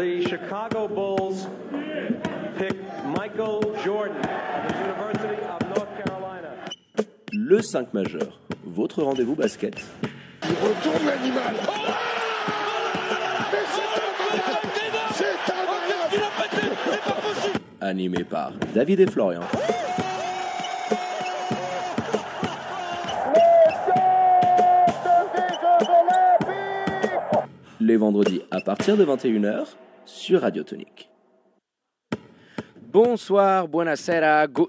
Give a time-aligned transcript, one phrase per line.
[0.00, 1.46] the Chicago Bulls
[2.56, 6.48] pick Michael Jordan of the University of North Carolina.
[7.32, 9.74] Le 5 majeur, votre rendez-vous basket.
[10.42, 11.54] Il retourne l'animal.
[11.60, 11.72] Oh
[13.52, 14.68] Mais c'est incroyable
[15.12, 16.70] C'est incroyable
[17.82, 19.42] Animé par David et Florian.
[27.80, 29.66] Les vendredis à partir de 21h
[30.30, 31.10] sur Radio Tonique.
[32.92, 34.68] Bonsoir, buonasera, Abend,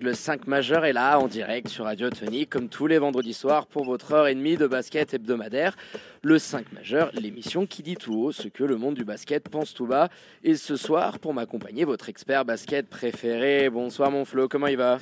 [0.00, 3.66] le 5 majeur est là en direct sur Radio Tonique comme tous les vendredis soirs
[3.66, 5.74] pour votre heure et demie de basket hebdomadaire.
[6.22, 9.74] Le 5 majeur, l'émission qui dit tout haut ce que le monde du basket pense
[9.74, 10.10] tout bas.
[10.44, 13.70] Et ce soir, pour m'accompagner, votre expert basket préféré.
[13.70, 14.98] Bonsoir mon Flo, comment il va?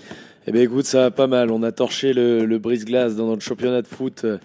[0.47, 1.51] Eh bien écoute, ça va pas mal.
[1.51, 4.38] On a torché le, le brise-glace dans notre championnat de foot euh,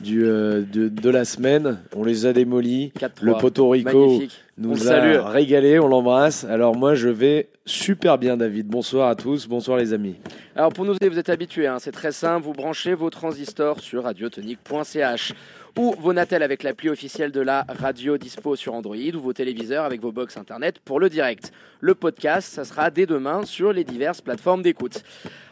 [0.00, 1.78] du, euh, de, de la semaine.
[1.96, 2.92] On les a démolis.
[2.98, 3.08] 4-3.
[3.22, 4.40] Le Porto Rico Magnifique.
[4.58, 5.18] Nous a salue.
[5.20, 6.44] régalé, on l'embrasse.
[6.44, 8.66] Alors moi je vais super bien David.
[8.66, 10.16] Bonsoir à tous, bonsoir les amis.
[10.56, 13.78] Alors pour nous aider, vous êtes habitués, hein, c'est très simple, vous branchez vos transistors
[13.80, 15.32] sur radiotonique.ch
[15.78, 19.84] ou vos Natel avec l'appli officielle de la radio dispo sur Android ou vos téléviseurs
[19.84, 21.52] avec vos box internet pour le direct.
[21.80, 25.04] Le podcast, ça sera dès demain sur les diverses plateformes d'écoute.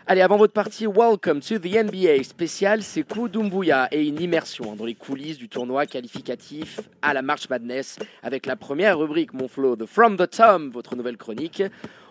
[0.08, 4.84] Allez, avant votre partie, welcome to the NBA spécial Sekou Doumbouya et une immersion dans
[4.84, 9.76] les coulisses du tournoi qualificatif à la March Madness avec la première rubrique, mon flow,
[9.76, 11.62] de From the Tom, votre nouvelle chronique.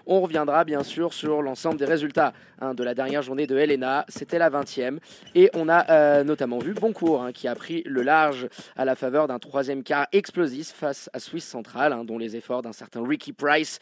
[0.07, 4.05] On reviendra bien sûr sur l'ensemble des résultats hein, de la dernière journée de Helena.
[4.07, 4.99] C'était la 20e.
[5.33, 8.95] Et on a euh, notamment vu Boncourt hein, qui a pris le large à la
[8.95, 13.05] faveur d'un troisième quart explosif face à Swiss Central, hein, dont les efforts d'un certain
[13.05, 13.79] Ricky Price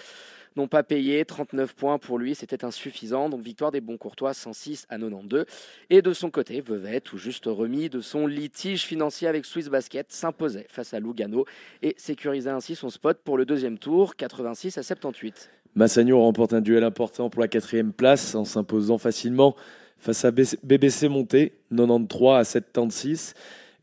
[0.56, 1.26] n'ont pas payé.
[1.26, 3.28] 39 points pour lui, c'était insuffisant.
[3.28, 5.46] Donc victoire des Boncourtois 106 à 92.
[5.90, 10.10] Et de son côté, Vevey, tout juste remis de son litige financier avec Swiss Basket,
[10.12, 11.46] s'imposait face à Lugano
[11.82, 15.50] et sécurisait ainsi son spot pour le deuxième tour, 86 à 78.
[15.76, 19.56] Massagno remporte un duel important pour la quatrième place en s'imposant facilement
[19.98, 23.34] face à BBC Monté, 93 à 76.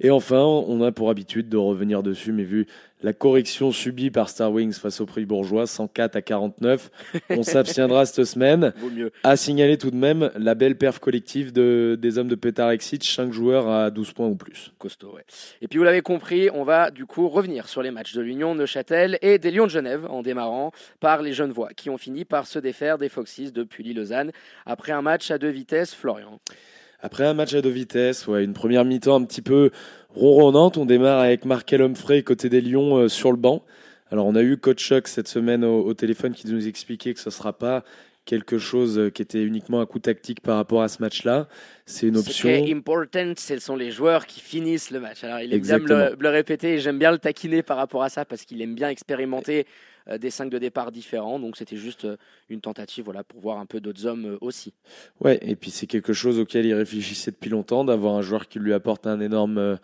[0.00, 2.66] Et enfin, on a pour habitude de revenir dessus, mais vu
[3.02, 6.90] la correction subie par Star Wings face au prix bourgeois, 104 à 49,
[7.30, 8.72] on s'abstiendra cette semaine.
[8.78, 9.12] Vaut mieux.
[9.22, 13.02] À signaler tout de même la belle perf collective de, des hommes de Pétard Exit,
[13.02, 14.72] 5 joueurs à 12 points ou plus.
[14.78, 15.14] costaud.
[15.14, 15.24] ouais.
[15.62, 18.54] Et puis vous l'avez compris, on va du coup revenir sur les matchs de l'Union,
[18.54, 22.46] Neuchâtel et des Lions de Genève en démarrant par les Genevois qui ont fini par
[22.46, 24.32] se défaire des Foxes de Pully-Lausanne
[24.66, 25.94] après un match à deux vitesses.
[25.94, 26.40] Florian.
[27.02, 29.70] Après un match à deux vitesses, ouais, une première mi-temps un petit peu
[30.10, 33.64] ronronnante, on démarre avec Markel Humphrey côté des Lions euh, sur le banc.
[34.10, 37.20] Alors on a eu Coach Chuck cette semaine au, au téléphone qui nous expliquait que
[37.20, 37.84] ce ne sera pas
[38.26, 41.48] quelque chose euh, qui était uniquement un coup tactique par rapport à ce match-là.
[41.86, 42.48] C'est une Ce option.
[42.48, 45.24] qui est important, ce sont les joueurs qui finissent le match.
[45.24, 46.16] Alors il aime bien me le, Exactement.
[46.18, 48.74] me le répéter et j'aime bien le taquiner par rapport à ça parce qu'il aime
[48.74, 49.66] bien expérimenter
[50.18, 51.38] des cinq de départ différents.
[51.38, 52.16] Donc c'était juste euh,
[52.48, 54.72] une tentative voilà, pour voir un peu d'autres hommes euh, aussi.
[55.20, 58.58] Ouais, et puis c'est quelque chose auquel il réfléchissait depuis longtemps, d'avoir un joueur qui
[58.58, 59.76] lui apporte un énorme euh,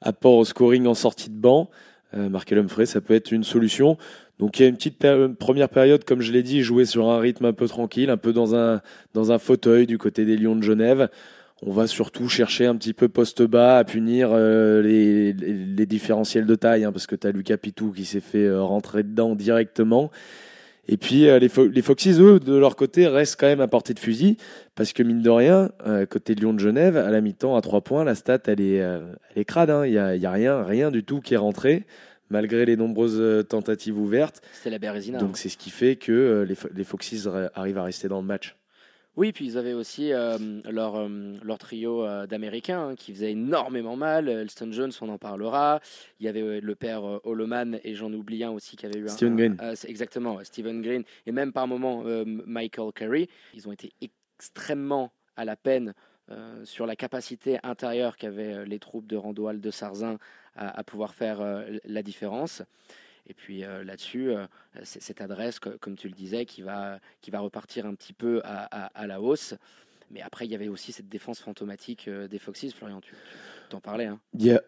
[0.00, 1.70] apport au scoring en sortie de banc.
[2.14, 3.98] Euh, Markel Humphrey, ça peut être une solution.
[4.38, 4.98] Donc il y a une petite
[5.38, 8.32] première période, comme je l'ai dit, jouer sur un rythme un peu tranquille, un peu
[8.32, 8.82] dans un,
[9.14, 11.08] dans un fauteuil du côté des Lions de Genève.
[11.62, 15.86] On va surtout chercher un petit peu poste bas à punir euh, les, les, les
[15.86, 19.02] différentiels de taille, hein, parce que tu as Lucas Pitou qui s'est fait euh, rentrer
[19.02, 20.10] dedans directement.
[20.88, 23.68] Et puis euh, les, Fo- les Foxys, eux, de leur côté, restent quand même à
[23.68, 24.36] portée de fusil,
[24.74, 25.70] parce que mine de rien,
[26.10, 29.02] côté Lyon de Genève, à la mi-temps, à trois points, la stat, elle est, elle
[29.34, 29.70] est crade.
[29.70, 29.86] hein.
[29.86, 31.86] Il n'y a, y a rien, rien du tout qui est rentré,
[32.28, 34.42] malgré les nombreuses tentatives ouvertes.
[34.52, 35.18] C'était la Bérésina.
[35.18, 35.22] hein.
[35.22, 38.54] Donc c'est ce qui fait que les, Fo- les arrivent à rester dans le match.
[39.16, 40.36] Oui, puis ils avaient aussi euh,
[40.70, 41.08] leur, euh,
[41.42, 44.28] leur trio euh, d'Américains hein, qui faisait énormément mal.
[44.28, 45.80] Elston Jones, on en parlera.
[46.20, 49.08] Il y avait le père Holoman et j'en oublie un aussi qui avait eu un.
[49.08, 49.74] Steven un- Green.
[49.88, 51.02] exactement, Stephen Green.
[51.24, 53.28] Et même par moments Michael Curry.
[53.54, 55.94] Ils ont été extrêmement à la peine
[56.64, 60.18] sur la capacité intérieure qu'avaient les troupes de Randoal de Sarzin
[60.56, 61.38] à, à pouvoir faire
[61.84, 62.62] la différence.
[63.28, 64.46] Et puis euh, là-dessus, euh,
[64.84, 68.40] cette adresse, co- comme tu le disais, qui va, qui va repartir un petit peu
[68.44, 69.54] à, à- à la hausse.
[70.10, 73.14] Mais après, il y avait aussi cette défense fantomatique euh, des Foxes, Florian, tu
[73.68, 74.06] t'en parlais.
[74.06, 74.20] Hein.
[74.34, 74.62] Il y a,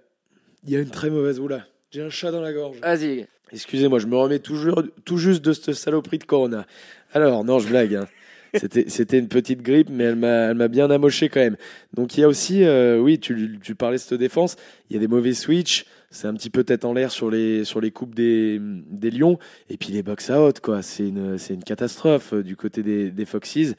[0.64, 1.64] il y a une très mauvaise oula.
[1.90, 2.80] J'ai un chat dans la gorge.
[2.80, 6.66] Vas-y, Excusez-moi, je me remets toujours, tout juste de cette saloperie de Corona.
[7.12, 7.94] Alors, non, je blague.
[7.94, 8.08] hein.
[8.54, 11.56] C'était, une petite grippe, mais elle m'a, bien amoché quand même.
[11.94, 14.56] Donc il y a aussi, euh, oui, tu, tu parlais de cette défense,
[14.88, 17.64] il y a des mauvais switch, c'est un petit peu tête en l'air sur les,
[17.64, 19.38] sur les coupes des, des Lions,
[19.68, 20.82] et puis les box out, quoi.
[20.82, 23.74] C'est une, c'est une catastrophe euh, du côté des, des Foxes.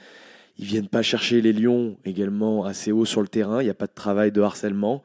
[0.58, 3.76] Ils viennent pas chercher les Lions également assez haut sur le terrain, il n'y a
[3.76, 5.02] pas de travail de harcèlement.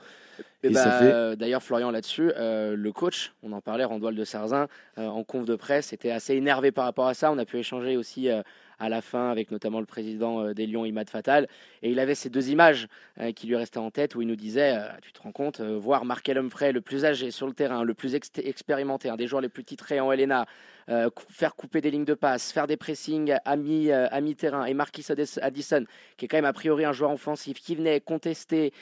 [0.65, 4.15] Et, Et bah, ça fait- D'ailleurs, Florian, là-dessus, euh, le coach, on en parlait, Randoil
[4.17, 4.67] de Sarzin,
[4.99, 7.31] euh, en conf de presse, était assez énervé par rapport à ça.
[7.31, 8.43] On a pu échanger aussi euh,
[8.79, 11.49] à la fin avec notamment le président euh, des Lions, Imad Fatal.
[11.82, 12.88] Et il avait ces deux images
[13.21, 15.61] euh, qui lui restaient en tête où il nous disait euh, Tu te rends compte,
[15.61, 19.17] euh, voir Markel Humphrey, le plus âgé sur le terrain, le plus ex- expérimenté, un
[19.17, 20.47] des joueurs les plus titrés en LNA,
[21.31, 23.88] faire couper des lignes de passe, faire des pressings à mi-
[24.21, 25.85] mi-terrain, et Marquis Addis- Addison,
[26.19, 28.73] qui est quand même a priori un joueur offensif, qui venait contester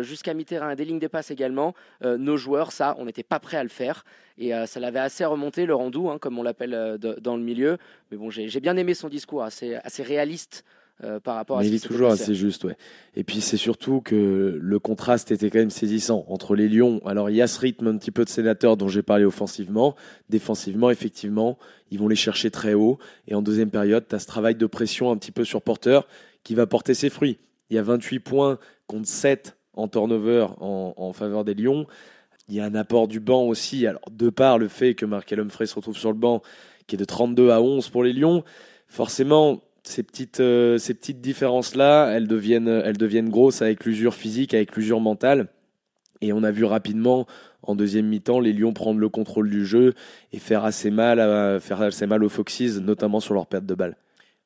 [0.00, 3.62] jusqu'à mi-terrain, des lignes de passe également, nos joueurs, ça, on n'était pas prêt à
[3.62, 4.04] le faire.
[4.38, 7.76] Et ça l'avait assez remonté, le rendou, hein, comme on l'appelle dans le milieu.
[8.10, 10.64] Mais bon, j'ai bien aimé son discours, assez, assez réaliste
[11.02, 12.76] euh, par rapport à Mais ce il est toujours assez juste, ouais.
[13.16, 17.00] Et puis c'est surtout que le contraste était quand même saisissant entre les Lions.
[17.06, 19.96] Alors il y a ce rythme un petit peu de sénateur dont j'ai parlé offensivement.
[20.28, 21.58] Défensivement, effectivement,
[21.90, 22.98] ils vont les chercher très haut.
[23.28, 26.06] Et en deuxième période, tu as ce travail de pression un petit peu sur porteur
[26.44, 27.38] qui va porter ses fruits.
[27.70, 31.86] Il y a 28 points contre 7 en turnover en, en faveur des Lions.
[32.48, 33.86] Il y a un apport du banc aussi.
[33.86, 36.42] Alors, de par le fait que Markel Humphrey se retrouve sur le banc,
[36.86, 38.44] qui est de 32 à 11 pour les Lions,
[38.90, 44.52] forcément, ces petites, euh, ces petites différences-là, elles deviennent, elles deviennent grosses avec l'usure physique,
[44.52, 45.48] avec l'usure mentale.
[46.20, 47.26] Et on a vu rapidement,
[47.62, 49.94] en deuxième mi-temps, les Lions prendre le contrôle du jeu
[50.32, 51.18] et faire assez mal,
[51.60, 53.96] faire assez mal aux Foxes, notamment sur leur perte de balle.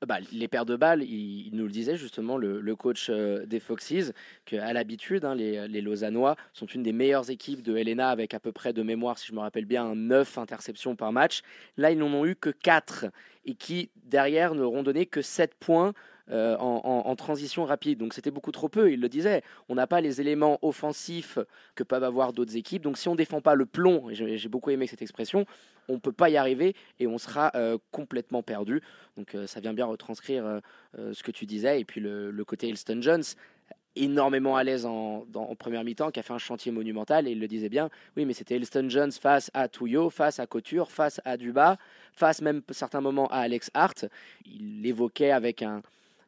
[0.06, 4.12] Bah, les paires de balles, il, nous le disait justement, le, coach euh, des Foxes,
[4.44, 8.40] qu'à l'habitude, hein, les, les Lausannois sont une des meilleures équipes de Helena avec à
[8.40, 11.42] peu près de mémoire, si je me rappelle bien, 9 interceptions par match.
[11.76, 13.06] Là, ils n'en ont eu que 4
[13.46, 15.92] et qui, derrière, n'auront donné que 7 points
[16.30, 17.98] euh, en, transition rapide.
[17.98, 19.42] Donc c'était beaucoup trop peu, il le disait.
[19.68, 21.38] On n'a pas les éléments offensifs
[21.74, 22.82] que peuvent avoir d'autres équipes.
[22.82, 25.44] Donc si on ne défend pas le plomb, j'ai beaucoup aimé cette expression,
[25.88, 28.80] on ne peut pas y arriver et on sera euh, complètement perdu.
[29.18, 30.60] Donc euh, ça vient bien retranscrire
[30.96, 31.80] ce que tu disais.
[31.80, 33.24] Et puis le, côté Elston Jones,
[33.94, 35.26] énormément à l'aise en,
[35.58, 37.28] première mi-temps, qui a fait un chantier monumental.
[37.28, 40.46] Et il le disait bien, oui, mais c'était Elston Jones face à Touillot, face à
[40.46, 41.76] Couture, face à Duba,
[42.14, 44.06] face même certains moments à Alex Hart.
[44.46, 45.82] Il l'évoquait avec un-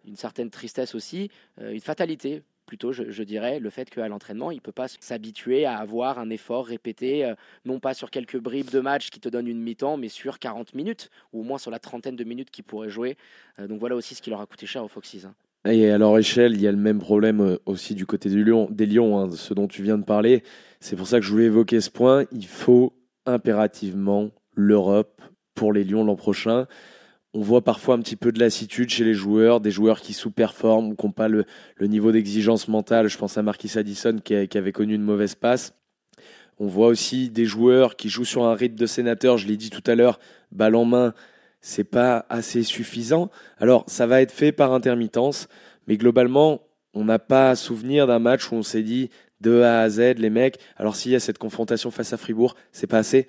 [0.07, 1.31] une certaine tristesse aussi,
[1.61, 5.67] euh, une fatalité plutôt, je, dirais, le fait qu'à l'entraînement, il ne peut pas s'habituer
[5.67, 9.29] à avoir un effort répété, euh, non pas sur quelques bribes de match qui te
[9.29, 12.51] donnent une mi-temps, mais sur 40 minutes, ou au moins sur la trentaine de minutes
[12.51, 13.17] qu'il pourrait jouer.
[13.61, 15.27] Euh, donc voilà aussi ce qui leur a coûté cher aux Foxes.
[15.27, 15.35] hein.
[15.71, 19.19] Et à leur échelle, il y a le même problème aussi du côté des Lions,
[19.19, 20.43] hein, ce dont tu viens de parler.
[20.81, 22.25] C'est pour ça que je voulais évoquer ce point.
[22.33, 22.93] Il faut
[23.27, 25.21] impérativement l'Europe
[25.55, 26.67] pour les Lions l'an prochain.
[27.37, 30.93] On voit parfois un petit peu de lassitude chez les joueurs, des joueurs qui sous-performent
[30.93, 31.45] ou qui n'ont pas le,
[31.83, 33.09] niveau d'exigence mentale.
[33.09, 35.75] Je pense à Marquis Addison qui, avait connu une mauvaise passe.
[36.59, 39.69] On voit aussi des joueurs qui jouent sur un rythme de sénateur, je l'ai dit
[39.69, 40.19] tout à l'heure,
[40.51, 41.13] balle en main,
[41.61, 43.31] c'est pas assez suffisant.
[43.59, 45.47] Alors, ça va être fait par intermittence,
[45.89, 46.63] mais globalement,
[46.95, 49.11] on n'a pas souvenir d'un match où on s'est dit
[49.43, 50.59] de A à Z, les mecs.
[50.79, 53.29] Alors, s'il y a cette confrontation face à Fribourg, c'est pas assez.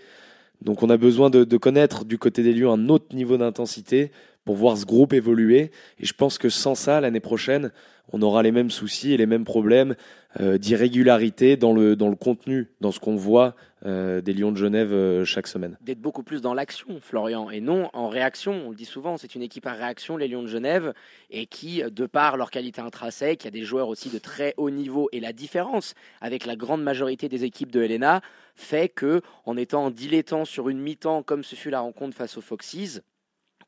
[0.62, 4.12] Donc, on a besoin de, connaître du côté des Lions un autre niveau d'intensité
[4.46, 5.72] pour voir ce groupe évoluer.
[6.00, 7.72] Et je pense que sans ça, l'année prochaine,
[8.12, 9.96] on aura les mêmes soucis et les mêmes problèmes
[10.40, 13.56] euh, d'irrégularité dans le, dans le contenu, dans ce qu'on voit
[13.86, 15.78] euh, des Lions de Genève euh, chaque semaine.
[15.82, 18.54] D'être beaucoup plus dans l'action, Florian, et non en réaction.
[18.66, 20.94] On le dit souvent, c'est une équipe à réaction, les Lions de Genève,
[21.30, 24.54] et qui, de par leur qualité intrinsèque, il y a des joueurs aussi de très
[24.58, 28.22] haut niveau, et la différence avec la grande majorité des équipes de Helena
[28.56, 32.42] fait que, en étant dilettant sur une mi-temps, comme ce fut la rencontre face aux
[32.42, 33.02] Foxes,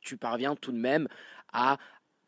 [0.02, 1.08] tu parviens tout de même
[1.52, 1.78] à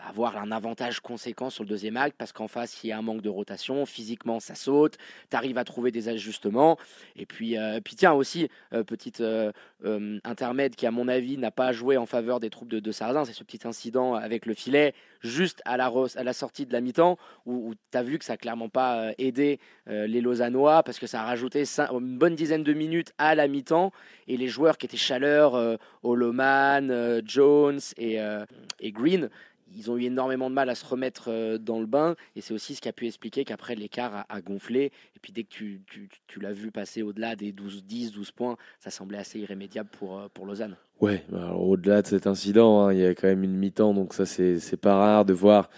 [0.08, 3.01] avoir un avantage conséquent sur le deuxième acte parce qu'en face il y a un
[3.01, 4.98] manque de rotation, physiquement ça saute,
[5.29, 6.77] tu arrives à trouver des ajustements.
[7.15, 9.51] Et puis, euh, puis tiens aussi euh, petite euh,
[9.86, 12.91] euh, intermède qui à mon avis n'a pas joué en faveur des troupes de, de
[12.91, 16.74] Sarzin, c'est ce petit incident avec le filet juste à la, à la sortie de
[16.74, 20.98] la mi-temps où, tu as vu que ça n'a clairement pas aidé les Lausannois parce
[20.98, 23.91] que ça a rajouté une bonne dizaine de minutes à la mi-temps
[24.27, 29.29] et les joueurs qui étaient chaleur, Holoman, Jones et Green,
[29.75, 32.53] ils ont eu énormément de mal à se remettre euh, dans le bain et c'est
[32.53, 34.85] aussi ce qui a pu expliquer qu'après l'écart a, gonflé
[35.15, 38.31] et puis dès que tu, tu- tu l'as vu passer au-delà des 12, 10, 12
[38.31, 40.75] points, ça semblait assez irrémédiable pour, euh, pour Lausanne.
[40.99, 44.13] Ouais, alors au-delà de cet incident, hein, il y a quand même une mi-temps, donc
[44.13, 45.69] ça c'est pas rare de voir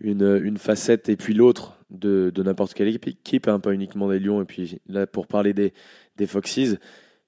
[0.00, 4.18] une, une facette et puis l'autre de, de n'importe quelle équipe, hein, pas uniquement des
[4.20, 4.40] Lions.
[4.40, 5.72] Et puis là, pour parler des,
[6.16, 6.76] des Foxes,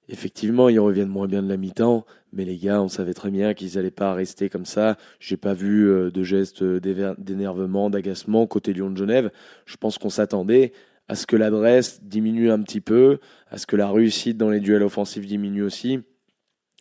[0.08, 3.54] effectivement, ils reviennent moins bien de la mi-temps, mais les gars, on savait très bien
[3.54, 4.96] qu'ils n'allaient pas rester comme ça.
[5.20, 9.30] J'ai pas vu euh, de gestes d'énervement, d'agacement côté Lyon de Genève.
[9.66, 10.72] Je pense qu'on s'attendait
[11.08, 13.18] à ce que l'adresse diminue un petit peu,
[13.50, 16.00] à ce que la réussite dans les duels offensifs diminue aussi.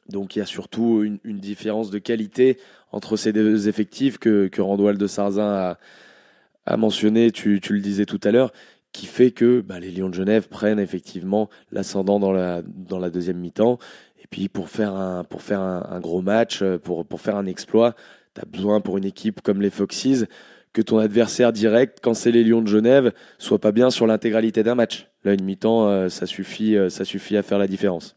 [0.09, 2.57] Donc il y a surtout une, différence de qualité
[2.91, 5.77] entre ces deux effectifs que, Randoual de Sarzin
[6.65, 8.51] a, mentionné, tu le disais tout à l'heure,
[8.91, 12.61] qui fait que bah, les Lions de Genève prennent effectivement l'ascendant dans la,
[13.09, 13.79] deuxième mi-temps.
[14.21, 15.23] Et puis pour faire un,
[15.99, 17.95] gros match, pour, pour faire un exploit,
[18.35, 20.25] tu as besoin pour une équipe comme les Foxes
[20.73, 24.63] que ton adversaire direct, quand c'est les Lions de Genève, soit pas bien sur l'intégralité
[24.63, 25.07] d'un match.
[25.23, 28.15] Là, une mi-temps, euh, ça, suffit, euh, ça suffit à faire la différence.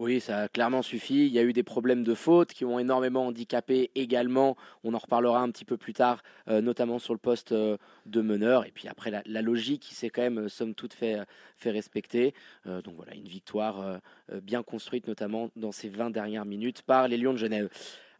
[0.00, 1.26] Oui, ça a clairement suffi.
[1.26, 4.56] Il y a eu des problèmes de faute qui ont énormément handicapé également.
[4.82, 8.66] On en reparlera un petit peu plus tard, euh, notamment sur le poste de meneur.
[8.66, 11.18] Et puis après, la, logique qui s'est quand même, somme toute, fait,
[11.56, 12.34] fait respecter.
[12.64, 14.00] donc voilà, une victoire
[14.42, 17.68] bien construite, notamment dans ces 20 dernières minutes par les Lions de Genève.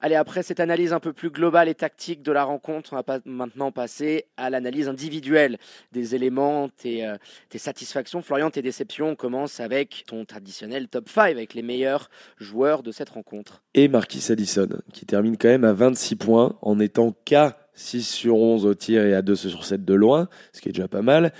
[0.04, 3.20] Allez, après cette analyse un peu plus globale et tactique de la rencontre, on va
[3.24, 5.56] maintenant passer à l'analyse individuelle
[5.92, 7.16] des éléments, tes, euh,
[7.48, 8.20] tes, satisfactions.
[8.20, 12.92] Florian, tes déceptions, on commence avec ton traditionnel top 5, avec les meilleurs joueurs de
[12.92, 13.62] cette rencontre.
[13.72, 18.36] Et Marquis Addison, qui termine quand même à 26 points en étant qu'à 6 sur
[18.36, 21.00] 11 au tir et à 2 sur 7 de loin, ce qui est déjà pas
[21.00, 21.32] mal.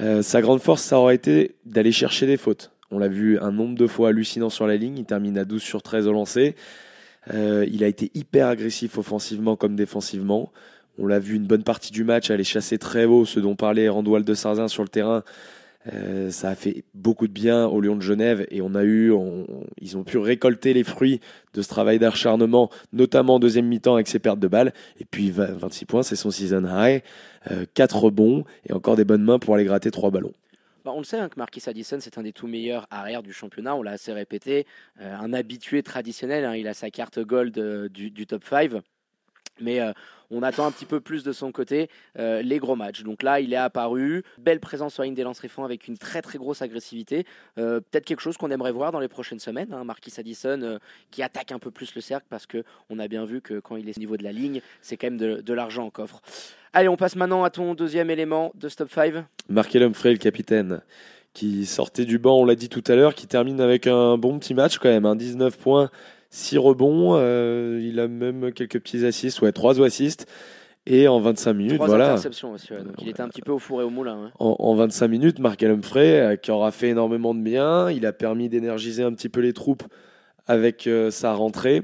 [0.00, 2.70] Euh, sa grande force, ça aurait été d'aller chercher des fautes.
[2.92, 5.60] On l'a vu un nombre de fois hallucinant sur la ligne, il termine à 12
[5.60, 6.54] sur 13 au lancer.
[7.32, 10.52] Euh, il a été hyper agressif offensivement comme défensivement.
[10.98, 13.88] On l'a vu une bonne partie du match aller chasser très haut, ce dont parlait
[13.88, 15.24] Randoual de Sarzin sur le terrain.
[15.92, 19.12] Euh, ça a fait beaucoup de bien au Lyon de Genève et on a eu,
[19.80, 21.20] ils ont pu récolter les fruits
[21.52, 24.72] de ce travail d'acharnement, notamment en deuxième mi-temps avec ses pertes de balles.
[24.98, 27.02] Et puis 26 points, c'est son season high,
[27.50, 30.32] euh, 4 rebonds et encore des bonnes mains pour aller gratter 3 ballons.
[30.84, 33.32] Bah, on le sait hein, que Marquis Addison, c'est un des tout meilleurs arrières du
[33.32, 33.74] championnat.
[33.74, 34.66] On l'a assez répété.
[35.00, 36.44] Euh, un habitué traditionnel.
[36.44, 38.82] Hein, il a sa carte gold euh, du, top 5.
[39.60, 39.92] Mais euh,
[40.30, 43.02] on attend un petit peu plus de son côté les gros matchs.
[43.02, 44.24] Donc là, il est apparu.
[44.38, 47.24] Belle présence sur la des lance avec une très très grosse agressivité.
[47.54, 49.72] Peut-être quelque chose qu'on aimerait voir dans les prochaines semaines.
[49.72, 50.78] Hein, Marquis Addison
[51.10, 53.88] qui attaque un peu plus le cercle parce qu'on a bien vu que quand il
[53.88, 56.20] est au niveau de la ligne, c'est quand même de, l'argent en coffre.
[56.72, 59.14] Allez, on passe maintenant à ton deuxième élément de Stop 5.
[59.48, 60.80] Markel Humphrey, le capitaine,
[61.32, 64.38] qui sortait du banc, on l'a dit tout à l'heure, qui termine avec un bon
[64.38, 65.90] petit match quand même, un 19 points,
[66.34, 70.26] 6 rebonds, euh, il a même quelques petits assists, ouais, 3 assists.
[70.86, 72.10] Et en 25 minutes, Trois voilà.
[72.10, 74.30] interceptions aussi, donc il était un petit peu au four et au moulin.
[74.38, 78.50] En, 25 minutes, Markel Humphrey, euh, qui aura fait énormément de bien, il a permis
[78.50, 79.84] d'énergiser un petit peu les troupes
[80.46, 81.80] avec euh, sa rentrée.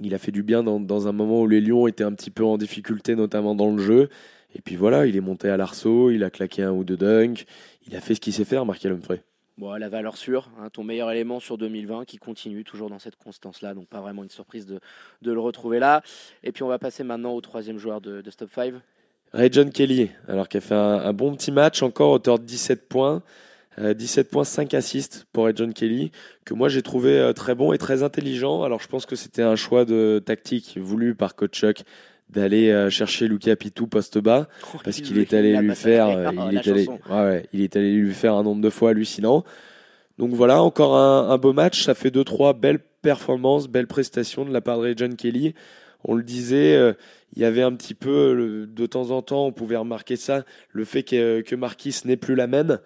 [0.00, 2.44] Il a fait du bien dans, un moment où les Lions étaient un petit peu
[2.44, 4.10] en difficulté, notamment dans le jeu.
[4.54, 7.46] Et puis voilà, il est monté à l'arceau, il a claqué un ou deux dunks,
[7.86, 9.22] il a fait ce qu'il sait faire, Markel Humphrey.
[9.58, 13.16] Bon, la valeur sûre, hein, ton meilleur élément sur 2020 qui continue toujours dans cette
[13.16, 14.80] constance-là, donc pas vraiment une surprise de,
[15.22, 16.02] le retrouver là.
[16.42, 18.74] Et puis on va passer maintenant au troisième joueur de, Stop 5.
[19.34, 22.88] Ray John Kelly, alors qu'il a fait un, bon petit match, encore auteur de 17
[22.88, 23.22] points.
[23.78, 26.12] 17 euh, points, 5 assists pour John Kelly,
[26.44, 28.62] que moi j'ai trouvé euh, très bon et très intelligent.
[28.62, 31.64] Alors je pense que c'était un choix de tactique voulu par coach
[32.32, 36.08] d'aller euh, chercher Luca Pitou poste bas oh, parce qu'il est allé lui faire
[36.50, 39.44] il, est allé, ouais, il est allé lui faire un nombre de fois hallucinant.
[40.18, 44.52] Donc voilà, encore un, beau match, ça fait 2 trois belles performances, belles prestations de
[44.52, 45.54] la part de John Kelly.
[46.04, 46.78] On le disait,
[47.34, 50.84] il y avait un petit peu, de temps en temps, on pouvait remarquer ça, le
[50.84, 52.78] fait que, que Marquis n'est plus la même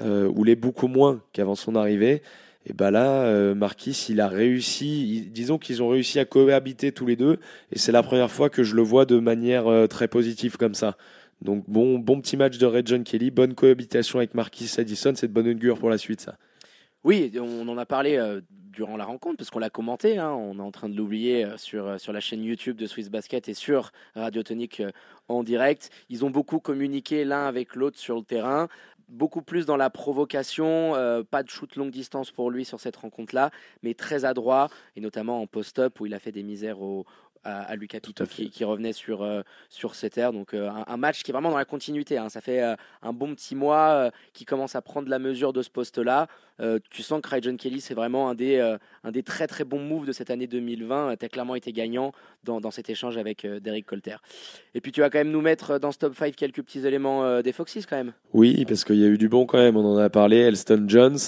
[0.00, 2.22] euh, ou l'est beaucoup moins qu'avant son arrivée.
[2.66, 7.06] Et ben là, euh, Marquis, il a réussi, disons qu'ils ont réussi à cohabiter tous
[7.06, 7.38] les deux,
[7.72, 10.74] et c'est la première fois que je le vois de manière euh, très positive comme
[10.74, 10.96] ça.
[11.42, 15.28] Donc bon, bon petit match de Red John Kelly, bonne cohabitation avec Marquis Addison, c'est
[15.28, 16.38] de bonne augure pour la suite ça.
[17.02, 18.18] Oui, on en a parlé
[18.72, 22.00] durant la rencontre, parce qu'on l'a commenté, hein, on est en train de l'oublier sur,
[22.00, 24.82] sur la chaîne YouTube de Swiss Basket et sur Radio Tonique
[25.28, 25.90] en direct.
[26.08, 28.68] Ils ont beaucoup communiqué l'un avec l'autre sur le terrain
[29.14, 32.96] beaucoup plus dans la provocation, euh, pas de shoot longue distance pour lui sur cette
[32.96, 33.50] rencontre-là,
[33.82, 37.06] mais très adroit, et notamment en post-up où il a fait des misères au,
[37.44, 40.32] à, Lucas Pito qui, revenait sur, euh, sur cette ère.
[40.32, 42.18] Donc euh, un, match qui est vraiment dans la continuité.
[42.18, 42.28] Hein.
[42.28, 45.70] Ça fait euh, un bon petit mois qui commence à prendre la mesure de ce
[45.70, 46.26] poste-là.
[46.90, 48.58] tu sens que John Kelly, c'est vraiment un des,
[49.04, 51.16] un des très très bons moves de cette année 2020.
[51.16, 52.12] Tu as clairement été gagnant
[52.44, 54.16] dans, dans cet échange avec Derek Colter.
[54.74, 57.42] Et puis tu vas quand même nous mettre dans ce top 5 quelques petits éléments
[57.42, 58.12] des Foxys quand même.
[58.32, 59.76] Oui, parce qu'il y a eu du bon quand même.
[59.76, 60.38] On en a parlé.
[60.38, 61.18] Elston Jones.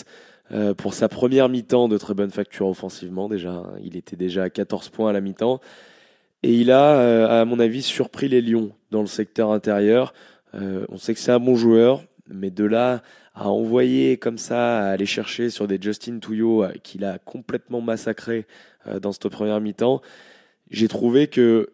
[0.77, 3.65] pour sa première mi-temps de très bonne facture offensivement déjà.
[3.83, 5.61] Il était déjà à 14 points à la mi-temps.
[6.43, 10.15] Et il a, euh, à mon avis, surpris les Lions dans le secteur intérieur.
[10.55, 13.03] Euh, on sait que c'est un bon joueur, mais de là
[13.35, 17.81] à envoyer comme ça, à aller chercher sur des Justin Touillot euh, qu'il a complètement
[17.81, 18.47] massacré
[19.03, 20.01] dans cette première mi-temps,
[20.71, 21.71] j'ai trouvé que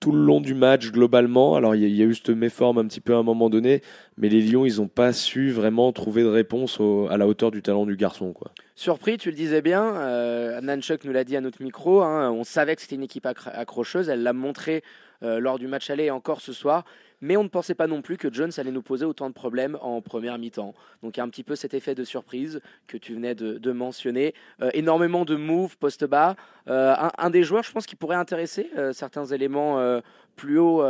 [0.00, 1.56] tout le long du match globalement.
[1.56, 3.82] Alors il y, a eu cette méforme un petit peu à un moment donné,
[4.16, 7.62] mais les Lions ils n'ont pas su vraiment trouver de réponse à la hauteur du
[7.62, 8.32] talent du garçon.
[8.32, 8.50] Quoi.
[8.74, 12.44] Surpris, tu le disais bien, euh, Nanchuk nous l'a dit à notre micro, hein, on
[12.44, 14.82] savait que c'était une équipe accrocheuse, elle l'a montré
[15.22, 16.84] euh, lors du match aller et encore ce soir,
[17.24, 19.78] mais on ne pensait pas non plus que Jones allait nous poser autant de problèmes
[19.80, 20.74] en première mi-temps.
[21.02, 23.72] Donc il y a un petit peu cet effet de surprise que tu venais de,
[23.72, 24.34] mentionner.
[24.60, 26.36] Euh, énormément de moves post-bas.
[26.68, 30.00] Euh, un, des joueurs, je pense, qui pourrait intéresser certains éléments
[30.34, 30.82] plus haut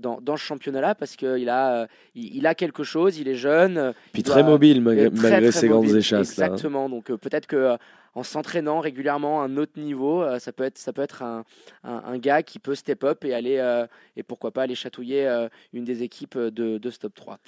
[0.00, 3.94] dans, dans, ce championnat-là parce qu'il a, il, a quelque chose, il est jeune.
[4.12, 6.38] Puis très mobile malgré, ses grandes échasses.
[6.38, 6.44] Hein.
[6.44, 7.76] Exactement, donc peut-être que
[8.14, 11.44] en s'entraînant régulièrement à un autre niveau, euh, ça peut être, ça peut être un,
[11.82, 13.86] un, gars qui peut step up et aller, euh,
[14.16, 17.38] et pourquoi pas aller chatouiller euh, une des équipes de, de Stop 3.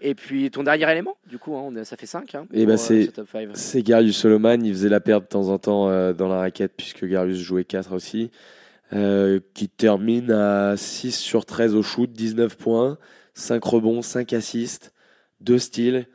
[0.00, 2.34] Et puis ton dernier élément, du coup, hein, ça fait 5.
[2.34, 3.10] Hein, et bah c'est,
[3.54, 7.04] c'est Garius Solomon, il faisait la perte de temps en temps dans la raquette puisque
[7.04, 8.30] Garius jouait 4 aussi.
[8.90, 12.98] Qui termine à 6 sur 13 au shoot, 19 points,
[13.34, 14.92] 5 rebonds, 5 assists,
[15.40, 16.06] 2 styles.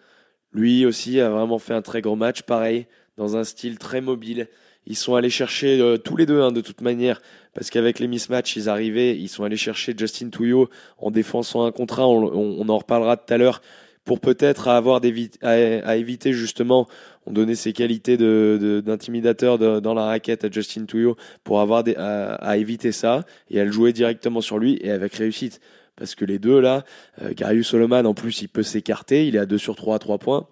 [0.53, 2.41] Lui aussi a vraiment fait un très gros match.
[2.43, 2.87] Pareil,
[3.17, 4.47] dans un style très mobile.
[4.87, 7.21] Ils sont allés chercher euh, tous les deux, hein, de toute manière,
[7.53, 11.71] parce qu'avec les mismatchs, ils arrivaient, ils sont allés chercher Justin Touillot en défensant un
[11.71, 12.07] contrat.
[12.07, 13.61] On, en reparlera tout à l'heure
[14.05, 15.01] pour peut-être avoir
[15.41, 16.87] à, éviter justement.
[17.25, 22.57] On donnait ses qualités d'intimidateur de, dans la raquette à Justin Touillot pour avoir à,
[22.57, 25.59] éviter ça et à le jouer directement sur lui et avec réussite.
[25.95, 26.83] Parce que les deux là,
[27.21, 29.99] euh, Garius Solomon en plus il peut s'écarter, il est à 2 sur 3 à
[29.99, 30.47] 3 points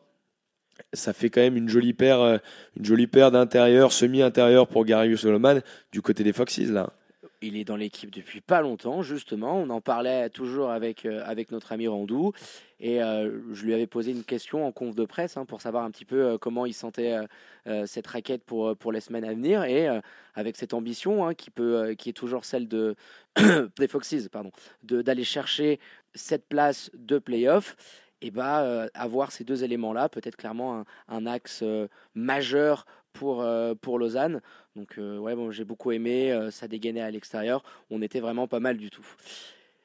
[0.94, 2.38] ça fait quand même une jolie paire, euh,
[2.78, 6.92] une jolie paire d'intérieur, semi-intérieur pour Gary Solomon du côté des Foxes là.
[7.42, 9.58] Il est dans l'équipe depuis pas longtemps, justement.
[9.58, 12.34] On en parlait toujours avec, euh, avec notre ami Randou.
[12.80, 15.84] Et euh, je lui avais posé une question en conf de presse hein, pour savoir
[15.84, 17.16] un petit peu comment il sentait
[17.86, 19.64] cette raquette pour, pour les semaines à venir.
[19.64, 19.88] Et
[20.34, 22.96] avec cette ambition hein, qui, peut, qui est toujours celle de,
[23.78, 24.52] des Foxes, pardon,
[24.84, 25.80] d'aller chercher
[26.16, 27.76] cette place de playoff
[28.22, 33.76] et bah, euh, avoir ces deux éléments-là, peut-être clairement un, axe euh, majeur pour, euh,
[33.76, 34.42] pour Lausanne.
[34.76, 38.78] Donc, ouais, bon, j'ai beaucoup aimé, ça dégainait à l'extérieur, on était vraiment pas mal
[38.78, 39.06] du tout.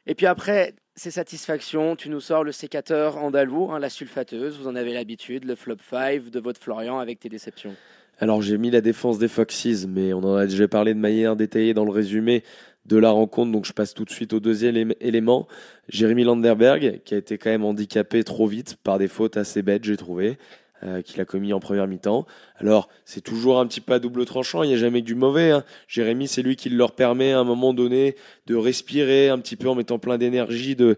[0.06, 4.68] Et puis après, c'est satisfaction, tu nous sors le sécateur andalou, hein, la sulfateuse, vous
[4.68, 7.74] en avez l'habitude, le flop 5 de votre Florian avec tes déceptions.
[8.20, 11.36] Alors j'ai mis la défense des Foxes, mais on en a déjà parlé de manière
[11.36, 12.44] détaillée dans le résumé
[12.86, 13.50] de la rencontre.
[13.50, 15.48] Donc je passe tout de suite au deuxième élément.
[15.88, 19.84] Jérémy Landerberg, qui a été quand même handicapé trop vite par des fautes assez bêtes,
[19.84, 20.38] j'ai trouvé,
[20.82, 22.26] euh, qu'il a commis en première mi-temps.
[22.56, 25.50] Alors c'est toujours un petit peu à double tranchant, il n'y a jamais du mauvais.
[25.50, 25.64] Hein.
[25.88, 29.68] Jérémy, c'est lui qui leur permet à un moment donné de respirer un petit peu
[29.68, 30.96] en mettant plein d'énergie, de,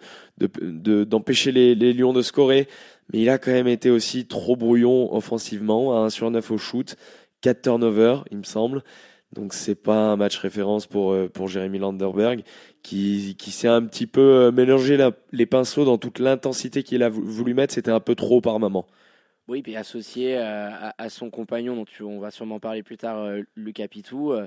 [1.05, 2.69] d'empêcher les, les Lions de scorer.
[3.13, 6.59] Mais il a quand même été aussi trop brouillon offensivement, à 1 sur 9 au
[6.59, 6.97] shoot,
[7.43, 8.83] 4 turnovers, il me semble.
[9.33, 12.43] Donc c'est pas un match référence pour euh, pour Jérémy Landerberg
[12.83, 14.99] qui qui s'est un petit peu euh, mélangé
[15.33, 18.87] les pinceaux dans toute l'intensité qu'il a voulu mettre, c'était un peu trop par moment.
[19.49, 23.43] Oui, puis associé euh, à, son compagnon, dont on va sûrement parler plus tard, euh,
[23.55, 24.47] Lucas Pitou, euh,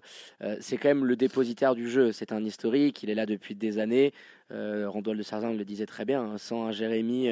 [0.59, 2.12] c'est quand même le dépositaire du jeu.
[2.12, 4.13] C'est un historique, il est là depuis des années.
[4.51, 7.29] Randall de Sarzin le disait très bien, hein, sans un Jérémy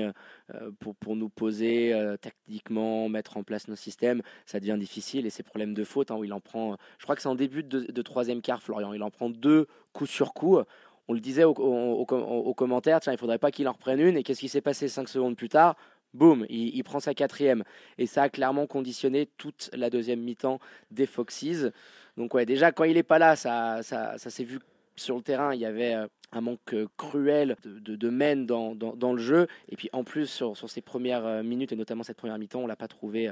[0.80, 5.26] pour, pour nous poser tactiquement, mettre en place nos systèmes, ça devient difficile.
[5.26, 7.34] Et ces problèmes de faute, hein, où il en prend, je crois que c'est en
[7.34, 10.60] début de, troisième quart, Florian, il en prend deux coups sur coup
[11.08, 14.18] on le disait aux au, commentaires, tiens, il faudrait pas qu'il en reprenne une.
[14.18, 15.76] Et qu'est-ce qui s'est passé cinq secondes plus tard?
[16.18, 17.64] Boum, il, prend sa quatrième.
[17.98, 20.60] Et ça a clairement conditionné toute la deuxième mi-temps
[20.92, 21.72] des Foxes.
[22.18, 24.60] Donc ouais, déjà quand il n'est pas là, ça, ça, s'est vu
[24.96, 28.74] sur le terrain, il y avait euh, un manque euh, cruel de, de, mène dans,
[28.74, 29.48] dans, le jeu.
[29.70, 32.60] Et puis en plus, sur, sur ces premières euh, minutes, et notamment cette première mi-temps,
[32.60, 33.32] on ne l'a pas trouvé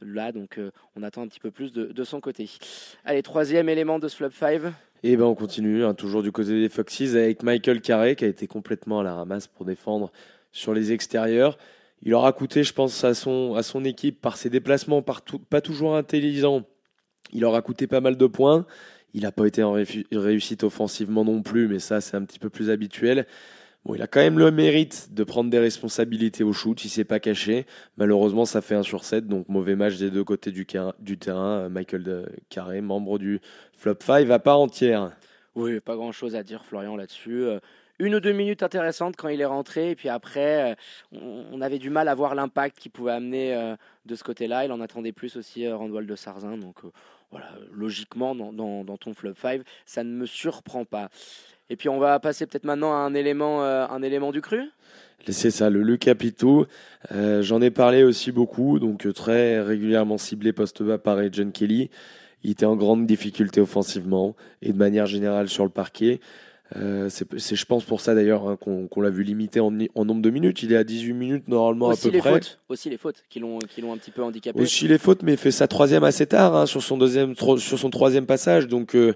[0.00, 0.32] là.
[0.32, 0.60] Donc
[0.96, 2.50] on attend un petit peu plus de, de, son côté.
[3.04, 4.60] Allez, troisième élément de ce flop 5.
[5.06, 8.28] Et ben on continue, hein, toujours du côté des Foxes, avec Michael Carré, qui a
[8.28, 10.10] été complètement à la ramasse pour défendre
[10.50, 11.58] sur les extérieurs.
[12.04, 15.96] Il aura coûté, je pense, à son, à son équipe par ses déplacements pas toujours
[15.96, 16.64] intelligents.
[17.32, 18.66] Il aura coûté pas mal de points.
[19.14, 19.72] Il n'a pas été en
[20.12, 23.26] réussite offensivement non plus, mais ça, c'est un petit peu plus habituel.
[23.84, 27.04] Bon, il a quand même le mérite de prendre des responsabilités au shoot, il s'est
[27.04, 27.66] pas caché.
[27.96, 30.66] Malheureusement, ça fait un sur 7, donc mauvais match des deux côtés du,
[31.00, 31.68] du terrain.
[31.68, 33.40] Michael Carré, membre du
[33.72, 35.12] flop 5 à part entière.
[35.54, 37.44] Oui, pas grand chose à dire, Florian, là-dessus.
[38.00, 39.90] Une ou deux minutes intéressantes quand il est rentré.
[39.90, 41.18] Et puis après, euh,
[41.52, 44.64] on avait du mal à voir l'impact qu'il pouvait amener euh, de ce côté-là.
[44.64, 46.56] Il en attendait plus aussi, euh, Randwall de Sarzin.
[46.58, 46.76] Donc
[47.30, 51.08] voilà, logiquement, dans, ton flop 5, ça ne me surprend pas.
[51.70, 54.70] Et puis on va passer peut-être maintenant à un élément, un élément du cru.
[55.26, 56.66] C'est ça, le, le Capito.
[57.10, 61.90] J'en ai parlé aussi beaucoup, donc très régulièrement ciblé post-bas par John Kelly.
[62.44, 66.20] Il était en grande difficulté offensivement et de manière générale sur le parquet.
[66.76, 70.30] Euh, c'est, je pense, pour ça d'ailleurs hein, qu'on, l'a vu limité en, nombre de
[70.30, 70.62] minutes.
[70.62, 72.32] Il est à 18 minutes normalement à peu les près.
[72.32, 74.60] Fautes, aussi les fautes qui l'ont, qui l'ont un petit peu handicapé.
[74.60, 77.78] Aussi les fautes, mais il fait sa troisième assez tard hein, sur, son deuxième, sur
[77.78, 78.66] son troisième passage.
[78.66, 79.14] Donc, euh,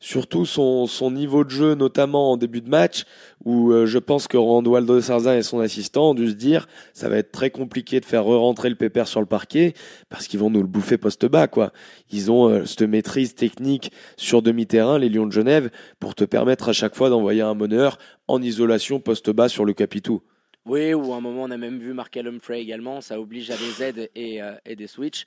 [0.00, 3.04] surtout son, son niveau de jeu, notamment en début de match,
[3.44, 7.08] où euh, je pense que Randwaldo Sarzin et son assistant ont dû se dire ça
[7.08, 9.74] va être très compliqué de faire re-rentrer le pépère sur le parquet
[10.08, 11.72] parce qu'ils vont nous le bouffer poste bas quoi.
[12.10, 16.68] Ils ont euh, cette maîtrise technique sur demi-terrain, les Lions de Genève, pour te permettre
[16.68, 20.22] à chaque fois d'envoyer un meneur en isolation poste bas sur le capitou.
[20.64, 23.56] Oui, ou à un moment on a même vu Mark Humphrey également, ça oblige à
[23.56, 25.24] des aides et, euh, et des switches.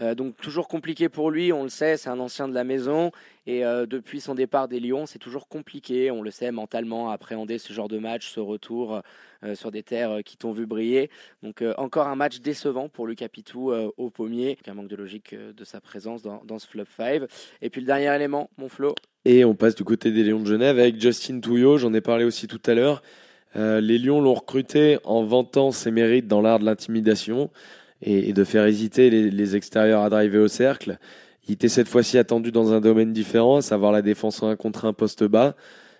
[0.00, 3.12] Euh, donc toujours compliqué pour lui, on le sait, c'est un ancien de la maison
[3.46, 7.14] et euh, depuis son départ des Lions, c'est toujours compliqué, on le sait mentalement, à
[7.14, 9.02] appréhender ce genre de match, ce retour
[9.44, 11.10] euh, sur des terres qui t'ont vu briller.
[11.42, 15.64] Donc encore un match décevant pour le Capitou au pommier, un manque de logique de
[15.64, 17.22] sa présence dans, dans ce flop 5.
[17.60, 18.94] Et puis le dernier élément, mon Flo.
[19.24, 22.24] Et on passe du côté des Lions de Genève avec Justin Touillot, j'en ai parlé
[22.24, 23.02] aussi tout à l'heure.
[23.56, 27.50] les Lions l'ont recruté en vantant ses mérites dans l'art de l'intimidation
[28.02, 30.98] et, de faire hésiter les, extérieurs à driver au cercle.
[31.48, 34.56] Il était cette fois-ci attendu dans un domaine différent, à savoir la défense en un
[34.56, 35.56] contre un poste bas,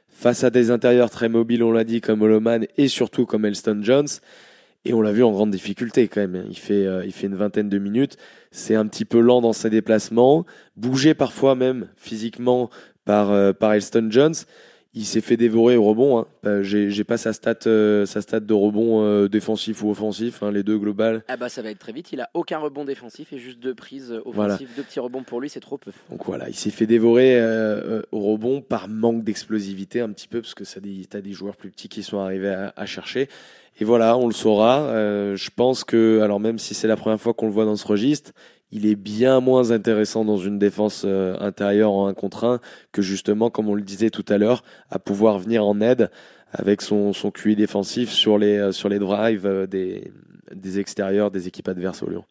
[0.08, 3.80] face à des intérieurs très mobiles, on l'a dit, comme Holoman et surtout comme Elston
[3.82, 4.08] Jones.
[4.84, 6.44] Et on l'a vu en grande difficulté quand même.
[6.48, 8.16] Il fait, euh, il fait une vingtaine de minutes.
[8.50, 10.44] C'est un petit peu lent dans ses déplacements,
[10.76, 12.68] bougé parfois même physiquement
[13.04, 14.34] par, euh, par Elston Jones
[14.94, 16.18] il s'est fait dévorer au rebond.
[16.18, 16.26] Hein.
[16.44, 20.50] Euh, j'ai pas sa stat, euh, sa stat de rebond euh, défensif ou offensif, hein,
[20.50, 21.24] les deux globales.
[21.28, 22.12] Ah bah ça va être très vite.
[22.12, 25.48] Il a aucun rebond défensif et juste deux prises offensives, deux petits rebonds pour lui,
[25.48, 25.92] c'est trop peu.
[26.10, 27.40] Donc voilà, il s'est fait dévorer
[28.12, 31.70] au rebond par manque d'explosivité un petit peu parce que ça as des joueurs plus
[31.70, 33.28] petits qui sont arrivés à, à chercher.
[33.80, 34.88] Et voilà, on le saura.
[35.34, 37.86] je pense que, alors même si c'est la première fois qu'on le voit dans ce
[37.86, 38.32] registre,
[38.72, 43.02] il est bien moins intéressant dans une défense euh, intérieure en un contre un que
[43.02, 46.10] justement, comme on le disait tout à l'heure, à pouvoir venir en aide
[46.50, 50.10] avec son, son QI défensif sur les, euh, sur les drives euh, des,
[50.54, 52.24] des extérieurs des équipes adverses au Lyon.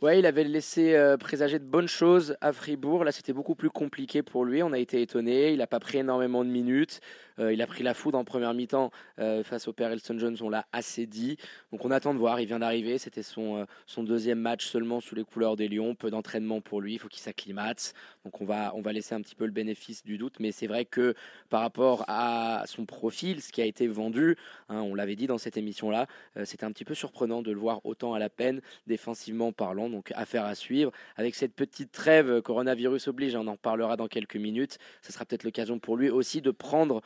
[0.00, 3.04] Ouais, il avait laissé présager de bonnes choses à Fribourg.
[3.04, 4.60] Là, c'était beaucoup plus compliqué pour lui.
[4.64, 5.52] On a été étonné.
[5.52, 7.00] Il n'a pas pris énormément de minutes.
[7.38, 10.36] Euh, il a pris la foudre en première mi-temps euh, face au père Elston Jones,
[10.40, 11.36] on l'a assez dit.
[11.70, 15.00] Donc on attend de voir, il vient d'arriver, c'était son, euh, son deuxième match seulement
[15.00, 17.94] sous les couleurs des Lions, peu d'entraînement pour lui, il faut qu'il s'acclimate.
[18.24, 20.66] Donc on va, on va laisser un petit peu le bénéfice du doute, mais c'est
[20.66, 21.14] vrai que
[21.48, 24.36] par rapport à son profil, ce qui a été vendu,
[24.68, 26.06] hein, on l'avait dit dans cette émission-là,
[26.44, 30.12] c'était un petit peu surprenant de le voir autant à la peine, défensivement parlant, donc
[30.14, 30.92] affaire à suivre.
[31.16, 35.44] Avec cette petite trêve, coronavirus oblige, on en parlera dans quelques minutes, ce sera peut-être
[35.44, 37.02] l'occasion pour lui aussi de prendre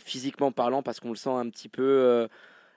[0.00, 1.82] physiquement parlant, parce qu'on le sent un petit peu.
[1.82, 2.28] Euh,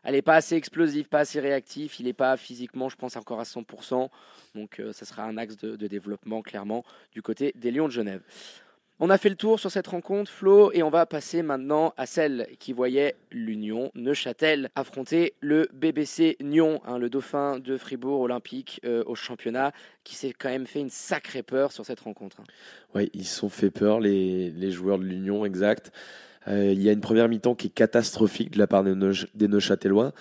[0.04, 2.00] elle n'est pas assez explosive, pas assez réactif.
[2.00, 4.10] Il n'est pas physiquement, je pense, encore à 100%.
[4.54, 7.94] Donc, euh, ça sera un axe de, de, développement, clairement, du côté des Lions de
[7.94, 8.22] Genève.
[9.00, 12.06] On a fait le tour sur cette rencontre, Flo, et on va passer maintenant à
[12.06, 18.82] celle qui voyait l'Union Neuchâtel affronter le BBC Nyon, hein, le dauphin de Fribourg olympique
[19.06, 22.38] au championnat, qui s'est quand même fait une sacrée peur sur cette rencontre.
[22.40, 22.46] Hein.
[22.94, 25.92] Oui, ils se sont fait peur, les, les joueurs de l'Union, exact.
[26.48, 30.14] Euh, il y a une première mi-temps qui est catastrophique de la part des Neuchâtelois.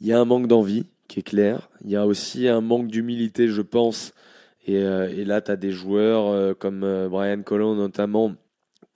[0.00, 1.70] Il y a un manque d'envie qui est clair.
[1.84, 4.12] Il y a aussi un manque d'humilité, je pense.
[4.66, 8.34] Et, euh, là, tu as des joueurs euh, comme Brian Collin notamment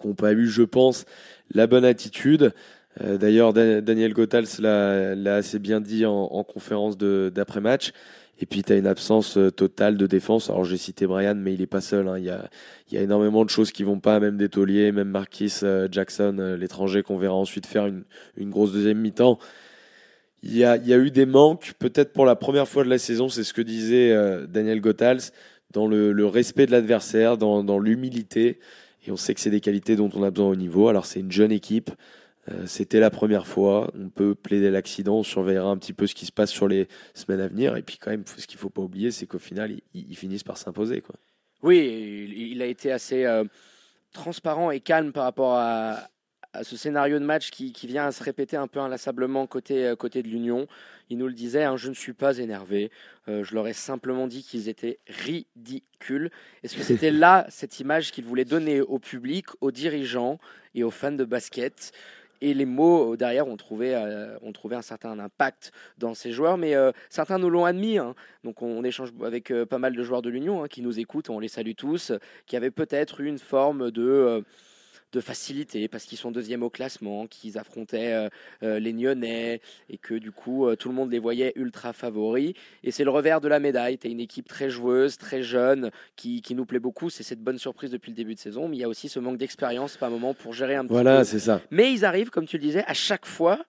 [0.01, 1.07] qui n'ont pas eu, je pense,
[1.51, 2.53] la bonne attitude.
[3.01, 7.93] D'ailleurs, Daniel Gothals l'a assez bien dit en, en conférence d'après-match.
[8.41, 10.51] Et puis, tu as une absence euh, totale de défense.
[10.51, 12.09] Alors, j'ai cité Brian, mais il n'est pas seul.
[12.09, 12.19] Hein.
[12.19, 15.89] Il, y a, énormément de choses qui vont pas, même des tauliers, même Marquis euh,
[15.91, 19.39] Jackson, euh, l'étranger qu'on verra ensuite faire une, grosse deuxième mi-temps.
[20.43, 23.45] Il y, a, eu des manques, peut-être pour la première fois de la saison, c'est
[23.45, 24.15] ce que disait
[24.47, 25.31] Daniel Gothals,
[25.73, 28.59] dans le, respect de l'adversaire, dans l'humilité.
[29.07, 30.89] Et on sait que c'est des qualités dont on a besoin au niveau.
[30.89, 31.91] Alors, c'est une jeune équipe.
[32.51, 33.91] Euh, c'était la première fois.
[33.99, 35.19] On peut plaider l'accident.
[35.19, 37.77] On surveillera un petit peu ce qui se passe sur les semaines à venir.
[37.77, 40.45] Et puis, quand même, ce qu'il ne faut pas oublier, c'est qu'au final, ils, finissent
[40.45, 41.03] par s'imposer.
[41.63, 43.45] Oui, il, a été assez euh,
[44.13, 46.09] transparent et calme par rapport à,
[46.63, 50.23] ce scénario de match qui, vient à se répéter un peu inlassablement côté, euh, côté
[50.23, 50.69] de l'Union.
[51.11, 52.91] Il nous le disait, hein, je ne suis pas énervé.
[53.27, 56.31] je leur ai simplement dit qu'ils étaient ridicules.
[56.63, 60.39] Est-ce que c'était là cette image qu'il voulait donner au public, aux dirigeants
[60.75, 61.93] et aux fans de basket?
[62.41, 66.59] Et les mots derrière ont trouvé, euh, ont trouvé un certain impact dans ces joueurs,
[66.59, 67.99] mais euh, certains nous l'ont admis.
[67.99, 68.15] Hein.
[68.43, 71.31] Donc on, échange avec euh, pas mal de joueurs de l'Union hein, qui nous écoutent,
[71.31, 72.13] on les salue tous,
[72.47, 74.45] qui avaient peut-être une forme de
[75.15, 78.29] de facilité parce qu'ils sont deuxième au classement, qu'ils affrontaient euh,
[78.63, 82.55] euh, les Nyonnais et que du coup euh, tout le monde les voyait ultra favoris.
[82.83, 83.97] Et c'est le revers de la médaille.
[83.97, 87.11] Tu es une équipe très joueuse, très jeune, qui, qui nous plaît beaucoup.
[87.11, 88.69] C'est cette bonne surprise depuis le début de saison.
[88.69, 91.25] Mais il y a aussi ce manque d'expérience par moment pour gérer un petit Voilà,
[91.25, 91.61] c'est ça.
[91.71, 93.65] Mais ils arrivent, comme tu le disais, à chaque fois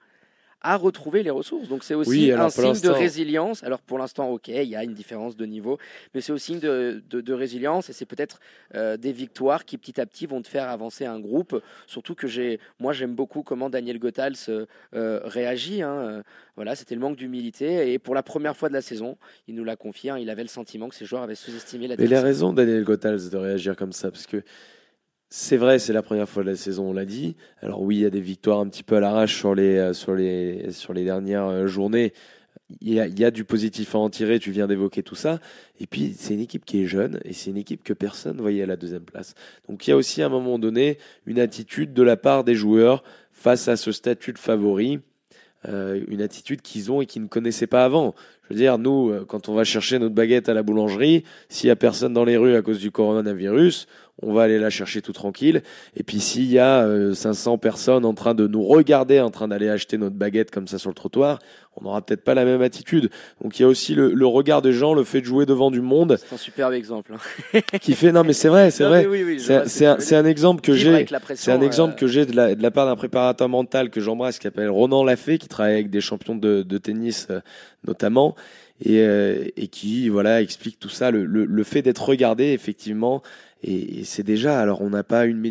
[0.62, 1.68] à retrouver les ressources.
[1.68, 3.64] Donc c'est aussi Oui, alors un signe de résilience.
[3.64, 5.78] Alors pour l'instant, ok, il y a une différence de niveau,
[6.14, 8.40] mais c'est aussi signe de, de- de résilience et c'est peut-être
[8.74, 11.62] euh, des victoires qui petit à petit vont te faire avancer un groupe.
[11.88, 14.66] Surtout que j'ai, moi j'aime beaucoup comment Daniel Gothals euh,
[14.96, 15.82] euh, réagit.
[15.84, 16.24] hein.
[16.56, 19.64] Voilà, c'était le manque d'humilité et pour la première fois de la saison, il nous
[19.64, 20.10] l'a confié.
[20.12, 22.54] hein, il avait le sentiment que ses joueurs avaient sous-estimé la Mais il a raison,
[22.54, 24.42] Daniel Gothals, de réagir comme ça, parce que
[25.38, 27.36] c'est vrai, c'est la première fois de la saison, on l'a dit.
[27.62, 29.92] Alors oui, il y a des victoires un petit peu à l'arrache sur les, euh,
[29.92, 32.14] sur les, sur les dernières euh, journées.
[32.80, 35.42] Il y, a, du positif à en tirer, tu viens d'évoquer tout ça.
[35.82, 38.42] Et puis, c'est une équipe qui est jeune et c'est une équipe que personne ne
[38.42, 39.36] voyait à la deuxième place.
[39.68, 42.56] Donc, il y a aussi à un moment donné une attitude de la part des
[42.56, 45.02] joueurs face à ce statut de favori,
[45.68, 48.16] euh, une attitude qu'ils ont et qu'ils ne connaissaient pas avant.
[48.44, 51.72] Je veux dire, nous, quand on va chercher notre baguette à la boulangerie, s'il y
[51.72, 53.88] a personne dans les rues à cause du coronavirus,
[54.22, 55.62] on va aller la chercher tout tranquille.
[55.98, 59.48] Et puis s'il y a euh, 500 personnes en train de nous regarder, en train
[59.48, 61.40] d'aller acheter notre baguette comme ça sur le trottoir,
[61.76, 63.10] on n'aura peut-être pas la même attitude.
[63.44, 65.70] Donc il y a aussi le, le regard des gens, le fait de jouer devant
[65.70, 67.14] du monde, C'est un superbe exemple.
[67.14, 67.60] hein.
[67.82, 68.14] qui fait.
[68.14, 69.06] Non, mais c'est vrai, c'est vrai.
[69.06, 71.06] oui, oui, C'est un, exemple que j'ai.
[71.36, 74.00] C'est un exemple euh, que j'ai de la, de la part d'un préparateur mental que
[74.00, 77.42] j'embrasse qui s'appelle Ronan Lafay, qui travaille avec des champions de, de tennis euh,
[77.86, 78.36] notamment,
[78.84, 83.22] et, euh, et qui voilà explique tout ça, le, le, le fait d'être regardé effectivement.
[83.68, 85.44] Et, c'est déjà, alors on n'a pas une,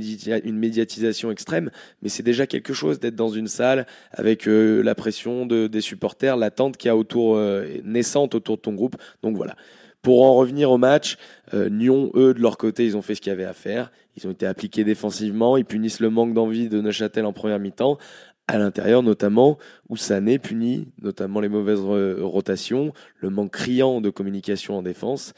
[0.44, 4.94] une médiatisation extrême, mais c'est déjà quelque chose d'être dans une salle avec euh, la
[4.94, 8.96] pression de, des supporters, l'attente qu'il y a autour, euh, naissante autour de ton groupe.
[9.22, 9.56] Donc voilà.
[10.00, 11.16] Pour en revenir au match,
[11.54, 13.90] euh, Nyon, eux, de leur côté, ils ont fait ce qu'il y avait à faire.
[14.16, 15.56] Ils ont été appliqués défensivement.
[15.56, 17.98] Ils punissent le manque d'envie de Neuchâtel en première mi-temps.
[18.46, 19.56] À l'intérieur, notamment,
[19.88, 25.32] où Sané punit notamment les mauvaises re- rotations, le manque criant de communication en défense.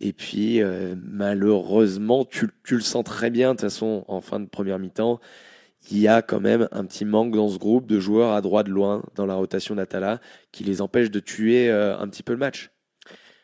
[0.00, 4.46] Et puis, euh, malheureusement, tu, le sens très bien, de toute façon, en fin de
[4.46, 5.20] première mi-temps,
[5.90, 8.66] il y a quand même un petit manque dans ce groupe de joueurs à droite
[8.66, 10.20] de loin dans la rotation d'Atala
[10.52, 12.70] qui les empêche de tuer euh, un petit peu le match.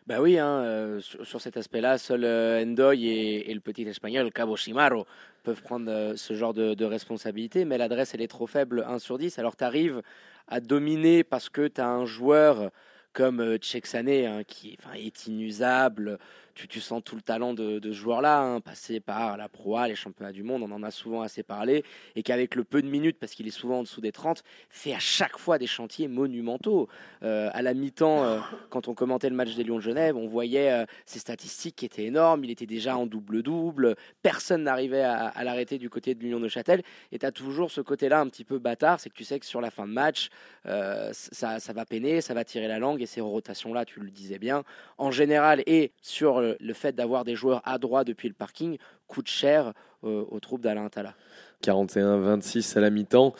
[0.07, 5.07] Bah oui, hein, euh, sur, cet aspect-là, seul Endoy et, le petit espagnol Cabo Shimaro
[5.43, 9.38] peuvent prendre ce genre de, responsabilité, mais l'adresse elle est trop faible, 1 sur 10.
[9.38, 10.03] Alors tu arrives
[10.47, 12.71] à dominer parce que tu as un joueur
[13.14, 16.19] comme euh, Tchèque Sané hein, qui est inusable.
[16.55, 20.33] Tu, sens tout le talent de, ce joueur-là, hein, passé par la proie, les championnats
[20.33, 21.85] du monde, on en a souvent assez parlé,
[22.17, 24.95] et qu'avec le peu de minutes, parce qu'il est souvent en dessous des 30, fait
[24.95, 26.88] à chaque fois des chantiers monumentaux.
[27.23, 28.38] Euh, à la mi-temps, euh,
[28.71, 31.85] quand on commentait le match des Lions de Genève, on voyait euh, ses statistiques qui
[31.85, 32.45] étaient énormes.
[32.45, 33.97] Il était déjà en double-double.
[34.23, 36.83] Personne n'arrivait à, l'arrêter du côté de l'Union de Châtel.
[37.12, 39.01] Et tu as toujours ce côté-là un petit peu bâtard.
[39.01, 40.29] C'est que tu sais que sur la fin de match,
[40.67, 43.03] euh, ça, ça va peiner, ça va tirer la langue.
[43.03, 44.64] Et ces rotations-là, tu le disais bien,
[44.99, 48.78] en général, et sur le, le fait d'avoir des joueurs à droit depuis le parking,
[49.07, 49.72] coûte cher
[50.04, 51.14] euh, aux troupes d'Alain Tala.
[51.62, 53.35] 41-26 à la mi-temps.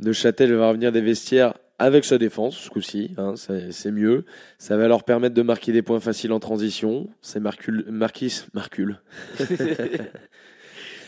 [0.00, 4.24] Neuchâtel va revenir des vestiaires avec sa défense ce coup-ci, hein, c'est mieux.
[4.58, 7.08] Ça va leur permettre de marquer des points faciles en transition.
[7.22, 8.44] C'est Marquis.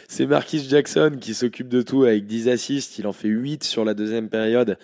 [0.09, 2.99] C'est Marquis Jackson qui s'occupe de tout avec 10 assists.
[2.99, 4.77] Il en fait 8 sur la deuxième période.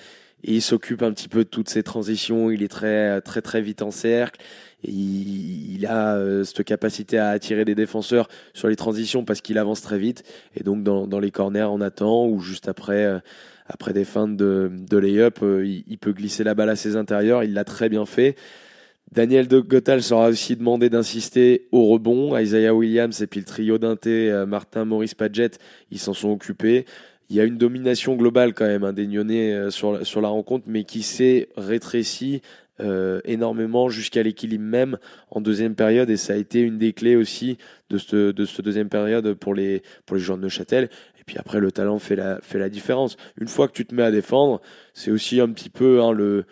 [0.44, 2.50] Et il s'occupe un petit peu de toutes ces transitions.
[2.50, 4.40] Il est très, très, très vite en cercle.
[4.82, 9.82] Il, a euh, cette capacité à attirer des défenseurs sur les transitions parce qu'il avance
[9.82, 10.24] très vite.
[10.56, 13.18] Et donc, dans, les corners, on attend ou juste après, euh,
[13.66, 17.44] après des feintes de, de lay-up, euh, il, peut glisser la balle à ses intérieurs.
[17.44, 18.36] Il l'a très bien fait.
[19.12, 22.38] Daniel de Gottal sera aussi demandé d'insister au rebond.
[22.38, 25.58] Isaiah Williams et puis le trio d'inté, Martin, Maurice Padgett,
[25.90, 26.86] ils s'en sont occupés.
[27.30, 30.64] Il y a une domination globale quand même, hein, des Nyonnais euh, sur, la- rencontre,
[30.66, 32.42] mais qui s'est rétrécie
[32.80, 34.98] euh, énormément jusqu'à l'équilibre même
[35.30, 36.10] en deuxième période.
[36.10, 37.56] Et ça a été une des clés aussi
[37.88, 40.90] de cette, cette deuxième période pour les, joueurs de Neuchâtel.
[41.20, 43.16] Et puis après, le talent fait la, différence.
[43.40, 44.60] Une fois que tu te mets à défendre,
[44.92, 46.46] c'est aussi un petit peu hein, le,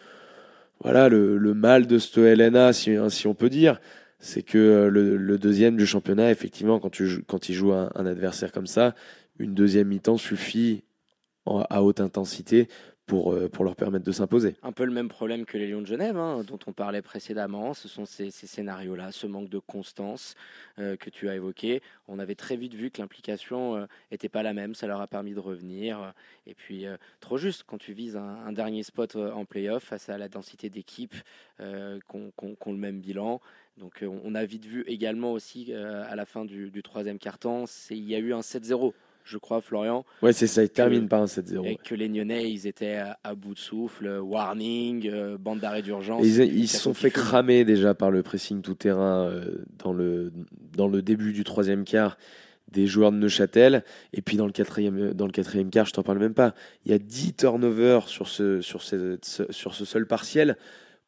[1.55, 3.81] mal de ce LNA, si, hein, si on peut dire.
[4.21, 7.01] C'est que euh, le, deuxième du championnat, effectivement, quand,
[7.49, 8.95] il joue un adversaire comme ça,
[9.39, 10.85] une deuxième mi-temps suffit
[11.71, 12.69] à haute intensité
[13.07, 14.57] pour, euh, pour leur permettre de s'imposer.
[14.63, 17.73] Un peu le même problème que les Lions de Genève, hein, dont on parlait précédemment.
[17.73, 20.35] Ce sont ces, scénarios-là, ce manque de constance
[20.79, 21.81] euh, que tu as évoqué.
[22.07, 24.75] On avait très vite vu que l'implication n'était pas la même.
[24.75, 26.03] Ça leur a permis de revenir.
[26.03, 26.11] euh,
[26.47, 30.11] Et puis, euh, trop juste, quand tu vises un, dernier spot euh, en playoff face
[30.11, 31.17] à la densité d'équipes
[31.61, 33.41] euh, qui ont- le même bilan.
[33.79, 37.19] Donc, euh, on a vite vu également aussi euh, à la fin du, du troisième
[37.19, 38.93] quart-temps, il y a eu un 7-0,
[39.29, 40.05] je crois, Florian.
[40.23, 41.67] Ouais, c'est ça, il termine par un 7-0.
[41.67, 46.25] Et que les Nyonnais, ils étaient à, bout de souffle, warning, euh, bande d'arrêt d'urgence.
[46.25, 50.33] Ils se sont fait cramer déjà par le pressing tout terrain euh, dans, le,
[50.77, 52.17] dans le début du troisième quart.
[52.73, 53.85] des joueurs de Neuchâtel.
[54.13, 56.55] Et puis dans le quatrième, dans le quatrième quart, je t'en parle même pas.
[56.87, 59.19] Il y a 10 turnovers sur ce, sur ce,
[59.51, 60.57] sur ce seul partiel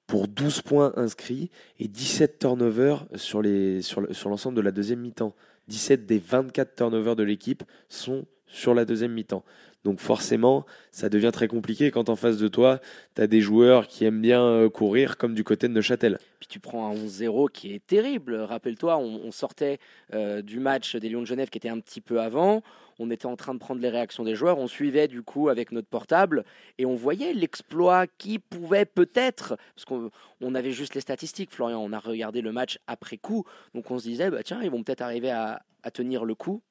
[0.06, 5.00] pour 12 points inscrits et 17 turnovers sur, les, sur, sur l'ensemble de la deuxième
[5.00, 5.34] mi-temps.
[5.70, 9.44] 17 des 24 turnovers de l'équipe sont sur la deuxième mi-temps.
[9.84, 12.80] Donc forcément, ça devient très compliqué quand en face de toi,
[13.14, 16.18] tu as des joueurs qui aiment bien euh, courir comme du côté de Neuchâtel.
[16.38, 18.34] Puis tu prends un 11-0 qui est terrible.
[18.34, 19.78] Rappelle-toi, on, sortait
[20.12, 22.62] euh, du match des Lions de Genève qui était un petit peu avant.
[23.02, 24.58] On était en train de prendre les réactions des joueurs.
[24.58, 26.44] On suivait du coup avec notre portable
[26.76, 31.94] et on voyait l'exploit qui pouvait peut-être, parce qu'on avait juste les statistiques, Florian, on
[31.94, 33.44] a regardé le match après coup.
[33.74, 36.62] Donc on se disait, bah, tiens, ils vont peut-être arriver à tenir le coup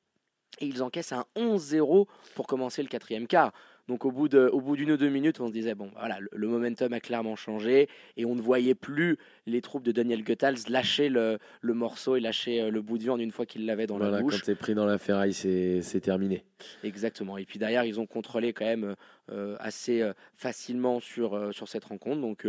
[0.59, 3.53] et ils encaissent un 11-0 pour commencer le quatrième quart.
[3.89, 6.19] Donc au bout de, au bout d'une ou deux minutes, on se disait bon, voilà,
[6.31, 10.69] le, momentum a clairement changé et on ne voyait plus les troupes de Daniel Goethals
[10.69, 13.87] lâcher le, le morceau et lâcher euh, le bout de viande une fois qu'il l'avait
[13.87, 14.41] dans la bouche.
[14.41, 16.43] Quand c'est pris dans la ferraille, c'est terminé.
[16.83, 17.39] Exactement.
[17.39, 18.95] Et puis derrière, ils ont contrôlé quand même euh,
[19.59, 22.21] assez euh, facilement sur, sur cette rencontre.
[22.21, 22.45] Donc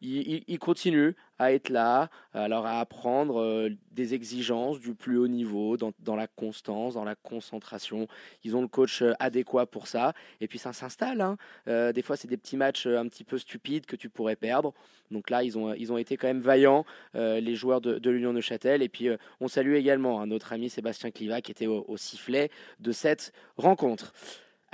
[0.00, 5.76] ils, ils, continuent à être là, alors à apprendre des exigences du plus haut niveau,
[5.76, 8.06] dans, dans, la constance, dans la concentration.
[8.44, 10.12] Ils ont le coach adéquat pour ça.
[10.40, 11.20] Et puis ça s'installe.
[11.20, 11.36] Hein.
[11.68, 14.36] Euh, des fois, c'est des petits matchs euh, un petit peu stupides que tu pourrais
[14.36, 14.72] perdre.
[15.10, 18.10] Donc là, ils ont, ils ont été quand même vaillants, euh, les joueurs de, de
[18.10, 18.82] l'Union Neuchâtel.
[18.82, 19.08] Et puis,
[19.40, 24.12] on salue également hein, notre ami Sébastien Cliva qui était au sifflet de cette rencontre.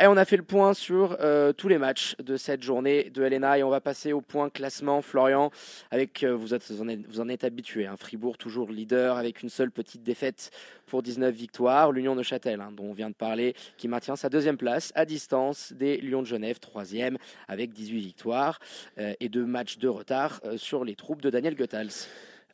[0.01, 3.21] Et on a fait le point sur euh, tous les matchs de cette journée de
[3.21, 5.03] LNA et on va passer au point classement.
[5.03, 5.51] Florian,
[5.91, 6.71] avec euh, vous, êtes,
[7.19, 7.85] en êtes, habitué.
[7.85, 10.53] Hein, Fribourg toujours leader avec une seule petite défaite
[10.87, 11.91] pour 19 victoires.
[11.91, 15.05] L'Union de Châtel, hein, dont on vient de parler, qui maintient sa deuxième place à
[15.05, 18.61] distance des Lions de Genève, troisième avec 18 victoires
[18.99, 22.07] euh, et deux matchs de retard sur les troupes de Daniel Goethals.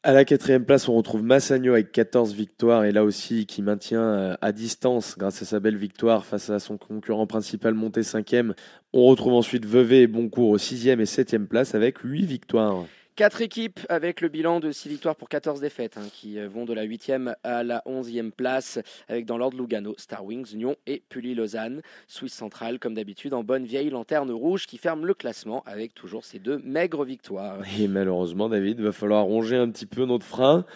[0.07, 4.03] À la quatrième place, on retrouve Massagno avec 14 victoires et là aussi qui maintient
[4.03, 8.55] euh, à distance grâce à sa belle victoire face à son concurrent principal monté cinquième.
[8.93, 12.85] On retrouve ensuite Vevey et Boncourt au sixième et septième place avec 8 victoires.
[13.17, 16.65] Quatre équipes avec le bilan de 6 victoires pour 14 défaites, hein, qui euh, vont
[16.65, 21.01] de la 8e à la 11e place, avec dans l'ordre Lugano, Star Wings, Nyon et
[21.11, 21.81] Pully-Lausanne.
[22.09, 26.25] Suisse centrale, comme d'habitude, en bonne vieille lanterne rouge qui ferme le classement avec toujours
[26.25, 27.61] ces deux maigres victoires.
[27.79, 30.67] Et malheureusement, David, va falloir ronger un petit peu notre frein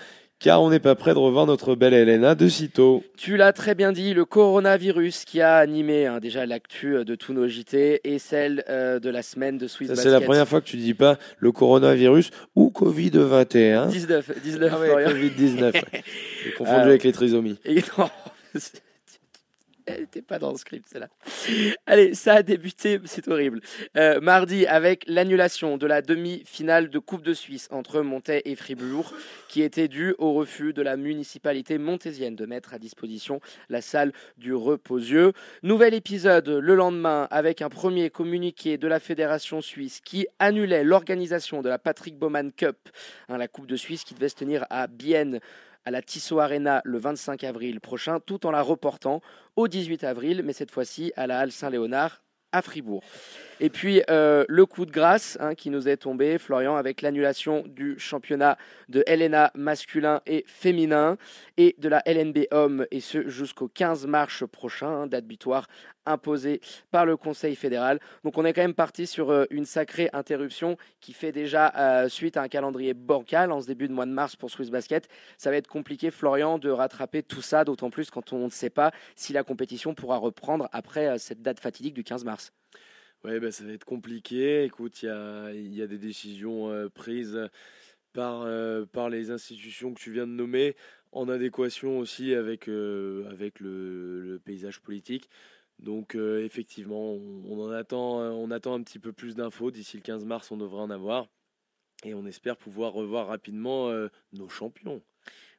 [0.41, 3.03] car on n'est pas prêt de revoir notre belle Elena de sitôt.
[3.17, 7.15] Tu l'as très bien dit, le coronavirus qui a animé hein, déjà l'actu euh, de
[7.15, 10.61] tous nos JT et celle euh, de la semaine de Swiss C'est la première fois
[10.61, 13.89] que tu dis pas le coronavirus ou Covid-21.
[13.89, 15.83] 19, 19 ah Covid-19.
[16.45, 17.59] J'ai confondu avec les trisomies.
[17.65, 18.09] Et non,
[19.89, 21.09] elle n'était pas dans le script, celle-là.
[21.87, 23.61] Allez, ça a débuté, c'est horrible.
[23.97, 29.13] Euh, mardi, avec l'annulation de la demi-finale de Coupe de Suisse entre Montaix et Fribourg,
[29.49, 34.13] qui était due au refus de la municipalité montésienne de mettre à disposition la salle
[34.37, 35.33] du reposieux.
[35.63, 41.63] Nouvel épisode le lendemain, avec un premier communiqué de la Fédération suisse qui annulait l'organisation
[41.63, 42.77] de la Patrick Bowman Cup,
[43.29, 45.41] hein, la Coupe de Suisse qui devait se tenir à Bienne
[45.89, 49.23] à la Tissot Arena le 25 avril prochain, tout en la reportant
[49.57, 52.21] au 18 avril, mais cette fois-ci à la Halle Saint-Léonard
[52.53, 53.03] à Fribourg.
[53.61, 57.65] Et puis euh, le coup de grâce hein, qui nous est tombé, Florian, avec l'annulation
[57.67, 58.57] du championnat
[58.89, 61.19] de LNA masculin et féminin
[61.57, 65.67] et de la LNB homme, et ce jusqu'au 15 mars prochain, hein, date butoir
[66.07, 67.99] imposée par le Conseil fédéral.
[68.25, 72.09] Donc on est quand même parti sur euh, une sacrée interruption qui fait déjà euh,
[72.09, 75.09] suite à un calendrier bancal en ce début de mois de mars pour Swiss Basket.
[75.37, 78.71] Ça va être compliqué, Florian, de rattraper tout ça, d'autant plus quand on ne sait
[78.71, 82.38] pas si la compétition pourra reprendre après cette date fatidique du 15 mars.
[83.25, 84.65] Oui, bah, ça va être compliqué.
[84.65, 87.49] Écoute, il y a, des décisions euh, prises
[88.13, 90.77] par, euh, par les institutions que tu viens de nommer,
[91.13, 95.29] en adéquation aussi avec, euh, avec le, paysage politique.
[95.81, 99.71] Donc effectivement, on, en attend, on attend un petit peu plus d'infos.
[99.71, 101.29] D'ici le 15 mars, on devrait en avoir.
[102.05, 103.89] Et on espère pouvoir revoir rapidement
[104.33, 105.03] nos champions.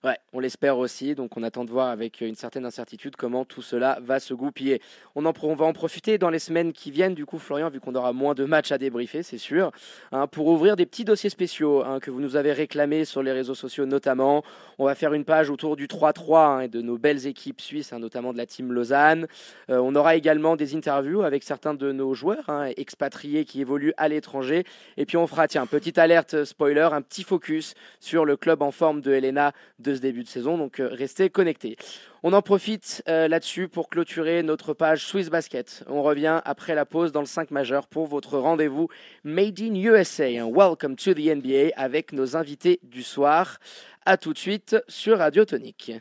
[0.02, 1.14] Ouais, on l'espère aussi.
[1.14, 4.82] Donc, on attend de voir avec une certaine incertitude comment tout cela va se goupiller.
[5.16, 8.14] On, va en profiter dans les semaines qui viennent, du coup, Florian, vu qu'on aura
[8.14, 9.74] moins de matchs à débriefer, c'est sûr,
[10.14, 13.34] hein, pour ouvrir des petits dossiers spéciaux hein, que vous nous avez réclamés sur les
[13.34, 14.42] réseaux sociaux notamment.
[14.78, 17.92] On va faire une page autour du 3-3 hein, et de nos belles équipes suisses,
[17.92, 19.28] notamment de la team Lausanne.
[19.70, 24.08] Euh, on aura également des interviews avec certains de nos joueurs expatriés qui évoluent à
[24.08, 24.64] l'étranger.
[24.96, 28.72] Et puis, on fera, tiens, petite alerte spoiler, un petit focus sur le club en
[28.72, 31.78] forme de Helena de ce début de saison, donc euh, restez connectés.
[32.24, 35.84] On en profite euh, là-dessus pour clôturer notre page Swiss Basket.
[35.88, 38.88] On revient après la pause dans le 5 majeur pour votre rendez-vous
[39.24, 40.28] Made in USA.
[40.46, 43.60] Welcome to the NBA avec nos invités du soir.
[44.06, 45.94] A tout de suite sur Radio Tonique.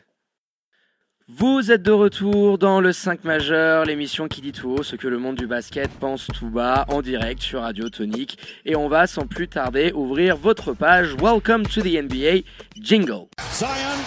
[1.37, 5.07] Vous êtes de retour dans le 5 majeur, l'émission qui dit tout haut ce que
[5.07, 8.39] le monde du basket pense tout bas, en direct sur Radio Tonique.
[8.65, 12.45] Et on va sans plus tarder ouvrir votre page Welcome to the NBA
[12.81, 13.27] Jingle.
[13.61, 14.01] Welcome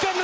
[0.00, 0.22] to the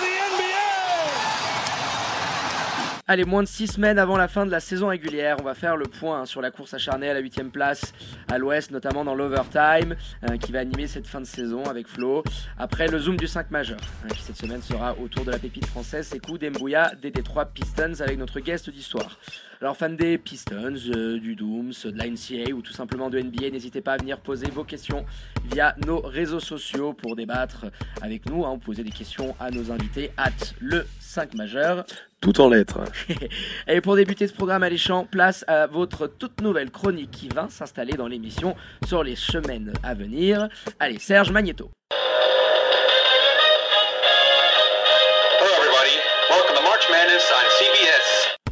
[3.11, 5.79] Allez, moins de 6 semaines avant la fin de la saison régulière, on va faire
[5.79, 7.95] le point sur la course acharnée à la 8 place
[8.31, 9.97] à l'ouest, notamment dans l'overtime,
[10.29, 12.23] euh, qui va animer cette fin de saison avec Flo.
[12.59, 15.65] Après le zoom du 5 majeur, hein, qui cette semaine sera autour de la pépite
[15.65, 19.19] française, coup d'Embouya des Détroit Pistons avec notre guest d'histoire.
[19.63, 23.49] Alors fans des Pistons, euh, du Dooms, de la NCA ou tout simplement de NBA,
[23.49, 25.07] n'hésitez pas à venir poser vos questions
[25.51, 27.65] via nos réseaux sociaux pour débattre
[28.03, 28.45] avec nous.
[28.45, 30.31] Hein, poser des questions à nos invités at
[30.61, 31.87] le 5 majeur.
[32.21, 32.81] Tout en lettres.
[33.69, 37.93] Et pour débuter ce programme alléchant, place à votre toute nouvelle chronique qui va s'installer
[37.93, 38.57] dans l'émission
[38.87, 40.49] sur les semaines à venir.
[40.81, 41.71] Allez, Serge Magneto.
[45.41, 45.95] Hello, everybody.
[46.29, 47.23] Welcome to March Madness.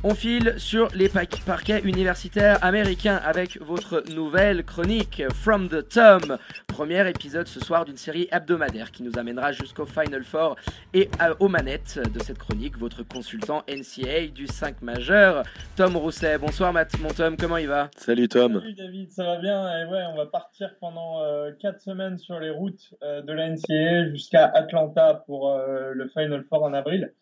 [0.04, 6.38] On file sur les parquets universitaires américains avec votre nouvelle chronique From the Tom.
[6.66, 10.56] Premier épisode ce soir d'une série hebdomadaire qui nous amènera jusqu'au Final Four
[10.94, 11.08] et
[11.40, 15.42] aux manettes de cette chronique, votre consultant NCA du 5 majeur,
[15.76, 16.38] Tom Rousset.
[16.38, 17.90] Bonsoir Matt, mon Tom, comment il va?
[17.96, 18.60] Salut Tom.
[18.60, 19.80] Salut David, ça va bien?
[19.80, 21.20] Et ouais, on va partir pendant
[21.60, 26.08] 4 euh, semaines sur les routes euh, de la NCA jusqu'à Atlanta pour euh, le
[26.08, 27.12] Final Four en avril.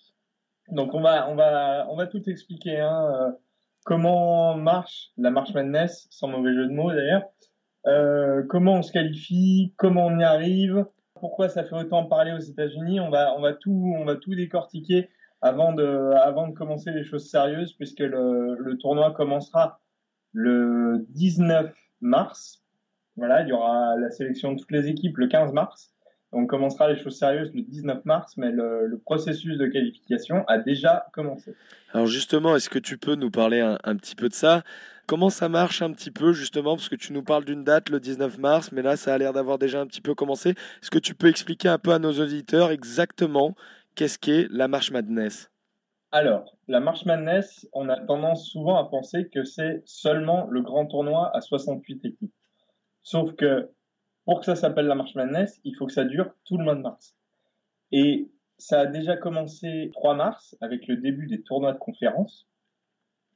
[0.71, 2.81] Donc on va, on va, on va tout expliquer.
[2.81, 3.33] Hein, euh,
[3.85, 7.25] comment marche la marche Madness, sans mauvais jeu de mots d'ailleurs.
[7.87, 12.39] Euh, comment on se qualifie, comment on y arrive, pourquoi ça fait autant parler aux
[12.39, 13.01] États-Unis.
[13.01, 15.11] On va, on va tout, on va tout décortiquer
[15.43, 19.81] avant de, avant de commencer les choses sérieuses, puisque le, le tournoi commencera
[20.33, 22.63] le 19 mars.
[23.17, 25.94] Voilà, il y aura la sélection de toutes les équipes le 15 mars.
[26.35, 31.07] On commencera les choses sérieuses le 19 mars, mais le, processus de qualification a déjà
[31.13, 31.55] commencé.
[31.93, 34.63] Alors justement, est-ce que tu peux nous parler un, petit peu de ça?
[35.07, 36.77] Comment ça marche un petit peu justement?
[36.77, 39.33] Parce que tu nous parles d'une date le 19 mars, mais là ça a l'air
[39.33, 40.51] d'avoir déjà un petit peu commencé.
[40.51, 43.55] Est-ce que tu peux expliquer un peu à nos auditeurs exactement
[43.95, 45.51] qu'est-ce qu'est la marche Madness?
[46.15, 50.87] Alors, la Marche Madness, on a tendance souvent à penser que c'est seulement le grand
[50.87, 52.33] tournoi à 68 équipes.
[53.03, 53.69] Sauf que
[54.25, 56.75] pour que ça s'appelle la marche Madness, il faut que ça dure tout le mois
[56.75, 57.15] de mars.
[57.93, 62.49] Et ça a déjà commencé 3 mars avec le début des tournois de conférence,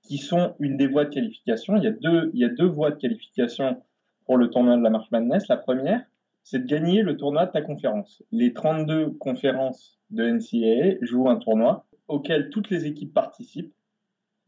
[0.03, 1.77] qui sont une des voies de qualification.
[1.77, 3.83] Il y a deux, voies de qualification
[4.25, 5.49] pour le tournoi de la marche Madness.
[5.49, 6.03] La première,
[6.45, 8.23] c'est de gagner le tournoi de ta conférence.
[8.33, 13.75] Les 32 conférences de NCAA jouent un tournoi auquel toutes les équipes participent.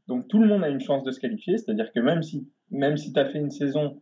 [0.09, 2.97] Donc tout le monde a une chance de se qualifier, c'est-à-dire que même si, même
[2.97, 4.01] si tu as fait une saison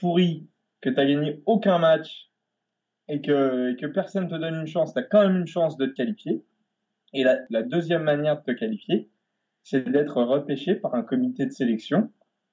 [0.00, 0.46] pourrie
[0.80, 2.30] que tu n'as gagné aucun match
[3.08, 5.94] et que, personne te donne une chance, tu as quand même une chance de te
[5.94, 6.44] qualifier.
[7.12, 9.10] Et la, deuxième manière de te qualifier,
[9.62, 12.10] c'est d'être repêché par un comité de sélection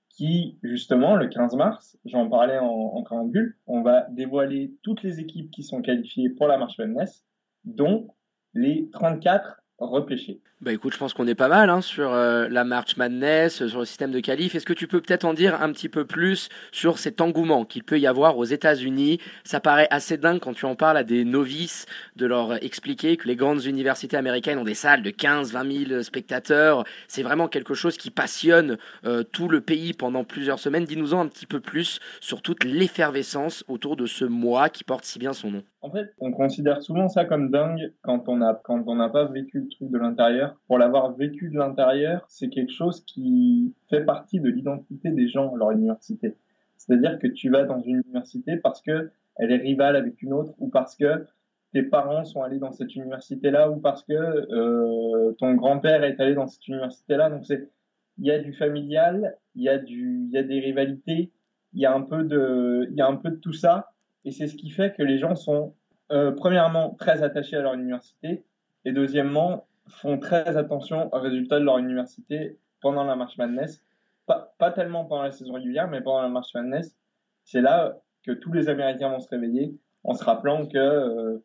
[0.09, 5.19] qui, justement, le 15 mars, j'en parlais en, en préambule, on va dévoiler toutes les
[5.19, 7.25] équipes qui sont qualifiées pour la marche Madness,
[7.63, 8.13] dont
[8.53, 10.39] les 34 repêchés.
[10.61, 13.79] Bah écoute, je pense qu'on est pas mal hein, sur euh, la March Madness, sur
[13.79, 14.55] le système de qualif.
[14.55, 17.83] Est-ce que tu peux peut-être en dire un petit peu plus sur cet engouement qu'il
[17.83, 19.19] peut y avoir aux États-Unis?
[19.43, 23.27] Ça paraît assez dingue quand tu en parles à des novices, de leur expliquer que
[23.27, 26.85] les grandes universités américaines ont des salles de 15, 20 000 spectateurs.
[27.09, 30.85] C'est vraiment quelque chose qui passionne euh, tout le pays pendant plusieurs semaines.
[30.85, 35.19] Dis-nous-en un petit peu plus sur toute l'effervescence autour de ce mois qui porte si
[35.19, 35.63] bien son nom.
[35.83, 39.25] En fait, on considère souvent ça comme dingue quand on a quand on n'a pas
[39.25, 40.55] vécu le truc de l'intérieur.
[40.67, 45.53] Pour l'avoir vécu de l'intérieur, c'est quelque chose qui fait partie de l'identité des gens
[45.57, 46.37] leur université.
[46.77, 50.53] C'est-à-dire que tu vas dans une université parce que elle est rivale avec une autre
[50.57, 51.25] ou parce que
[51.73, 56.33] tes parents sont allés dans cette université-là ou parce que euh, ton grand-père est allé
[56.33, 57.29] dans cette université-là.
[57.29, 57.69] Donc c'est
[58.17, 61.33] il y a du familial, il y a du il y a des rivalités,
[61.73, 63.92] il y a un peu de il y a un peu de tout ça
[64.25, 65.73] et c'est ce qui fait que les gens sont,
[66.11, 68.43] euh, premièrement, très attachés à leur université,
[68.85, 73.83] et deuxièmement, font très attention aux résultats de leur université pendant la marche Madness.
[74.25, 76.95] Pas, pas tellement pendant la saison régulière, mais pendant la marche Madness.
[77.43, 81.43] C'est là que tous les Américains vont se réveiller en se rappelant que euh,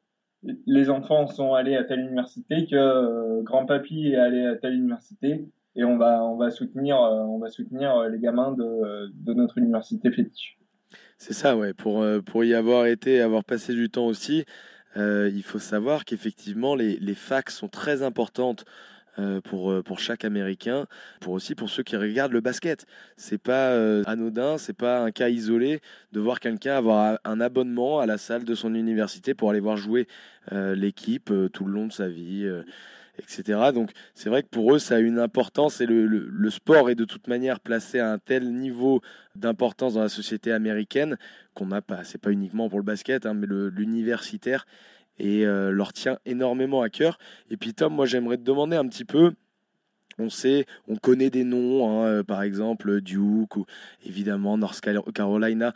[0.67, 5.49] les enfants sont allés à telle université, que euh, grand-papy est allé à telle université,
[5.75, 10.11] et on va, on va soutenir, on va soutenir les gamins de, de notre université
[10.11, 10.58] fétiche.
[11.19, 11.75] C'est ça, ouais.
[11.75, 14.45] Pour, euh, pour y avoir été, avoir passé du temps aussi,
[14.97, 18.65] euh, il faut savoir qu'effectivement, les, les facs sont très importantes
[19.19, 20.87] euh, pour, pour chaque Américain,
[21.21, 22.87] pour aussi pour ceux qui regardent le basket.
[23.17, 25.81] C'est pas euh, anodin, c'est pas un cas isolé
[26.13, 29.77] de voir quelqu'un avoir un abonnement à la salle de son université pour aller voir
[29.77, 30.07] jouer
[30.53, 32.49] l'équipe tout le long de sa vie.
[33.19, 33.73] Etc.
[33.73, 37.05] Donc c'est vrai que pour eux ça a une importance et le, sport est de
[37.05, 39.01] toute manière placé à un tel niveau
[39.35, 41.19] d'importance dans la société américaine
[41.55, 42.05] qu'on n'a pas.
[42.05, 44.67] C'est pas uniquement pour le basket, hein, mais l'universitaire
[45.19, 47.19] et euh, leur tient énormément à cœur.
[47.51, 49.33] Et puis Tom, moi j'aimerais te demander un petit peu.
[50.21, 53.67] On sait, on connaît des noms, hein, euh, par exemple Duke ou
[54.05, 55.75] évidemment North Car- Carolina.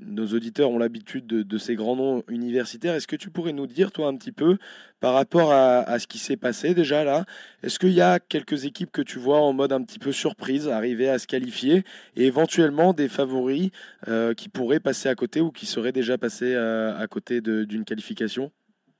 [0.00, 2.94] Nos auditeurs ont l'habitude de, ces grands noms universitaires.
[2.94, 4.58] Est-ce que tu pourrais nous dire, toi, un petit peu,
[5.00, 7.24] par rapport à, ce qui s'est passé déjà là,
[7.62, 10.68] est-ce qu'il y a quelques équipes que tu vois en mode un petit peu surprise
[10.68, 11.84] arriver à se qualifier
[12.16, 13.70] et éventuellement des favoris
[14.08, 17.84] euh, qui pourraient passer à côté ou qui seraient déjà passés euh, à côté d'une
[17.84, 18.52] qualification?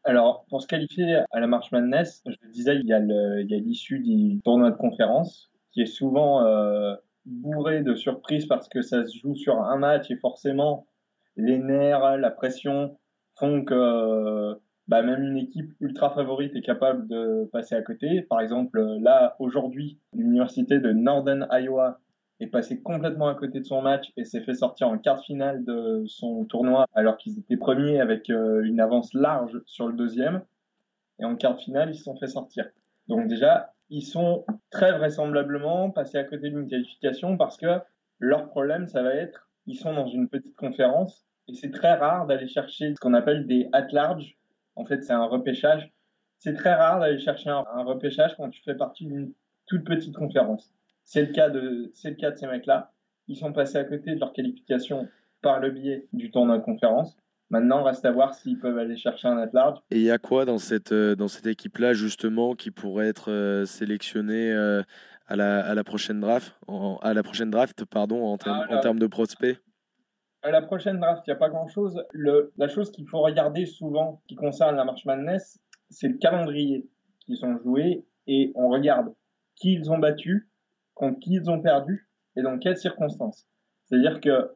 [0.04, 4.00] Alors, pour se qualifier à la March Madness, je le disais, il y a l'issue
[4.00, 6.94] du tournoi de conférence qui est souvent euh,
[7.24, 10.86] bourré de surprises parce que ça se joue sur un match et forcément
[11.36, 12.98] les nerfs, la pression
[13.36, 18.22] font que bah, même une équipe ultra favorite est capable de passer à côté.
[18.22, 22.00] Par exemple, là, aujourd'hui, l'université de Northern Iowa
[22.42, 25.22] est passée complètement à côté de son match et s'est fait sortir en quart de
[25.22, 29.94] finale de son tournoi alors qu'ils étaient premiers avec euh, une avance large sur le
[29.94, 30.42] deuxième.
[31.18, 32.68] Et en quart de finale, ils se sont fait sortir.
[33.06, 37.80] Donc déjà, ils sont très vraisemblablement passés à côté d'une qualification parce que
[38.18, 42.26] leur problème, ça va être, ils sont dans une petite conférence et c'est très rare
[42.26, 44.36] d'aller chercher ce qu'on appelle des at-large.
[44.74, 45.92] En fait, c'est un repêchage.
[46.38, 49.32] C'est très rare d'aller chercher un, un repêchage quand tu fais partie d'une
[49.66, 50.74] toute petite conférence.
[51.04, 52.92] C'est le cas de, c'est le cas de ces mecs-là.
[53.28, 55.08] Ils sont passés à côté de leur qualification
[55.42, 57.16] par le biais du tournoi de conférence.
[57.50, 59.78] Maintenant, reste à voir s'ils peuvent aller chercher un at-large.
[59.90, 63.30] Et il y a quoi dans cette, euh, dans cette équipe-là, justement, qui pourrait être
[63.30, 64.82] euh, sélectionné euh,
[65.26, 68.76] à, la, à la prochaine draft, en- à la prochaine draft, pardon, en, termes- Ah,
[68.76, 69.58] en termes de prospects?
[70.42, 72.02] À la prochaine draft, il n'y a pas grand-chose.
[72.56, 76.88] La chose qu'il faut regarder souvent qui concerne la March Madness, c'est le calendrier
[77.20, 79.12] qu'ils ont joué et on regarde
[79.56, 80.48] qui ils ont battu,
[81.02, 83.48] contre qui ils ont perdu et dans quelles circonstances.
[83.84, 84.52] C'est-à-dire que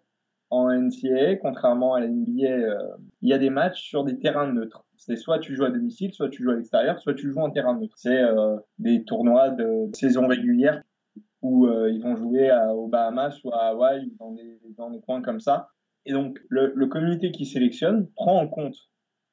[0.51, 2.79] en NCAA, contrairement à la NBA, euh,
[3.21, 4.87] il y a des matchs sur des terrains neutres.
[4.97, 7.51] C'est soit tu joues à domicile, soit tu joues à l'extérieur, soit tu joues en
[7.51, 7.97] terrain neutre.
[7.99, 10.85] C'est euh, des tournois de saison régulière
[11.43, 15.01] où euh, ils vont jouer à, aux Bahamas ou à Hawaï dans des, dans des
[15.01, 15.71] coins comme ça.
[16.05, 18.77] Et donc, le comité qui sélectionne prend en compte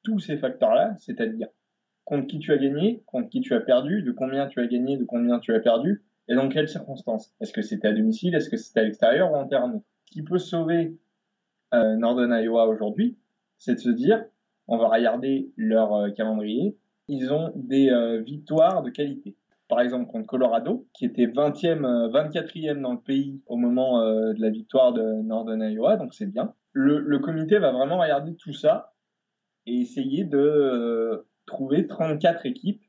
[0.02, 1.46] tous ces facteurs-là, c'est-à-dire
[2.04, 4.96] contre qui tu as gagné, contre qui tu as perdu, de combien tu as gagné,
[4.96, 7.34] de combien tu as perdu, et dans quelles circonstances?
[7.40, 10.38] Est-ce que c'était à domicile, est-ce que c'était à l'extérieur ou en Ce qui peut
[10.38, 10.96] sauver
[11.74, 13.18] euh, Northern Iowa aujourd'hui,
[13.58, 14.24] c'est de se dire,
[14.66, 16.76] on va regarder leur euh, calendrier,
[17.08, 19.36] ils ont des euh, victoires de qualité.
[19.68, 24.32] Par exemple, contre Colorado, qui était 20e, euh, 24e dans le pays au moment euh,
[24.34, 26.54] de la victoire de Northern Iowa, donc c'est bien.
[26.72, 28.92] Le, comité va vraiment regarder tout ça
[29.66, 32.83] et essayer de euh, trouver 34 équipes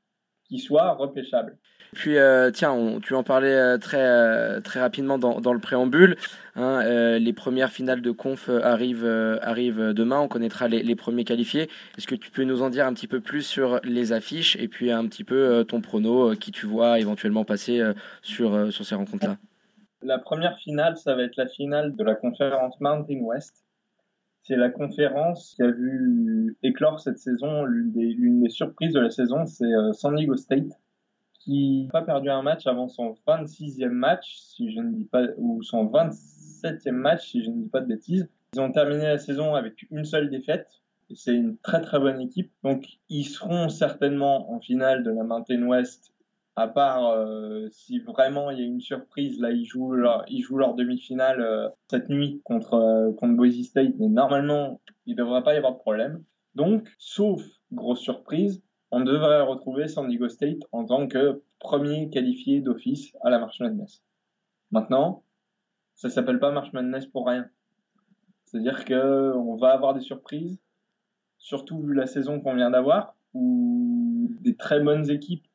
[0.48, 1.58] qui soient repêchables.
[1.94, 5.60] Puis euh, tiens, on- tu en parlais euh, très, euh, très rapidement dans, dans le
[5.60, 6.18] préambule.
[6.56, 6.84] hein,
[7.20, 10.20] les premières finales de conf arrivent, arrivent demain.
[10.20, 11.70] On connaîtra les, les premiers qualifiés.
[11.98, 14.68] Est-ce que tu peux nous en dire un petit peu plus sur les affiches et
[14.68, 17.82] puis un petit peu ton prono qui tu vois éventuellement passer
[18.22, 19.38] sur, sur ces rencontres-là?
[20.02, 23.65] La première finale, ça va être la finale de la conférence Mountain West.
[24.48, 27.66] C'est la conférence qui a vu éclore cette saison.
[27.66, 30.80] L'une des, surprises de la saison, c'est euh, San Diego State,
[31.40, 35.24] qui n'a pas perdu un match avant son 26e match, si je ne dis pas,
[35.38, 38.30] ou son 27e match, si je ne dis pas de bêtises.
[38.54, 40.68] Ils ont terminé la saison avec une seule défaite.
[41.16, 42.52] C'est une très très bonne équipe.
[42.64, 46.14] Donc ils seront certainement en finale de la Mountain West
[46.56, 50.46] à part euh, si vraiment il y a une surprise, là ils jouent leur, ils
[50.52, 55.54] leur demi-finale euh, cette nuit contre euh, contre Boise State, mais normalement il devrait pas
[55.54, 56.24] y avoir de problème.
[56.56, 57.42] Donc, sauf
[57.74, 63.30] grosse surprise, on devrait retrouver San Diego State en tant que premier qualifié d'office à
[63.30, 64.02] la March Madness.
[64.72, 65.24] Maintenant,
[65.96, 67.50] ça s'appelle pas March Madness pour rien.
[68.46, 70.58] C'est-à-dire que on va avoir des surprises,
[71.38, 75.46] surtout vu la saison qu'on vient d'avoir, où des très bonnes équipes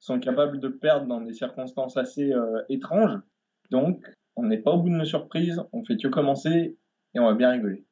[0.00, 3.18] sont capables de perdre dans des circonstances assez euh, étranges.
[3.70, 4.04] Donc,
[4.36, 6.76] on n'est pas au bout de nos surprises, on fait que commencer
[7.14, 7.84] et on va bien rigoler.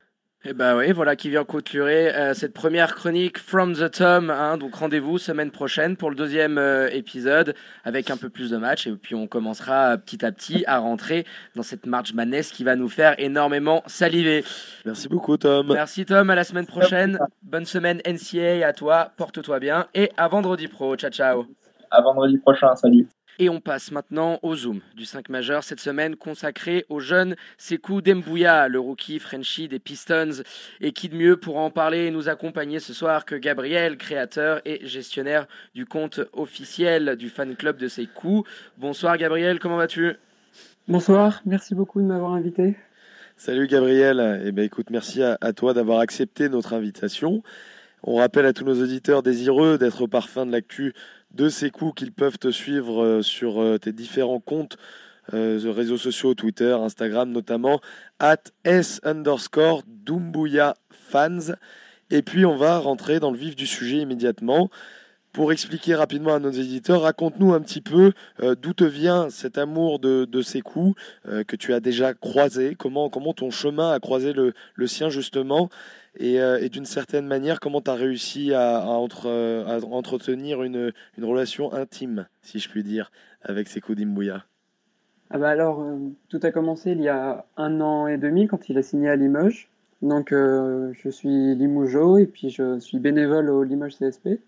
[0.47, 4.29] Et bah oui, voilà qui vient clôturer euh, cette première chronique From the Tom.
[4.29, 4.59] hein.
[4.59, 8.87] donc rendez-vous semaine prochaine pour le deuxième euh, épisode avec un peu plus de matchs
[8.87, 11.25] et puis on commencera euh, petit à petit à rentrer
[11.57, 14.45] dans cette March Madness qui va nous faire énormément saliver.
[14.85, 15.73] Merci beaucoup, Tom.
[15.73, 17.19] Merci Tom, à la semaine prochaine.
[17.43, 20.95] Bonne semaine NCA à toi, porte-toi bien et à vendredi pro.
[20.97, 21.64] Ciao ciao.
[21.97, 22.75] À vendredi prochain.
[22.75, 23.07] Salut.
[23.39, 28.01] Et on passe maintenant au Zoom du 5 majeur cette semaine consacré au jeune Sekou
[28.01, 30.43] Dembouya, le rookie Frenchie des Pistons.
[30.81, 34.61] Et qui de mieux pour en parler et nous accompagner ce soir que Gabriel, créateur
[34.65, 38.43] et gestionnaire du compte officiel du fan club de Sekou.
[38.77, 40.15] Bonsoir Gabriel, comment vas-tu?
[40.89, 42.77] Bonsoir, merci beaucoup de m'avoir invité.
[43.37, 47.45] Salut Gabriel, eh ben, écoute, merci à, à toi d'avoir accepté notre invitation.
[48.07, 50.93] On rappelle à tous nos auditeurs désireux d'être au parfum de l'actu
[51.35, 54.77] de ces coups qu'ils peuvent te suivre euh, sur euh, tes différents comptes
[55.33, 57.81] euh, réseaux sociaux, Twitter, Instagram notamment,
[58.19, 61.55] at S underscore Dumbuya fans.
[62.11, 64.71] Et puis on va rentrer dans le vif du sujet immédiatement.
[65.33, 69.99] Pour expliquer rapidement à nos éditeurs, raconte-nous un petit peu d'où te vient cet amour
[69.99, 74.33] de, de ces coups que tu as déjà croisé, comment, comment ton chemin a croisé
[74.33, 75.71] le, le sien justement,
[76.17, 81.73] et, euh, et d'une certaine manière, comment tu as réussi à, à, entretenir une, relation
[81.73, 83.11] intime, si je puis dire,
[83.43, 84.45] avec ces coups d'Imbouya
[85.31, 85.97] ah bah alors, euh,
[86.29, 89.17] tout a commencé il y a un an et demi quand il a signé à
[89.17, 89.69] Limoges.
[90.03, 94.41] Donc, euh, je suis Limougeau et puis je suis bénévole au Limoges CSP.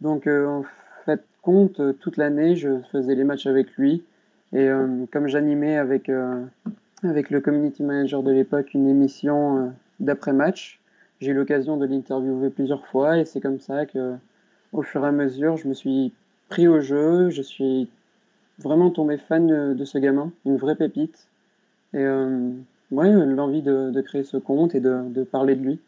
[0.00, 0.64] Donc, euh, en
[1.04, 4.02] fait, compte, toute l'année, je faisais les matchs avec lui.
[4.52, 4.68] Et
[5.12, 10.80] comme j'animais avec le community manager de l'époque une émission d'après-match,
[11.20, 14.16] j'ai eu l'occasion de l'interviewer plusieurs fois et c'est comme ça que,
[14.72, 16.12] au fur et à mesure, je me suis
[16.48, 17.88] pris au jeu, je suis
[18.58, 21.28] vraiment tombé fan de, ce gamin, une vraie pépite.
[21.94, 22.50] Et euh,
[22.90, 25.80] ouais, l'envie de, créer ce compte et de parler de lui.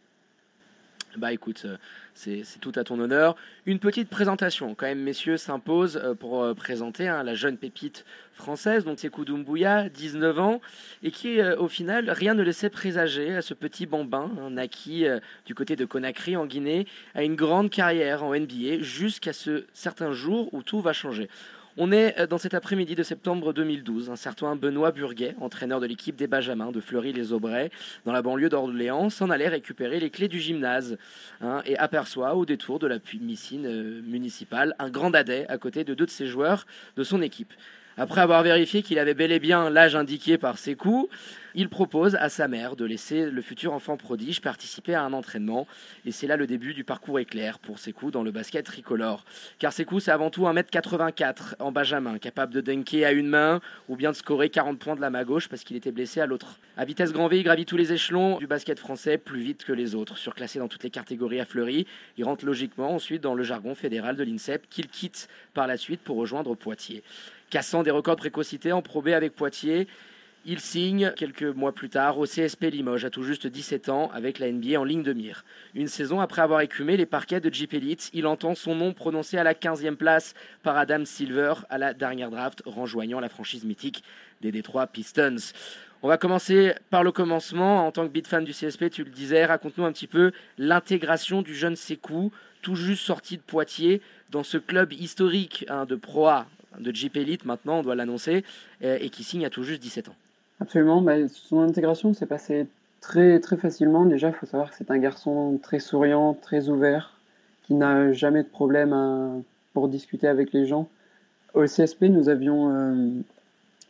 [1.19, 1.67] Bah écoute,
[2.15, 3.35] c'est tout à ton honneur.
[3.67, 8.05] Une petite présentation, quand même, messieurs, s'impose pour présenter hein, la jeune pépite
[8.35, 10.61] française, donc c'est Doumbouya, 19 ans,
[11.03, 14.67] et qui, au final, rien ne laissait présager à ce petit bambin, hein,
[15.45, 20.13] du côté de Conakry, en Guinée, à une grande carrière en NBA, jusqu'à ce certain
[20.13, 21.29] jour où tout va changer.
[21.81, 24.11] On est dans cet après-midi de septembre 2012.
[24.11, 27.71] Un certain Benoît Burguet, entraîneur de l'équipe des Benjamins de Fleury-les-Aubrais,
[28.05, 30.99] dans la banlieue d'Orléans, s'en allait récupérer les clés du gymnase
[31.41, 35.85] hein, et aperçoit au détour de la piscine euh, municipale un grand dadais à côté
[35.85, 36.67] de deux de ses joueurs
[36.97, 37.53] de son équipe.
[38.01, 41.13] Après avoir vérifié qu'il avait bel et bien l'âge indiqué par ses coups,
[41.57, 45.67] il propose à sa mère de laisser le futur enfant prodige participer à un entraînement.
[46.07, 49.25] Et c'est là le début du parcours éclair pour Sekou dans le basket tricolore.
[49.59, 53.97] Car Sekou, c'est avant tout 1m84 en benjamin, capable de dunker à une main ou
[53.97, 56.61] bien de scorer 40 points de la main gauche parce qu'il était blessé à l'autre.
[56.77, 59.73] À vitesse grand V, il gravit tous les échelons du basket français plus vite que
[59.73, 60.19] les autres.
[60.19, 61.85] Surclassé dans toutes les catégories à Fleury,
[62.17, 66.03] il rentre logiquement ensuite dans le jargon fédéral de l'INSEP qu'il quitte par la suite
[66.03, 67.03] pour rejoindre Poitiers
[67.51, 69.87] cassant des records de précocité en probé avec Poitiers.
[70.45, 74.39] Il signe quelques mois plus tard au CSP Limoges à tout juste 17 ans avec
[74.39, 75.45] la NBA en ligne de mire.
[75.75, 79.37] Une saison après avoir écumé les parquets de Jeep Elite, il entend son nom prononcé
[79.37, 84.03] à la 15e place par Adam Silver à la dernière draft, renjoignant la franchise mythique
[84.41, 85.53] des Detroit Pistons.
[86.01, 87.87] On va commencer par le commencement.
[87.87, 91.43] En tant que beat fan du CSP, tu le disais, raconte-nous un petit peu l'intégration
[91.43, 92.33] du jeune Sekou,
[92.63, 96.47] tout juste sorti de Poitiers, dans ce club historique hein, de Pro A,
[96.79, 98.45] de Jeep Elite maintenant, on doit l'annoncer,
[98.83, 100.17] et qui signe à tout juste 17 ans.
[100.61, 102.67] Absolument, bah, son intégration s'est passée
[103.01, 104.05] très, très facilement.
[104.07, 107.15] Déjà, il faut savoir que c'est un garçon très souriant, très ouvert,
[107.67, 109.43] qui n'a jamais de problème
[109.73, 110.89] pour discuter avec les gens.
[111.55, 113.11] Au CSP, nous avions euh,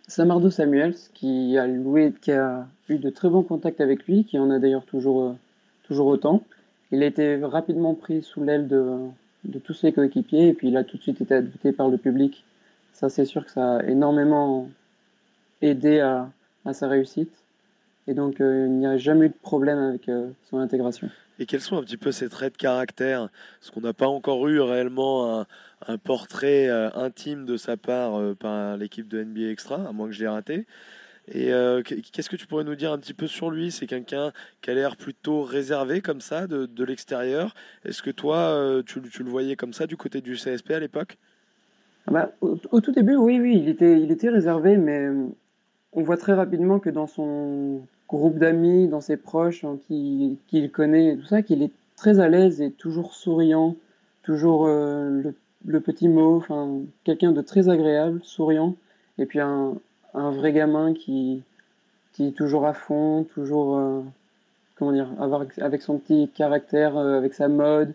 [0.07, 4.39] Samardo Samuels, qui a, loué, qui a eu de très bons contacts avec lui, qui
[4.39, 5.33] en a d'ailleurs toujours, euh,
[5.85, 6.45] toujours autant.
[6.93, 8.97] Il a été rapidement pris sous l'aile de,
[9.45, 11.99] de tous ses coéquipiers, et puis il a tout de suite été adopté par le
[11.99, 12.45] public.
[12.99, 14.69] Ça, c'est sûr que ça a énormément
[15.63, 16.33] aidé à,
[16.73, 17.31] sa réussite.
[18.09, 21.09] Et donc, euh, il n'y a jamais eu de problème avec euh, son intégration.
[21.39, 23.29] Et quels sont un petit peu ses traits de caractère?
[23.61, 25.47] Parce qu'on n'a pas encore eu réellement
[25.87, 30.13] un, portrait euh, intime de sa part par l'équipe de NBA Extra, à moins que
[30.13, 30.67] je l'ai raté?
[31.29, 31.53] Et
[31.85, 33.71] qu'est-ce que tu pourrais nous dire un petit peu sur lui?
[33.71, 37.55] C'est quelqu'un qui a l'air plutôt réservé comme ça de, l'extérieur.
[37.85, 41.17] Est-ce que toi, tu, le voyais comme ça du côté du CSP à l'époque?
[42.11, 43.69] Bah, au, tout début, oui, oui, il
[44.11, 45.09] était, réservé, mais
[45.93, 50.71] on voit très rapidement que dans son groupe d'amis, dans ses proches, hein, qu'il qui
[50.71, 53.77] connaît, tout ça, qu'il est très à l'aise et toujours souriant,
[54.23, 55.23] toujours euh,
[55.67, 58.77] le, petit mot, enfin quelqu'un de très agréable, souriant,
[59.19, 59.75] et puis un,
[60.15, 61.43] vrai gamin qui,
[62.21, 64.01] est toujours à fond, toujours euh,
[64.77, 65.09] comment dire,
[65.61, 67.93] avec son petit caractère, euh, avec sa mode.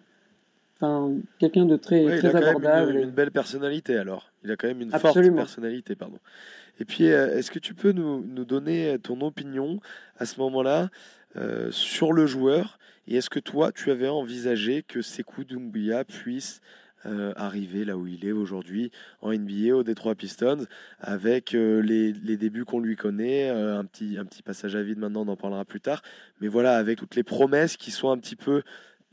[0.83, 2.61] Enfin, quelqu'un de très, très il a abordable.
[2.61, 4.31] Quand même une, une, belle personnalité alors.
[4.43, 5.37] Il a quand même une Absolument.
[5.37, 6.19] forte personnalité, pardon.
[6.79, 9.79] Et puis, euh, est-ce que tu peux nous, nous, donner ton opinion
[10.17, 10.89] à ce moment-là
[11.37, 12.79] euh, sur le joueur?
[13.07, 16.59] Et est-ce que toi, tu avais envisagé que Sekou Doumbouya puisse
[17.05, 20.65] euh, arriver là où il est aujourd'hui en NBA au Detroit Pistons
[21.01, 24.83] avec euh, les, les débuts qu'on lui connaît, euh, un, petit, un petit passage à
[24.83, 26.01] vide maintenant, on en parlera plus tard,
[26.39, 28.63] mais voilà, avec toutes les promesses qui sont un petit peu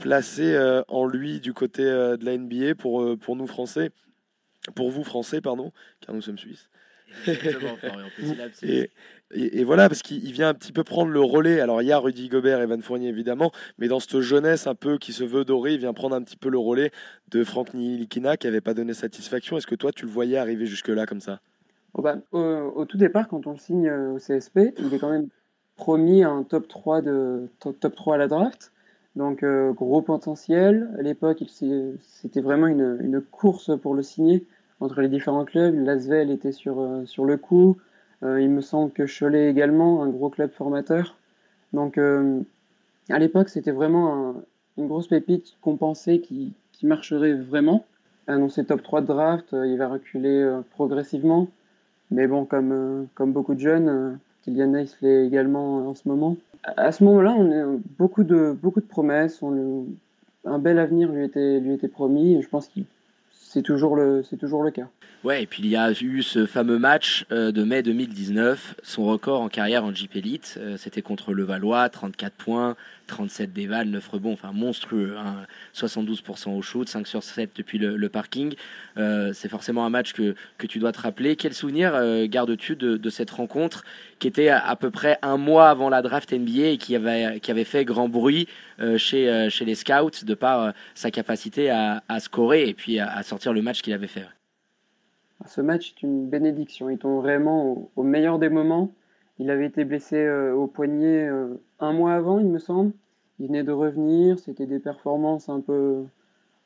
[0.00, 3.90] placées euh, en lui du côté euh, de la NBA pour, euh, pour nous Français,
[4.74, 6.68] pour vous Français, pardon, car nous sommes Suisses.
[8.62, 8.88] Et,
[9.32, 11.58] et, et voilà, parce qu'il il vient un petit peu prendre le relais.
[11.58, 14.76] Alors, il y a Rudy Gobert et Van Fournier, évidemment, mais dans cette jeunesse un
[14.76, 16.92] peu qui se veut dorée, il vient prendre un petit peu le relais
[17.28, 19.56] de Franck Nilikina qui n'avait pas donné satisfaction.
[19.56, 21.40] Est-ce que toi, tu le voyais arriver jusque-là comme ça?
[21.94, 25.10] Oh bah, au, au tout départ, quand on le signe au CSP, il est quand
[25.10, 25.28] même
[25.74, 28.72] promis un top 3, de, top, top 3 à la draft.
[29.16, 30.90] Donc, euh, gros potentiel.
[30.98, 34.44] À l'époque, c'était vraiment une, course pour le signer
[34.80, 35.74] entre les différents clubs.
[35.74, 37.76] L'Asvel était sur, euh, sur le coup.
[38.22, 41.16] Euh, il me semble que Cholet également, un gros club formateur.
[41.72, 44.34] Donc, à l'époque, c'était vraiment un-
[44.76, 47.84] une grosse pépite qu'on pensait qui, marcherait vraiment.
[48.26, 51.48] Annoncé top 3 de draft, il va reculer progressivement.
[52.10, 56.36] Mais bon, comme, comme beaucoup de jeunes, Kylian Hayes l'est également en ce moment.
[56.62, 59.42] À ce moment-là, on a beaucoup de, beaucoup de promesses.
[59.42, 59.86] On
[60.44, 62.80] un bel avenir lui était, lui était promis et je pense que
[63.30, 63.98] c'est toujours,
[64.28, 64.88] c'est toujours le cas.
[65.22, 69.04] Ouais, et puis il y a eu ce fameux match euh, de mai 2019, son
[69.04, 72.74] record en carrière en Jeep Elite, euh, c'était contre le Valois, 34 points,
[73.06, 75.44] 37 dévals, 9 rebonds, enfin monstrueux, hein,
[75.74, 78.54] 72% au shoot, 5 sur 7 depuis le, parking.
[78.96, 81.36] Euh, c'est forcément un match que, que tu dois te rappeler.
[81.36, 81.92] Quel souvenir
[82.26, 83.84] gardes-tu de, cette rencontre
[84.20, 87.50] qui était à, peu près un mois avant la draft NBA et qui avait, qui
[87.50, 88.48] avait fait grand bruit
[88.96, 93.60] chez, chez les scouts de par sa capacité à, scorer et puis à sortir le
[93.60, 94.24] match qu'il avait fait
[95.46, 96.90] Ce match est une bénédiction.
[96.90, 98.90] Il tombe vraiment au, meilleur des moments.
[99.38, 102.92] Il avait été blessé euh, au poignet euh, un mois avant, il me semble.
[103.38, 104.38] Il venait de revenir.
[104.38, 106.04] C'était des performances un peu,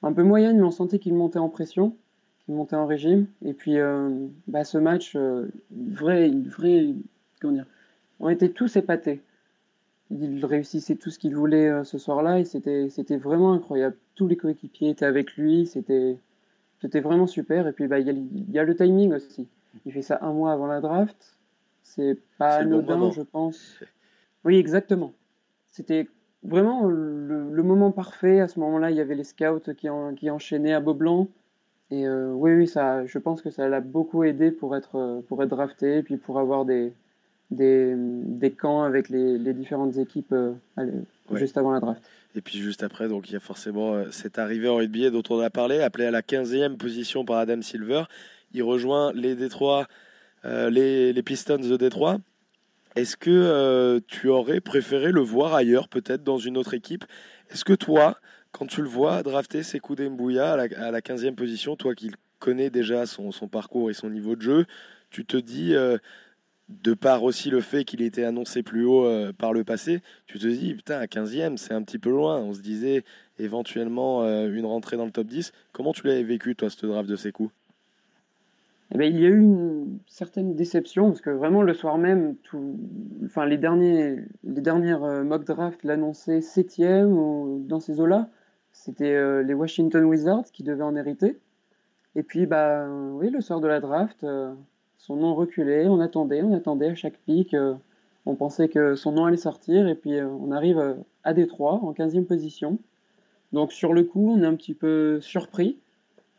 [0.02, 1.96] un peu moyennes, mais on sentait qu'il montait en pression,
[2.44, 3.26] qu'il montait en régime.
[3.44, 4.10] Et puis, euh,
[4.48, 5.50] bah, ce match, une
[5.92, 6.32] vraie,
[7.40, 7.66] comment dire,
[8.18, 9.22] on était tous épatés.
[10.10, 13.96] Il réussissait tout ce qu'il voulait ce soir-là et c'était vraiment incroyable.
[14.14, 15.66] Tous les coéquipiers étaient avec lui.
[15.66, 16.18] C'était,
[16.84, 17.66] c'était vraiment super.
[17.66, 19.48] Et puis, bah, il y, a le- il y a le timing aussi.
[19.86, 21.38] Il fait ça un mois avant la draft.
[21.82, 23.80] C'est pas bon anodin, je pense.
[24.44, 25.14] Oui, exactement.
[25.68, 26.06] C'était
[26.42, 28.40] vraiment le, le moment parfait.
[28.40, 31.28] À ce moment-là, il y avait les scouts qui, en- qui enchaînaient à Beaublanc.
[31.90, 35.42] Et euh, oui, oui, ça, je pense que ça l'a beaucoup aidé pour être, pour
[35.42, 36.92] être drafté et puis pour avoir des,
[37.50, 40.52] des, des camps avec les, les différentes équipes euh,
[41.30, 41.38] Ouais.
[41.38, 42.02] juste avant la draft.
[42.36, 45.22] Et puis juste après, donc il y a forcément euh, cette arrivée en NBA dont
[45.30, 48.02] on a parlé, appelé à la 15e position par Adam Silver.
[48.52, 49.86] Il rejoint les Détroits,
[50.44, 52.18] euh, les, les Pistons de Détroit.
[52.94, 57.04] Est-ce que euh, tu aurais préféré le voir ailleurs, peut-être dans une autre équipe?
[57.50, 58.18] Est-ce que toi,
[58.52, 62.10] quand tu le vois drafter Sekou Mbouya à la, à la 15e position, toi qui
[62.38, 64.66] connais déjà son, son parcours et son niveau de jeu,
[65.10, 65.96] tu te dis, euh,
[66.68, 70.38] de par aussi le fait qu'il était annoncé plus haut euh, par le passé, tu
[70.38, 72.38] te dis, putain, à 15e, c'est un petit peu loin.
[72.38, 73.04] On se disait
[73.38, 75.52] éventuellement euh, une rentrée dans le top 10.
[75.72, 77.50] Comment tu l'avais vécu, toi, ce draft de Sekou?
[78.92, 82.36] Eh ben, il y a eu une certaine déception parce que vraiment le soir même,
[82.36, 82.78] tout,
[83.24, 88.28] enfin les derniers, les dernières euh, mock drafts l'annonçaient septième ou dans ces eaux-là.
[88.72, 91.38] C'était les Washington Wizards qui devaient en hériter.
[92.16, 94.26] Et puis bah oui, le soir de la draft,
[95.06, 95.86] son nom reculait.
[95.86, 97.52] On attendait, on attendait à chaque pic.
[97.52, 97.74] euh,
[98.26, 100.94] on pensait que son nom allait sortir et puis euh, on arrive euh,
[101.24, 102.78] à Détroit en 15e position.
[103.52, 105.78] Donc sur le coup, on est un petit peu surpris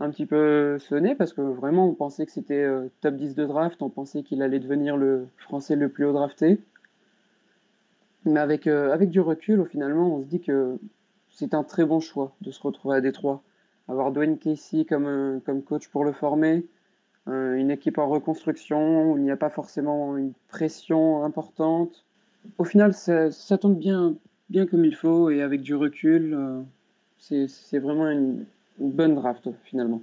[0.02, 2.68] un petit peu sonné parce que vraiment on pensait que c'était
[3.00, 6.60] top 10 de draft, on pensait qu'il allait devenir le français le plus haut drafté.
[8.26, 10.78] Mais avec, avec du recul, finalement, on se dit que
[11.30, 13.42] c'est un très bon choix de se retrouver à Détroit.
[13.88, 16.66] Avoir Dwayne Casey comme, comme coach pour le former,
[17.28, 22.06] une équipe en reconstruction où il n'y a pas forcément une pression importante.
[22.58, 24.16] Au final, ça, tombe bien,
[24.50, 26.62] bien comme il faut et avec du recul, euh,
[27.48, 28.46] c'est vraiment une,
[28.78, 30.02] bonne draft finalement.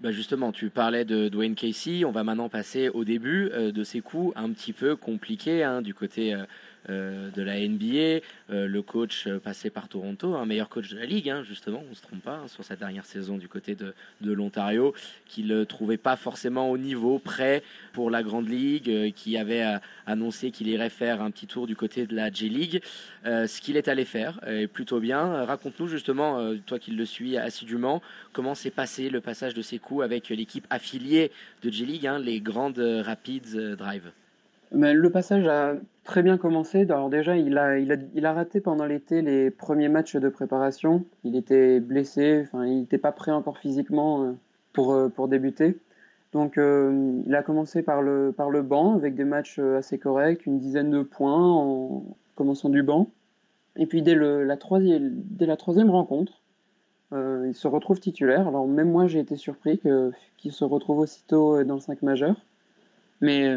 [0.00, 2.04] Bah justement, tu parlais de Dwayne Casey.
[2.04, 5.80] On va maintenant passer au début euh, de ces coups un petit peu compliqués hein,
[5.80, 6.46] du côté euh, euh,
[6.88, 8.22] de la NBA.
[8.50, 11.82] Euh, le coach euh, passé par Toronto, un meilleur coach de la ligue, hein, justement,
[11.90, 14.94] on se trompe pas, hein, sur sa dernière saison du côté de, de l'Ontario,
[15.26, 17.62] qu'il ne trouvait pas forcément au niveau prêt
[17.92, 21.66] pour la Grande Ligue, euh, qui avait euh, annoncé qu'il irait faire un petit tour
[21.66, 22.82] du côté de la J-League.
[23.26, 25.44] Euh, ce qu'il est allé faire est plutôt bien.
[25.44, 28.02] Raconte-nous justement, euh, toi qui le suis assidûment,
[28.32, 31.30] comment s'est passé le passage de ses coups avec l'équipe affiliée
[31.62, 34.10] de J-League, hein, les Grandes Rapids euh, Drive?
[34.74, 36.82] Le passage a très bien commencé.
[36.82, 41.04] Alors déjà, il a, raté pendant l'été les premiers matchs de préparation.
[41.24, 44.32] Il était blessé, enfin, il n'était pas prêt encore physiquement euh,
[44.72, 45.78] pour, euh, pour débuter.
[46.32, 50.90] Donc euh, il a commencé par le, banc avec des matchs assez corrects, une dizaine
[50.90, 52.04] de points en
[52.34, 53.10] commençant du banc.
[53.76, 56.40] Et puis dès, la, troisième, rencontre,
[57.12, 58.48] il se retrouve titulaire.
[58.48, 59.78] Alors même moi j'ai été surpris
[60.38, 62.36] qu'il se retrouve aussitôt dans le 5 majeur.
[63.20, 63.54] Mais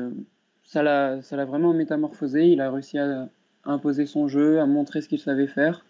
[0.65, 2.47] ça l'a vraiment métamorphosé.
[2.47, 3.29] Il a réussi à,
[3.67, 5.85] imposer son jeu, à montrer ce qu'il savait faire.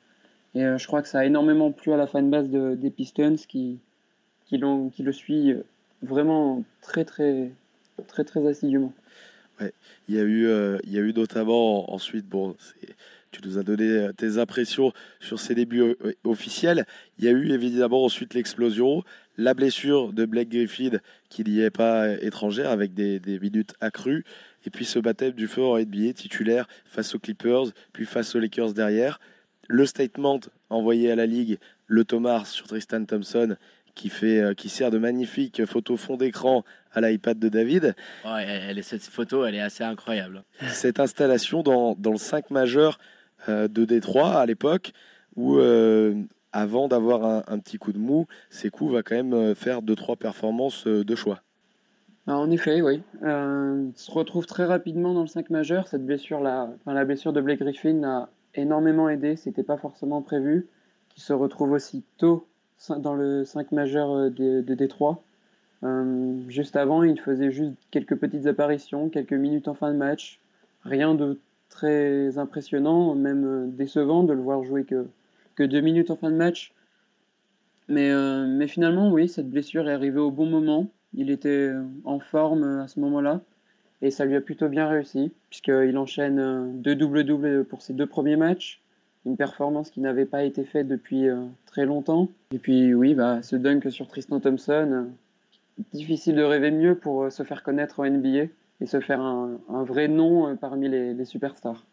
[0.54, 3.36] Et euh, je crois que ça a énormément plu à la fanbase de, des Pistons
[3.48, 3.80] qui,
[4.52, 5.54] le suit
[6.02, 7.52] vraiment très, très,
[8.08, 8.94] très, très assidûment.
[9.60, 9.74] Ouais.
[10.08, 10.78] Il y a eu, euh,
[11.14, 12.56] notamment ensuite, bon,
[13.32, 16.86] tu nous as donné euh, tes impressions sur ses débuts officiels.
[17.20, 19.04] Il y a eu évidemment ensuite l'explosion,
[19.38, 24.26] la blessure de Blake Griffin qui n'y est pas étrangère avec des, des minutes accrues.
[24.66, 28.40] Et puis ce baptême du feu en NBA titulaire face aux Clippers, puis face aux
[28.40, 29.20] Lakers derrière.
[29.68, 31.58] Le statement envoyé à la Ligue,
[31.88, 33.58] le Thomas sur Tristan Thompson,
[33.96, 37.96] qui, fait, euh, qui sert de magnifique photo fond d'écran à l'iPad de David.
[38.26, 40.44] elle, cette photo, elle est assez incroyable.
[40.70, 43.00] Cette installation dans, dans le 5 majeur
[43.50, 44.92] euh, de Détroit à l'époque,
[45.36, 46.16] où euh,
[46.56, 51.16] avant d'avoir un, petit coup de mou, Sekou va quand même faire 2-3 performances de
[51.16, 51.42] choix.
[52.28, 53.04] Ah, en effet, oui.
[53.24, 55.88] Euh, se retrouve très rapidement dans le 5 majeur.
[55.88, 59.36] Cette blessure, la, blessure de Blake Griffin a énormément aidé.
[59.36, 60.68] C'était pas forcément prévu.
[61.10, 62.48] Qui se retrouve aussi tôt
[62.98, 65.24] dans le 5 majeur euh, de, de Détroit.
[65.84, 70.40] Euh, juste avant, il faisait juste quelques petites apparitions, quelques minutes en fin de match.
[70.84, 71.40] Rien de
[71.70, 75.06] très impressionnant, même euh, décevant de le voir jouer que,
[75.56, 76.74] que deux minutes en fin de match.
[77.88, 80.92] Mais, euh, mais finalement, oui, cette blessure est arrivée au bon moment.
[81.14, 81.72] Il était
[82.04, 83.42] en forme à ce moment-là
[84.02, 88.36] et ça lui a plutôt bien réussi puisqu'il enchaîne deux doubles-doubles pour ses deux premiers
[88.36, 88.82] matchs.
[89.26, 92.30] Une performance qui n'avait pas été faite depuis euh, très longtemps.
[92.52, 97.24] Et puis oui, bah, ce dunk sur Tristan Thompson, euh, difficile de rêver mieux pour
[97.24, 98.46] euh, se faire connaître en NBA
[98.82, 101.86] et se faire un, vrai nom parmi les superstars.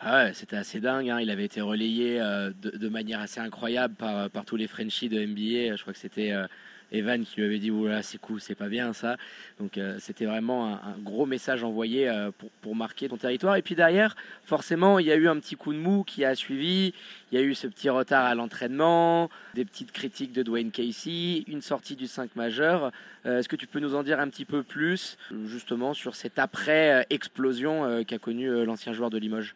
[0.00, 1.10] Ah c'était assez dingue.
[1.10, 1.20] Hein.
[1.20, 5.20] Il avait été relayé euh, de, manière assez incroyable par, par tous les Frenchies de
[5.24, 5.76] NBA.
[5.76, 6.46] Je crois que c'était euh,
[6.92, 9.16] Evan qui lui avait dit Oula, c'est cool, c'est pas bien ça.
[9.58, 13.56] Donc euh, c'était vraiment un, gros message envoyé euh, pour, pour, marquer ton territoire.
[13.56, 16.34] Et puis derrière, forcément, il y a eu un petit coup de mou qui a
[16.34, 16.92] suivi.
[17.30, 21.44] Il y a eu ce petit retard à l'entraînement, des petites critiques de Dwayne Casey,
[21.46, 22.90] une sortie du 5 majeur.
[23.26, 26.38] Euh, est-ce que tu peux nous en dire un petit peu plus, justement, sur cette
[26.38, 29.54] après-explosion qu'a connue l'ancien joueur de Limoges?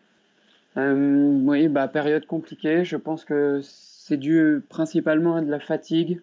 [0.77, 2.85] Oui, bah, période compliquée.
[2.85, 6.21] Je pense que c'est dû principalement à de la fatigue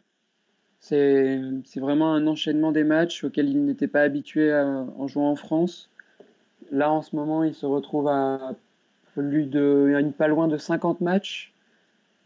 [0.82, 5.36] c'est vraiment un enchaînement des matchs auxquels il n'était pas habitué à, en jouant en
[5.36, 5.90] France.
[6.72, 8.56] Là, en ce moment, il se retrouve à
[9.14, 11.54] plus de, pas loin de 50 matchs.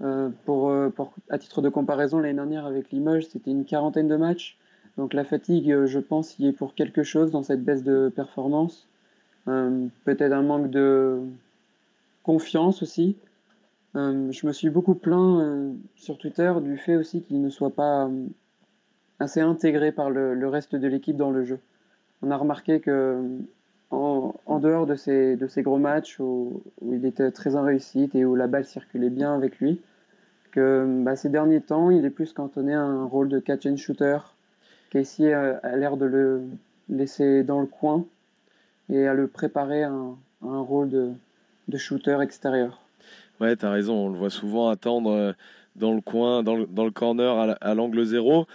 [0.02, 4.16] Euh, euh, pour, à titre de comparaison, l'année dernière avec Limoges, c'était une quarantaine de
[4.16, 4.58] matchs.
[4.98, 8.12] Donc la fatigue, euh, je pense, y est pour quelque chose dans cette baisse de
[8.14, 8.88] performance.
[9.48, 11.20] Euh, Peut-être un manque de
[12.26, 13.18] confiance aussi.
[13.96, 17.74] Euh, je me suis beaucoup plaint euh, sur Twitter du fait aussi qu'il ne soit
[17.74, 18.10] pas
[19.20, 21.60] assez intégré par le, reste de l'équipe dans le jeu.
[22.22, 23.22] On a remarqué que
[23.92, 28.48] en, dehors de ces, gros matchs où, il était très en réussite et où la
[28.48, 29.80] balle circulait bien avec lui,
[30.52, 33.78] que bah, ces derniers temps, il est plus cantonné à un rôle de catch and
[33.78, 34.18] shooter.
[34.90, 36.44] Casey a, l'air de le
[36.90, 38.06] laisser dans le coin
[38.90, 41.12] et à le préparer à un rôle de,
[41.68, 42.80] de shooter extérieur.
[43.40, 45.34] Ouais, tu as raison, on le voit souvent attendre euh,
[45.76, 48.48] dans le coin, dans le, corner à l'angle zéro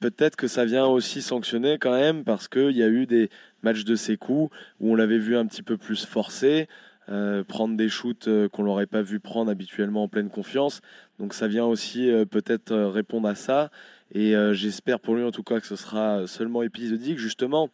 [0.00, 3.30] peut-être que ça vient aussi sanctionner quand même parce qu'il y a eu des
[3.62, 6.68] matchs de ses coups où on l'avait vu un petit peu plus forcé,
[7.08, 10.82] euh, prendre des shoots euh, qu'on l'aurait pas vu prendre habituellement en pleine confiance.
[11.18, 13.70] Donc ça vient aussi peut-être répondre à ça.
[14.12, 17.18] Et j'espère pour lui en tout cas que ce sera seulement épisodique.
[17.18, 17.70] Justement,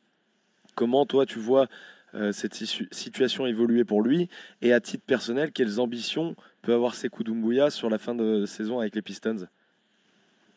[0.74, 1.66] comment toi tu vois
[2.32, 4.28] cette situation évoluer pour lui
[4.62, 8.80] et à titre personnel, quelles ambitions peut avoir Sekou Doumbouya sur la fin de saison
[8.80, 9.46] avec les Pistons?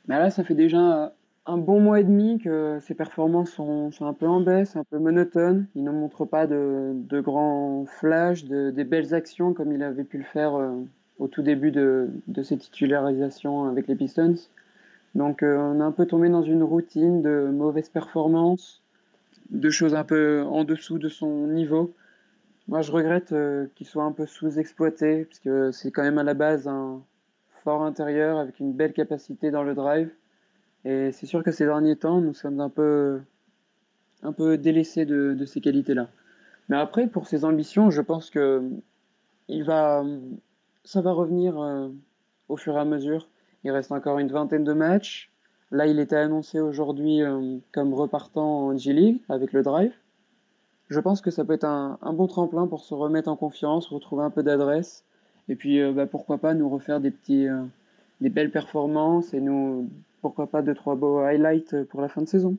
[0.08, 1.14] Bah Là, ça fait déjà
[1.46, 4.98] un bon mois et demi que ses performances sont, un peu en baisse, un peu
[4.98, 5.68] monotones.
[5.76, 10.18] Il ne montre pas de, grands flashs, de, des belles actions comme il avait pu
[10.18, 10.72] le faire euh,
[11.20, 12.10] au tout début de,
[12.44, 14.36] ses titularisations avec les Pistons.
[15.16, 18.82] Donc euh, on a un peu tombé dans une routine de mauvaises performances,
[19.50, 21.94] de choses un peu en dessous de son niveau.
[22.68, 26.24] Moi je regrette euh, qu'il soit un peu sous-exploité, parce que c'est quand même à
[26.24, 27.02] la base un
[27.64, 30.10] fort intérieur avec une belle capacité dans le drive.
[30.86, 33.22] Et c'est sûr que ces derniers temps, nous sommes un peu,
[34.22, 36.10] un peu délaissés de, de ces qualités-là.
[36.70, 38.62] Mais après, pour ses ambitions, je pense que
[39.48, 40.04] il va,
[40.84, 41.90] ça va revenir euh,
[42.50, 43.28] au fur et à mesure.
[43.64, 45.32] Il reste encore une vingtaine de matchs.
[45.74, 49.92] Là, il était annoncé aujourd'hui euh, comme repartant en G-League avec le drive.
[50.92, 54.24] Je pense que ça peut être un, bon tremplin pour se remettre en confiance, retrouver
[54.24, 55.04] un peu d'adresse.
[55.50, 57.64] Et puis, euh, bah, pourquoi pas nous refaire des, petits, euh,
[58.22, 59.90] des belles performances et nous,
[60.22, 62.56] pourquoi pas deux, trois beaux highlights pour la fin de saison.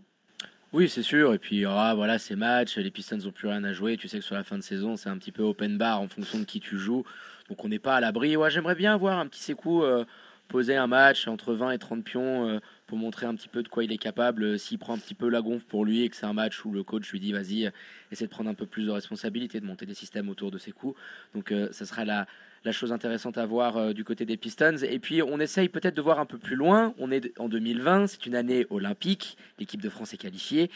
[0.72, 1.34] Oui, c'est sûr.
[1.34, 3.96] Et puis aura voilà, ces matchs, les Pistons n'ont plus rien à jouer.
[3.96, 6.08] Tu sais que sur la fin de saison, c'est un petit peu open bar en
[6.08, 7.04] fonction de qui tu joues.
[7.48, 8.34] Donc on n'est pas à l'abri.
[8.48, 10.04] J'aimerais bien voir un petit Sekou euh,
[10.48, 13.84] poser un match entre 20 et 30 pions pour montrer un petit peu de quoi
[13.84, 14.44] il est capable.
[14.44, 16.64] Euh, S'il prend un petit peu la gonfle pour lui et que c'est un match
[16.64, 17.70] où le coach lui dit vas-y,
[18.12, 20.72] essaie de prendre un peu plus de responsabilité, de monter des systèmes autour de ses
[20.72, 20.98] coups.
[21.34, 22.26] Donc euh, ça sera la,
[22.64, 24.76] la chose intéressante à voir euh, du côté des Pistons.
[24.82, 26.94] Et puis on essaye peut-être de voir un peu plus loin.
[26.98, 29.36] On est en 2020, c'est une année olympique.
[29.58, 30.70] L'équipe de France est qualifiée.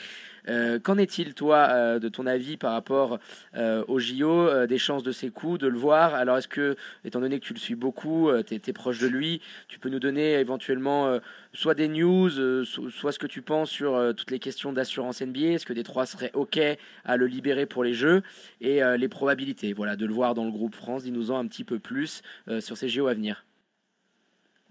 [0.48, 3.18] Euh, Qu'en est-il, toi, euh, de ton avis par rapport
[3.54, 6.14] euh, au JO, euh, des chances de ses coups, de le voir?
[6.14, 9.40] Alors, est-ce que, étant donné que tu le suis beaucoup, tu es, proche de lui,
[9.68, 11.18] tu peux nous donner éventuellement euh,
[11.58, 14.72] soit des news, euh, so- soit ce que tu penses sur euh, toutes les questions
[14.72, 16.60] d'assurance NBA Est-ce que des trois seraient OK
[17.04, 18.22] à le libérer pour les Jeux
[18.60, 21.02] Et euh, les probabilités, voilà, de le voir dans le groupe France.
[21.02, 22.22] Dis-nous-en un petit peu plus
[22.60, 23.44] sur ces JO à venir.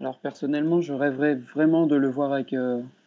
[0.00, 2.54] Alors personnellement, je rêverais vraiment de le voir avec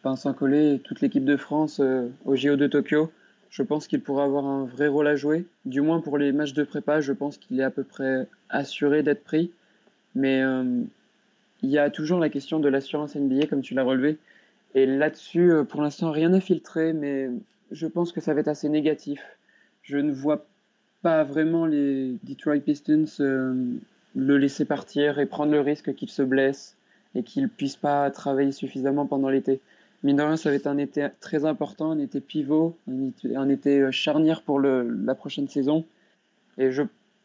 [0.04, 3.12] Vincent Collet et toute l'équipe de France euh, au JO de Tokyo.
[3.50, 5.46] Je pense qu'il pourra avoir un vrai rôle à jouer.
[5.66, 9.02] Du moins pour les matchs de prépa, je pense qu'il est à peu près assuré
[9.04, 9.52] d'être pris.
[10.16, 10.42] Mais
[11.64, 14.18] il y a toujours la question de l'assurance NBA, comme tu l'as relevé.
[14.74, 17.30] Et là-dessus, euh, pour l'instant, rien n'est filtré, mais
[17.72, 19.22] je pense que ça va être assez négatif.
[19.84, 20.46] Je ne vois
[21.02, 23.54] pas vraiment les Detroit Pistons euh,
[24.16, 26.76] le laisser partir et prendre le risque qu'il se blesse
[27.16, 29.60] et qu'il puisse pas travailler suffisamment pendant l'été.
[30.04, 33.82] Mine de rien, ça va être un été très important, un été pivot, un été,
[33.82, 35.86] euh, charnière pour la prochaine saison.
[36.58, 36.70] Et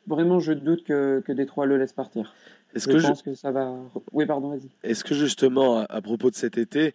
[0.06, 2.34] vraiment, je doute que, que Détroit le laisse partir.
[2.76, 3.74] Est-ce que, ju- pense que ça va.
[4.12, 4.68] Oui, pardon, vas-y.
[4.82, 6.94] est-ce que justement, à, à propos de cet été,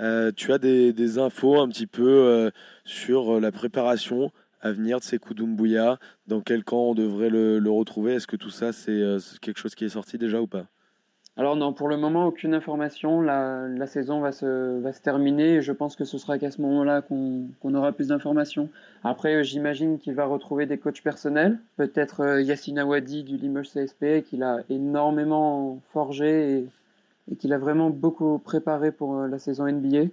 [0.00, 2.50] euh, tu as des, des infos un petit peu euh,
[2.84, 4.30] sur la préparation
[4.60, 8.14] à venir de Sekou Doumbouya Dans quel camp on devrait le, le retrouver?
[8.14, 10.66] Est-ce que tout ça, euh, c'est quelque chose qui est sorti déjà ou pas?
[11.38, 13.22] Alors non, pour le moment, aucune information.
[13.22, 16.50] La, la saison va se, va se terminer et je pense que ce sera qu'à
[16.50, 18.68] ce moment-là qu'on qu'on aura plus d'informations.
[19.02, 23.70] Après, euh, j'imagine qu'il va retrouver des coachs personnels, peut-être euh, Yassine Awadi du Limoges
[23.70, 26.68] CSP, qu'il a énormément forgé et,
[27.30, 30.08] et qu'il a vraiment beaucoup préparé pour euh, la saison NBA.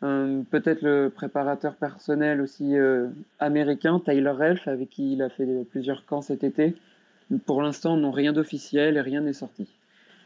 [0.00, 3.08] Peut-être le préparateur personnel aussi euh,
[3.40, 6.76] américain, Tyler Relf, avec qui il a fait plusieurs camps cet été.
[7.46, 9.68] Pour l'instant, non, rien d'officiel et rien n'est sorti.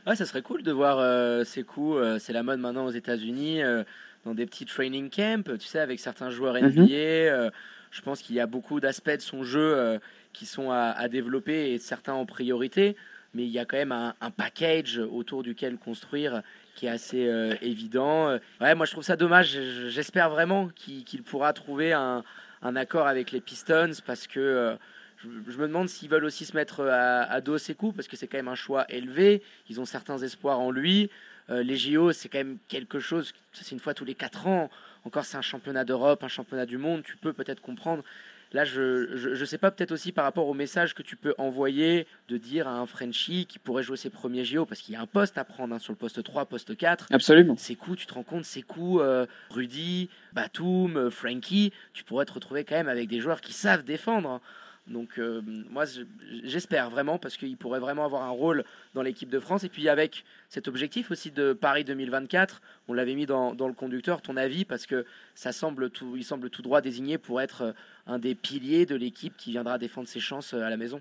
[0.07, 1.97] Ouais, ça serait cool de voir euh, ces coups.
[1.99, 3.85] euh, c'est la mode maintenant aux États-Unis, euh,
[4.25, 6.71] dans des petits training camps, tu sais, avec certains joueurs Mhm.
[6.71, 6.93] NBA.
[6.93, 7.51] euh,
[7.91, 10.01] je pense qu'il y a beaucoup d'aspects de son jeu
[10.33, 12.97] qui sont à, à développer et certains en priorité.
[13.35, 16.43] Mais il y a quand même un, un package autour duquel construire
[16.75, 17.31] qui est assez
[17.61, 18.39] évident.
[18.63, 19.59] Ouais, moi je trouve ça dommage.
[19.89, 22.25] J'espère vraiment qu'il pourra trouver un,
[22.63, 24.75] un accord avec les Pistons parce que
[25.23, 28.09] je, je me demande s'ils veulent aussi se mettre à, à dos ses coups parce
[28.09, 29.43] que c'est quand même un choix élevé.
[29.69, 31.11] Ils ont certains espoirs en lui.
[31.51, 34.71] Euh, les JO, c'est quand même quelque chose, c'est une fois tous les 4 ans.
[35.05, 37.03] Encore, c'est un championnat d'Europe, un championnat du monde.
[37.03, 38.05] Tu peux peut-être comprendre.
[38.53, 41.35] Là, je, je, je sais pas, peut-être aussi par rapport au message que tu peux
[41.39, 44.97] envoyer de dire à un Frenchie qui pourrait jouer ses premiers JO parce qu'il y
[44.97, 47.07] a un poste à prendre hein, sur le poste 3, poste 4.
[47.11, 47.55] Absolument.
[47.57, 52.27] C'est coups, tu te rends compte, c'est coups, euh, Rudy, Batum, euh, Frankie, tu pourrais
[52.27, 54.29] te retrouver quand même avec des joueurs qui savent défendre.
[54.29, 54.41] hein.
[54.89, 56.03] Donc euh, moi je-
[56.45, 58.65] j'espère vraiment parce qu'il pourrait vraiment avoir un rôle
[58.95, 63.15] dans l'équipe de France et puis avec cet objectif aussi de Paris 2024, on l'avait
[63.15, 65.07] mis dans, le conducteur, ton avis parce que
[65.37, 67.73] ça semble tout, il semble tout droit désigné pour être euh,
[68.09, 71.01] un des piliers de l'équipe qui viendra défendre ses chances euh, à la maison.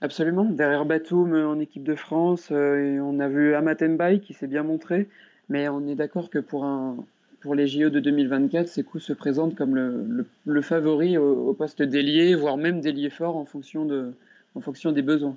[0.00, 0.44] Absolument.
[0.44, 5.08] Derrière Batum en équipe de France, on a vu Amatembaï qui s'est bien montré,
[5.48, 7.04] mais on est d'accord que pour, un,
[7.40, 12.56] pour les JO de 2024, Sekou se présente comme le, favori au, poste d'ailier, voire
[12.56, 15.36] même d'ailier fort en fonction, des besoins.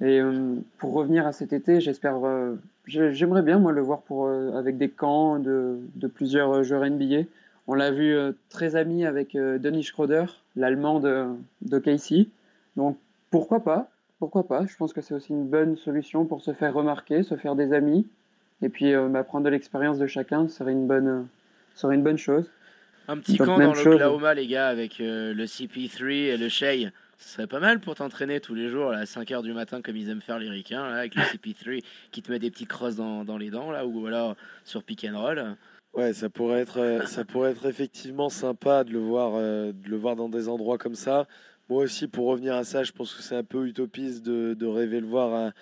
[0.00, 2.54] Et euh, pour revenir à cet été, euh,
[2.86, 5.78] j'ai- j'aimerais bien moi le voir euh, avec des camps de,
[6.14, 7.22] plusieurs joueurs NBA.
[7.66, 8.16] On l'a vu
[8.48, 10.24] très ami avec Dennis Schroeder,
[10.56, 11.26] l'allemand de,
[11.62, 12.28] de KC.
[12.76, 12.98] Donc
[13.30, 13.88] pourquoi pas
[14.18, 17.36] Pourquoi pas Je pense que c'est aussi une bonne solution pour se faire remarquer, se
[17.36, 18.06] faire des amis,
[18.62, 21.22] et puis euh, bah, prendre de l'expérience de chacun serait une bonne, euh,
[21.74, 22.50] serait une bonne chose.
[23.08, 26.90] Un petit Donc, camp dans l'Oklahoma les gars avec euh, le CP3 et le Shea.
[27.18, 29.96] Ce serait pas mal pour t'entraîner tous les jours là, à 5h du matin comme
[29.96, 32.96] ils aiment faire les ricains là, avec le CP3 qui te met des petits crosses
[32.96, 35.56] dans, dans les dents là ou alors sur pick and roll.
[35.94, 39.88] Ouais, ça pourrait être, euh, ça pourrait être effectivement sympa de le voir, euh, de
[39.90, 41.26] le voir dans des endroits comme ça.
[41.68, 44.66] Moi aussi, pour revenir à ça, je pense que c'est un peu utopiste de, de
[44.66, 45.52] rêver le voir à-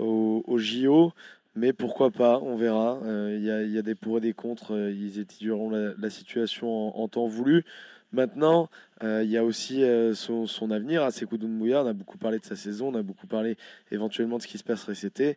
[0.00, 1.12] au, au JO,
[1.58, 3.00] mais pourquoi pas, on verra.
[3.04, 4.74] Euh, Il y, a, des pour et des contre.
[4.74, 7.64] euh, Ils étudieront la, situation en, temps voulu.
[8.12, 8.70] Maintenant,
[9.02, 9.82] euh, il y a aussi
[10.14, 11.82] son, avenir à Sekou Doumbouya.
[11.82, 13.56] On a beaucoup parlé de sa saison, on a beaucoup parlé
[13.90, 15.36] éventuellement de ce qui se passerait cet été.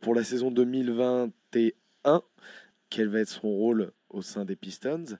[0.00, 2.22] Pour la saison 2021,
[2.88, 5.18] quel va être son rôle au sein des Pistons?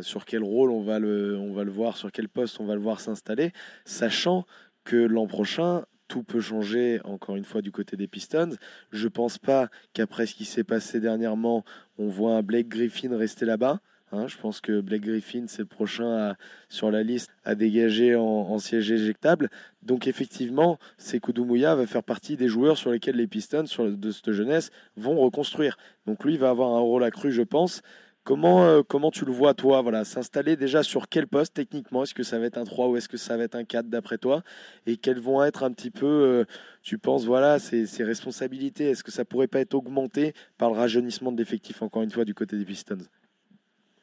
[0.00, 2.74] Sur quel rôle on va, le, on va le voir, sur quel poste on va
[2.74, 3.52] le voir s'installer,
[3.84, 4.46] sachant
[4.84, 8.56] que l'an prochain, tout peut changer encore une fois du côté des Pistons.
[8.90, 11.64] Je pense pas qu'après ce qui s'est passé dernièrement,
[11.98, 13.80] on voit un Blake Griffin rester là-bas.
[14.10, 16.34] Hein, je pense que Blake Griffin, c'est le prochain
[16.70, 19.50] sur la liste à dégager en, siège éjectable.
[19.82, 24.70] Donc effectivement, Sekou va faire partie des joueurs sur lesquels les Pistons de cette jeunesse
[24.96, 25.76] vont reconstruire.
[26.06, 27.82] Donc lui va avoir un rôle accru, je pense.
[28.28, 32.02] Comment, euh, comment tu le vois, toi, voilà, s'installer déjà sur quel poste techniquement?
[32.02, 33.88] Est-ce que ça va être un 3 ou est-ce que ça va être un 4
[33.88, 34.42] d'après toi?
[34.84, 36.44] Et quelles vont être un petit peu, euh,
[36.82, 38.90] tu penses, voilà, ses, responsabilités?
[38.90, 42.26] Est-ce que ça pourrait pas être augmenté par le rajeunissement de l'effectif, encore une fois,
[42.26, 42.98] du côté des Pistons?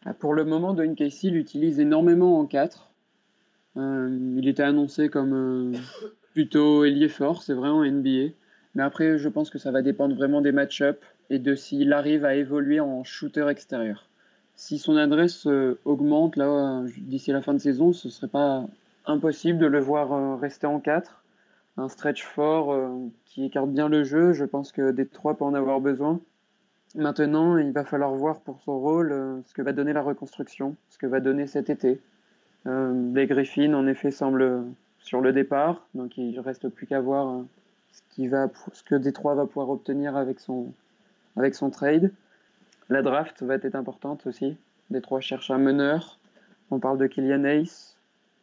[0.05, 2.89] Ah, Pour le moment, Dwayne Casey l'utilise énormément en 4.
[3.77, 5.73] Euh, il était annoncé comme
[6.33, 8.33] plutôt ailier fort, c'est vrai en NBA.
[8.73, 10.97] Mais après, je pense que ça va dépendre vraiment des match-ups
[11.29, 14.09] et de s'il arrive à évoluer en shooter extérieur.
[14.55, 18.65] Si son adresse euh, augmente là d'ici la fin de saison, ce serait pas
[19.05, 21.23] impossible de le voir euh, rester en 4.
[21.77, 22.89] Un stretch fort euh,
[23.25, 26.21] qui écarte bien le jeu, je pense que Détroit peut en avoir besoin.
[26.95, 30.97] Maintenant, il va falloir voir pour son rôle ce que va donner la reconstruction, ce
[30.97, 31.99] que va donner cet été.
[32.67, 34.61] Euh, Blake Griffin, en effet, semble euh,
[34.99, 37.43] sur le départ, donc il reste plus qu'à voir
[37.91, 40.73] ce, qui va, ce que Détroit va pouvoir obtenir avec son
[41.69, 42.11] trade.
[42.89, 44.57] La draft va être importante aussi.
[44.89, 46.19] Détroit cherche un meneur.
[46.71, 47.95] On parle de Kylian Hayes.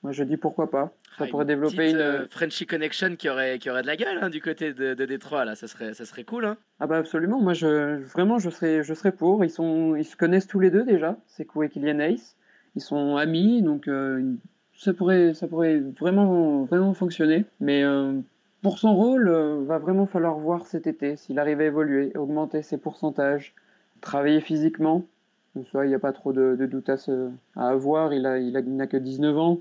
[0.02, 0.90] Moi, je dis pourquoi pas.
[1.18, 2.00] Ça Ah, pourrait une développer petite, une.
[2.00, 5.04] euh, Frenchy Connection qui aurait, qui aurait de la gueule hein, du côté de, de
[5.04, 6.44] Détroit, là, ça serait, ça serait cool.
[6.46, 6.56] Hein.
[6.80, 9.44] Ah bah absolument, moi je vraiment je serais je serais pour.
[9.44, 12.20] Ils sont ils se connaissent tous les deux déjà, Sekou et Kylian Hayes.
[12.74, 14.32] Ils sont amis donc euh,
[14.76, 17.44] ça pourrait ça pourrait vraiment vraiment fonctionner.
[17.60, 18.14] Mais euh,
[18.62, 22.62] pour son rôle, euh, va vraiment falloir voir cet été s'il arrive à évoluer, augmenter
[22.62, 23.54] ses pourcentages,
[24.02, 25.06] travailler physiquement.
[25.72, 26.96] Ça, il n'y a pas trop de, de doute à,
[27.56, 28.12] avoir.
[28.12, 29.60] Il a il a il n'a que 19 ans.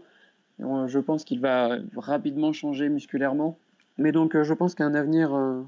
[0.59, 3.57] Je pense qu'il va rapidement changer musculairement.
[3.97, 5.61] Mais donc euh, je pense qu'un avenir euh,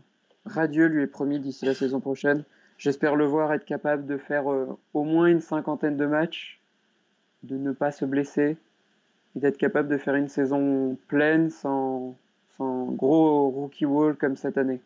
[0.45, 2.43] radieux lui est promis d'ici la saison prochaine.
[2.77, 6.59] J'espère le voir être capable de faire euh, au moins une cinquantaine de matchs,
[7.43, 8.57] de ne pas se blesser
[9.35, 12.15] et d'être capable de faire une saison pleine sans,
[12.57, 14.79] sans gros rookie wall comme cette année.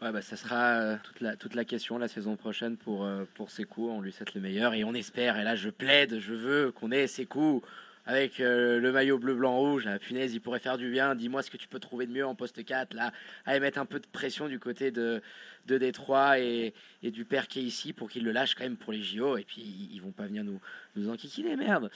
[0.00, 3.24] Ouais, bah, ça sera euh, toute, la, toute la question la saison prochaine pour, euh,
[3.48, 3.90] Sekou.
[3.90, 6.92] On lui souhaite le meilleur et on espère, et là je plaide, je veux qu'on
[6.92, 7.62] ait Sekou
[8.08, 9.84] avec euh, le maillot bleu, blanc, rouge.
[9.86, 11.14] Ah, punaise, il pourrait faire du bien.
[11.14, 13.12] Dis-moi ce que tu peux trouver de mieux en poste 4, là,
[13.44, 15.20] à mettre un peu de pression du côté de,
[15.66, 18.78] de Détroit et, et du père qui est ici pour qu'il le lâche quand même
[18.78, 19.36] pour les JO.
[19.36, 20.58] Et puis ils, ils vont pas venir nous,
[20.96, 21.90] nous enquiquiner, merde.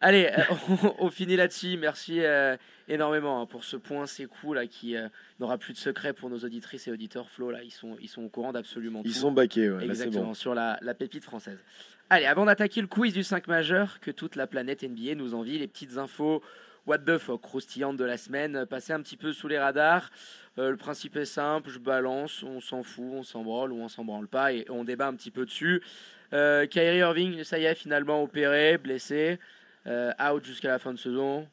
[0.00, 0.42] Allez, euh,
[1.00, 1.76] on, on finit là-dessus.
[1.78, 2.56] Merci euh,
[2.86, 5.08] énormément hein, pour ce point Sekou là qui euh,
[5.40, 7.28] n'aura plus de secret pour nos auditrices et auditeurs.
[7.28, 9.18] Flo, là, ils sont, ils sont au courant d'absolument Ils tout.
[9.18, 10.34] sont baqués, ouais, là, c'est Exactement, bon.
[10.34, 11.58] sur la, la pépite française.
[12.08, 15.58] Allez, avant d'attaquer le quiz du 5 majeur que toute la planète NBA nous envie,
[15.58, 16.40] les petites infos
[16.86, 20.12] what the fuck croustillantes de la semaine, passer un petit peu sous les radars.
[20.56, 23.88] Euh, le principe est simple, je balance, on s'en fout, on s'en branle ou on
[23.88, 25.82] s'en branle pas et on débat un petit peu dessus.
[26.32, 29.40] Euh, Kyrie Irving, ça y est, finalement opéré, blessé,
[29.88, 31.48] euh, out jusqu'à la fin de saison.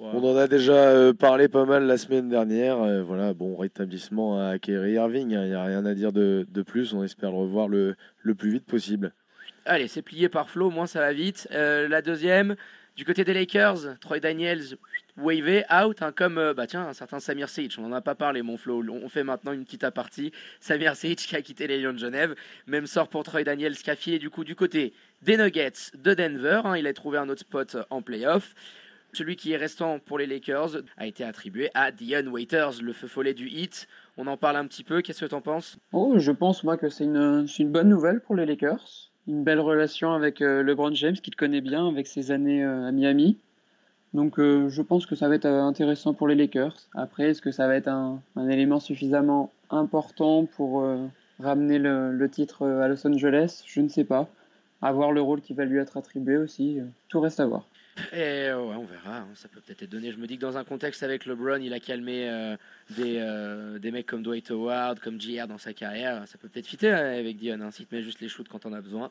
[0.00, 3.04] On en a déjà euh, parlé pas mal la semaine dernière.
[3.04, 5.30] voilà, bon rétablissement à Kyrie Irving.
[5.30, 6.92] Il n'y a rien à dire de, de plus.
[6.92, 9.12] On espère le revoir le, le plus vite possible.
[9.70, 11.46] Allez, c'est plié par Flo, moins ça va vite.
[11.52, 12.56] Euh, la deuxième,
[12.96, 14.76] du côté des Lakers, Troy Daniels
[15.16, 17.76] wavé out, hein, comme euh, bah tiens un certain Samir Seic.
[17.78, 18.82] On n'en a pas parlé, mon Flo.
[18.90, 20.32] On fait maintenant une petite apartie.
[20.58, 22.34] Samir Seic qui a quitté les Lions de Genève.
[22.66, 24.92] Même sort pour Troy Daniels qui a filé du coup du côté
[25.22, 26.62] des Nuggets de Denver.
[26.64, 26.76] hein.
[26.76, 28.56] il a trouvé un autre spot en playoff.
[29.12, 33.06] Celui qui est restant pour les Lakers a été attribué à Dion Waiters, le feu
[33.06, 33.86] follet du hit.
[34.16, 35.00] On en parle un petit peu.
[35.00, 35.78] Qu'est-ce que t'en penses?
[35.92, 39.09] Oh, je pense moi que c'est une bonne nouvelle pour les Lakers.
[39.30, 42.90] Une belle relation avec euh, LeBron James, qui connaît bien avec ses années euh, à
[42.90, 43.38] Miami.
[44.12, 46.74] Donc euh, je pense que ça va être intéressant pour les Lakers.
[46.94, 50.84] Après, est-ce que ça va être un, élément suffisamment important pour
[51.38, 53.62] ramener le, le titre à Los Angeles?
[53.66, 54.28] Je ne sais pas.
[54.82, 56.78] À voir le rôle qui va lui être attribué aussi.
[57.08, 57.64] Tout reste à voir.
[58.12, 60.12] Et ouais, on verra, hein, ça peut peut-être être donné.
[60.12, 62.56] Je me dis que dans un contexte avec LeBron, il a calmé euh,
[62.90, 66.26] des, euh, des mecs comme Dwight Howard, comme JR dans sa carrière.
[66.26, 68.64] Ça peut peut-être fitter hein, avec Dion, hein, s'il te met juste les shoots quand
[68.64, 69.10] on a besoin.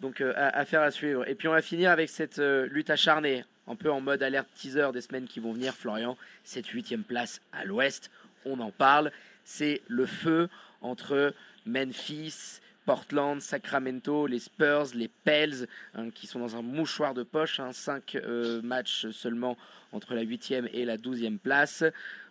[0.00, 1.28] Donc euh, affaire à suivre.
[1.28, 4.48] Et puis on va finir avec cette euh, lutte acharnée, un peu en mode alerte
[4.54, 6.16] teaser des semaines qui vont venir, Florian.
[6.44, 8.10] Cette huitième place à l'ouest,
[8.44, 9.10] on en parle.
[9.44, 10.48] C'est le feu
[10.82, 11.34] entre
[11.64, 17.60] Memphis, Portland, Sacramento, les Spurs, les Pels, hein, qui sont dans un mouchoir de poche.
[17.60, 19.56] Hein, cinq euh, matchs seulement
[19.92, 21.84] entre la huitième et la douzième place.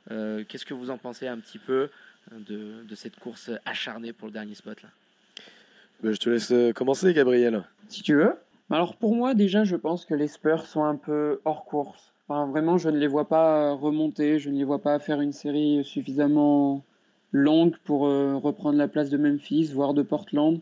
[0.10, 1.90] Euh, Qu'est-ce que vous en pensez un petit peu
[2.32, 4.90] hein, de, de cette course acharnée pour le dernier spot là?
[6.02, 7.64] Bah, je te laisse euh, commencer, Gabriel.
[7.90, 8.34] Si tu veux.
[8.70, 12.12] Alors pour moi, déjà, je pense que les Spurs sont un peu hors course.
[12.28, 15.32] Enfin, vraiment, je ne les vois pas remonter, je ne les vois pas faire une
[15.32, 16.84] série suffisamment
[17.36, 20.62] longue pour euh, reprendre la place de Memphis, voire de Portland.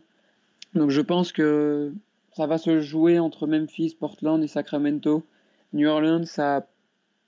[0.74, 1.92] Donc je pense que
[2.32, 5.22] ça va se jouer entre Memphis, Portland et Sacramento.
[5.72, 6.66] New Orleans a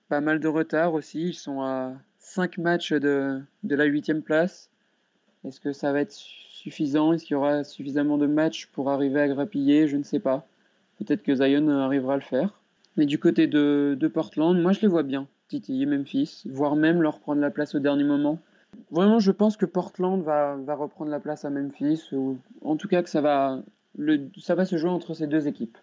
[0.09, 1.28] pas mal de retard aussi.
[1.28, 4.68] Ils sont à 5 matchs de, de la huitième place.
[5.44, 7.12] Est-ce que ça va être suffisant?
[7.12, 9.86] Est-ce qu'il y aura suffisamment de matchs pour arriver à grappiller?
[9.86, 10.44] Je ne sais pas.
[10.98, 12.60] Peut-être que Zion arrivera à le faire.
[12.97, 17.01] Mais du côté de, de Portland, moi je les vois bien titiller Memphis, voire même
[17.01, 18.40] leur prendre la place au dernier moment.
[18.90, 22.89] Vraiment, je pense que Portland va, va reprendre la place à Memphis, ou en tout
[22.89, 23.62] cas que ça va,
[23.97, 25.77] le, ça va se jouer entre ces deux équipes.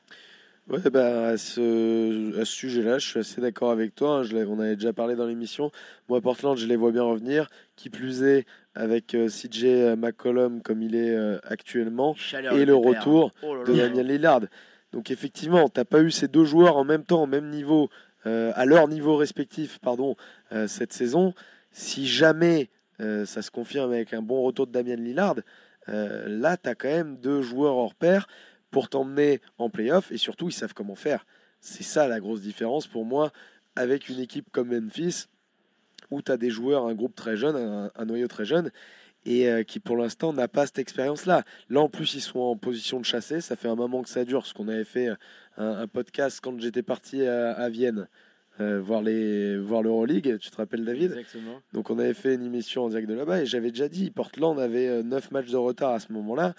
[0.69, 4.19] Ouais, bah, à ce, à ce sujet-là, je suis assez d'accord avec toi.
[4.19, 4.23] hein.
[4.23, 5.71] Je on avait déjà parlé dans l'émission.
[6.07, 7.49] Moi, Portland, je les vois bien revenir.
[7.75, 12.75] Qui plus est, avec euh, CJ McCollum comme il est euh, actuellement, Chaleur et le
[12.75, 12.99] pépère.
[13.01, 13.73] retour Oh là de.
[13.73, 14.41] Damian Lillard.
[14.93, 17.89] Donc effectivement, t'as pas eu ces deux joueurs en même temps, au même niveau,
[18.25, 20.15] euh, à leur niveau respectif, pardon,
[20.53, 21.33] euh, cette saison.
[21.71, 22.82] Si jamais euh,
[23.25, 25.35] ça se confirme avec un bon retour de Damian Lillard,
[25.89, 28.27] euh, là, tu as quand même deux joueurs hors pair
[28.71, 31.25] pour t'emmener en playoff et surtout, ils savent comment faire.
[31.59, 33.31] C'est ça la grosse différence pour moi
[33.75, 35.25] avec une équipe comme Memphis
[36.11, 37.55] où tu as des joueurs, un groupe très jeune,
[37.95, 38.71] un, noyau très jeune
[39.25, 41.43] et euh, qui pour l'instant n'a pas cette expérience-là.
[41.69, 43.39] Là, en plus, ils sont en position de chasser.
[43.39, 45.15] Ça fait un moment que ça dure, parce qu'on avait fait euh,
[45.57, 48.07] un, podcast quand j'étais parti à Vienne
[48.59, 50.37] euh, voir les voir l'Euroleague.
[50.39, 51.11] Tu te rappelles, David?
[51.11, 51.61] Exactement.
[51.73, 54.59] donc on avait fait une émission en direct de là-bas et j'avais déjà dit, Portland
[54.59, 56.53] avait 9 matchs de retard à ce moment-là.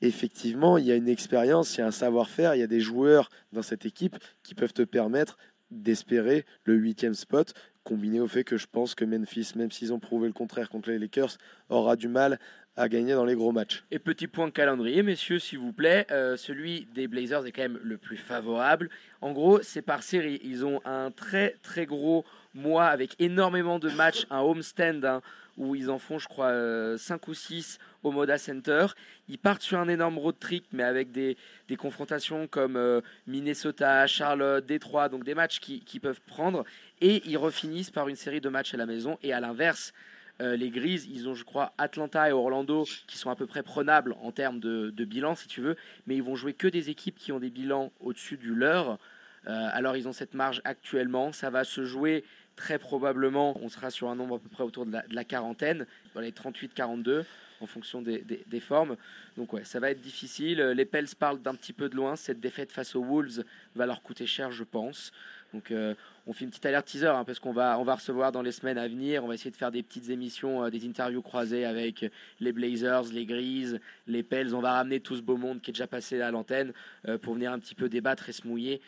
[0.00, 2.80] Effectivement, il y a une expérience, il y a un savoir-faire, il y a des
[2.80, 5.38] joueurs dans cette équipe qui peuvent te permettre
[5.70, 7.52] d'espérer le huitième spot,
[7.82, 10.90] combiné au fait que je pense que Memphis, même s'ils ont prouvé le contraire contre
[10.90, 11.36] les Lakers,
[11.68, 12.38] aura du mal
[12.78, 13.82] à gagner dans les gros matchs.
[13.90, 17.62] Et petit point de calendrier, messieurs, s'il vous plaît, euh, celui des Blazers est quand
[17.62, 18.88] même le plus favorable.
[19.20, 20.40] En gros, c'est par série.
[20.44, 22.24] Ils ont un très très gros
[22.54, 25.22] mois avec énormément de matchs, un homestand hein,
[25.56, 28.86] où ils en font, je crois, 5 ou 6 au Moda Center.
[29.28, 31.36] Ils partent sur un énorme road trip, mais avec des,
[31.68, 36.64] des confrontations comme euh, Minnesota, Charlotte, Détroit, donc des matchs qui, qui peuvent prendre.
[37.00, 39.18] Et ils refinissent par une série de matchs à la maison.
[39.24, 39.92] Et à l'inverse,
[40.40, 43.62] euh, les Grises, ils ont, je crois, Atlanta et Orlando qui sont à peu près
[43.62, 47.16] prenables en termes de, bilan, si tu veux, mais ils vont jouer que des équipes
[47.18, 48.98] qui ont des bilans au-dessus du leur.
[49.46, 51.32] Euh, alors, ils ont cette marge actuellement.
[51.32, 52.24] Ça va se jouer
[52.56, 53.58] très probablement.
[53.62, 57.24] On sera sur un nombre à peu près autour de la, quarantaine, dans les 38-42,
[57.60, 58.96] en fonction des, des- des formes.
[59.36, 60.60] Donc, ouais, ça va être difficile.
[60.60, 62.14] Les Pels parlent d'un petit peu de loin.
[62.16, 63.44] Cette défaite face aux Wolves
[63.74, 65.12] va leur coûter cher, je pense.
[65.54, 65.94] Donc, euh,
[66.26, 68.52] on fait une petite alerte teaser hein, parce qu'on va, on va recevoir dans les
[68.52, 69.24] semaines à venir.
[69.24, 72.04] On va essayer de faire des petites émissions, euh, des interviews croisées avec
[72.40, 74.54] les Blazers, les Grises, les Pels.
[74.54, 76.72] On va ramener tout ce beau monde qui est déjà passé à l'antenne
[77.06, 78.80] euh, pour venir un petit peu débattre et se mouiller.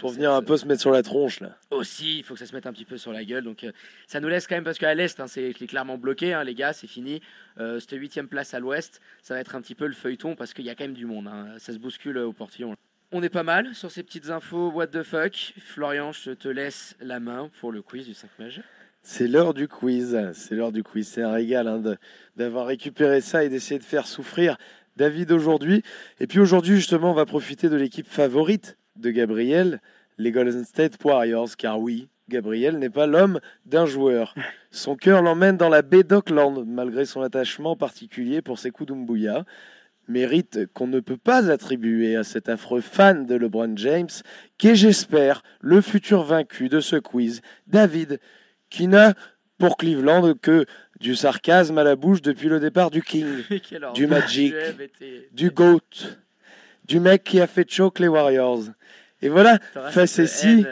[0.00, 1.58] Pour venir un peu se mettre sur la tronche là.
[1.70, 3.44] aussi, il faut que ça se mette un petit peu sur la gueule.
[3.44, 3.66] Donc,
[4.06, 6.72] ça nous laisse quand même, parce qu'à l'Est, hein, c'est clairement bloqué, hein, les gars,
[6.72, 7.20] c'est fini.
[7.58, 10.64] Cette huitième place à l'Ouest, ça va être un petit peu le feuilleton, parce qu'il
[10.64, 11.28] y a quand même du monde.
[11.28, 11.48] hein.
[11.58, 12.74] Ça se bouscule au portillon.
[13.14, 14.70] On est pas mal sur ces petites infos.
[14.70, 18.64] What the fuck Florian, je te laisse la main pour le quiz du 5 majeur.
[19.02, 20.18] C'est l'heure du quiz.
[20.32, 21.08] C'est l'heure du quiz.
[21.08, 21.82] C'est un régal hein,
[22.36, 24.56] d'avoir récupéré ça et d'essayer de faire souffrir
[24.96, 25.82] David aujourd'hui.
[26.20, 29.82] Et puis aujourd'hui, justement, on va profiter de l'équipe favorite de Gabriel,
[30.16, 31.54] les Golden State Warriors.
[31.58, 34.34] Car oui, Gabriel n'est pas l'homme d'un joueur.
[34.70, 39.44] Son cœur l'emmène dans la baie d'Auckland, malgré son attachement particulier pour ses coups d'Umbuya.
[40.08, 44.08] Mérite qu'on ne peut pas attribuer à cet affreux fan de LeBron James,
[44.58, 48.18] qu'est, j'espère, le futur vaincu de ce quiz, David
[48.68, 49.14] qui n'a
[49.58, 50.66] pour Cleveland que
[50.98, 53.44] du sarcasme à la bouche depuis le départ du King.
[53.94, 54.54] Du Magic.
[55.32, 55.80] Du GOAT,
[56.86, 58.64] du mec qui a fait choke les Warriors.
[59.20, 59.58] Et voilà
[59.90, 60.64] face ici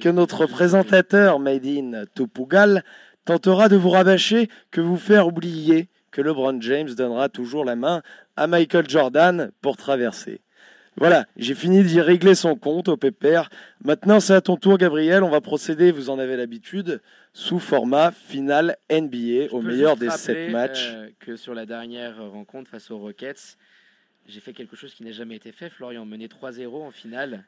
[0.00, 2.84] que notre présentateur Made in Topugal
[3.24, 8.00] tentera de vous rabâcher, que vous faire oublier que LeBron James donnera toujours la main
[8.36, 10.40] à Michael Jordan pour traverser.
[10.96, 13.50] Voilà, j'ai fini d'y régler son compte au pépère.
[13.84, 15.22] Maintenant, c'est à ton tour, Gabriel.
[15.22, 17.02] On va procéder, vous en avez l'habitude,
[17.34, 20.90] sous format final NBA, Je au meilleur des sept matchs.
[20.94, 23.58] euh, que sur la dernière rencontre face aux Rockets,
[24.26, 25.68] j'ai fait quelque chose qui n'a jamais été fait.
[25.68, 27.44] Florian menait 3-0 en finale.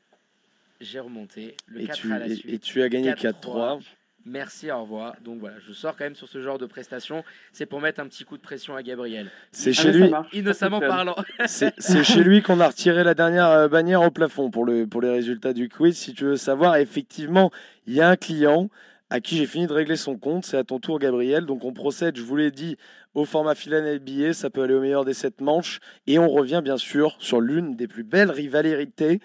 [0.83, 2.53] J'ai remonté le Et 4 tu, à la et- suite.
[2.53, 3.81] et tu as gagné 4-3.
[4.29, 4.31] 4-3.
[4.31, 5.17] Merci, au revoir.
[5.25, 7.25] Donc voilà, je sors quand même sur ce genre de prestation.
[7.53, 9.31] C'est pour mettre un petit coup de pression à Gabriel.
[9.53, 10.11] C'est Ah, chez lui.
[10.33, 11.17] Innocemment parlant.
[11.47, 15.01] c'est chez lui qu'on a retiré la dernière euh, bannière au plafond pour, le, pour
[15.01, 15.97] les résultats du quiz.
[15.97, 17.51] Si tu veux savoir, effectivement,
[17.87, 18.69] il y a un client
[19.11, 20.45] à qui j'ai fini de régler son compte.
[20.45, 21.47] C'est à ton tour, Gabriel.
[21.47, 22.77] Donc on procède, je vous l'ai dit,
[23.15, 24.33] au format finale NBA.
[24.35, 25.81] Ça peut aller au meilleur des sept manches.
[26.07, 29.21] Et on revient bien sûr sur l'une des plus belles rivalités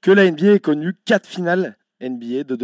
[0.00, 0.94] que la NBA ait connue.
[1.04, 2.56] Quatre finales NBA de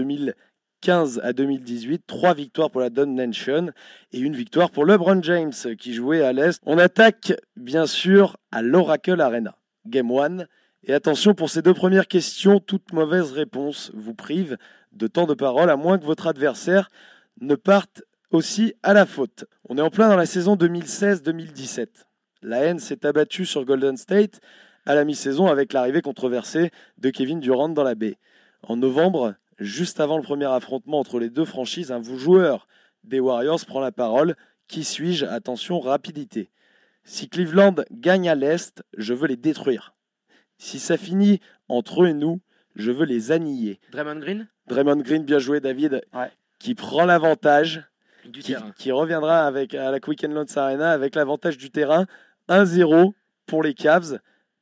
[0.85, 2.03] 2015 à 2018.
[2.07, 3.71] Trois victoires pour la Don Nation
[4.13, 6.61] et une victoire pour LeBron James qui jouait à l'Est.
[6.67, 9.57] On attaque bien sûr à l'Oracle Arena.
[9.87, 10.45] Game 1.
[10.87, 14.59] Et attention pour ces deux premières questions, toute mauvaise réponse vous prive
[14.93, 16.91] de temps de parole à moins que votre adversaire
[17.41, 19.47] ne parte aussi à la faute.
[19.69, 21.87] On est en plein dans la saison 2016-2017.
[22.43, 24.41] La haine s'est abattue sur Golden State
[24.85, 28.19] à la mi-saison avec l'arrivée controversée de Kevin Durant dans la baie.
[28.63, 32.67] En novembre, juste avant le premier affrontement entre les deux franchises, un joueur
[33.05, 34.37] des Warriors prend la parole.
[34.69, 35.27] Qui suis-je?
[35.27, 36.51] Attention, rapidité.
[37.05, 39.95] Si Cleveland gagne à l'Est, je veux les détruire.
[40.59, 42.41] Si ça finit entre eux et nous,
[42.77, 43.79] je veux les annihiler.
[43.93, 44.49] Draymond Green?
[44.69, 46.31] Draymond Green, bien joué David, Ouais.
[46.59, 47.83] qui prend l'avantage,
[48.25, 48.73] du qui, terrain.
[48.79, 52.07] qui reviendra avec, à la Quicken Loans Arena avec l'avantage du terrain.
[52.49, 53.13] 1-0
[53.47, 54.19] pour les Cavs.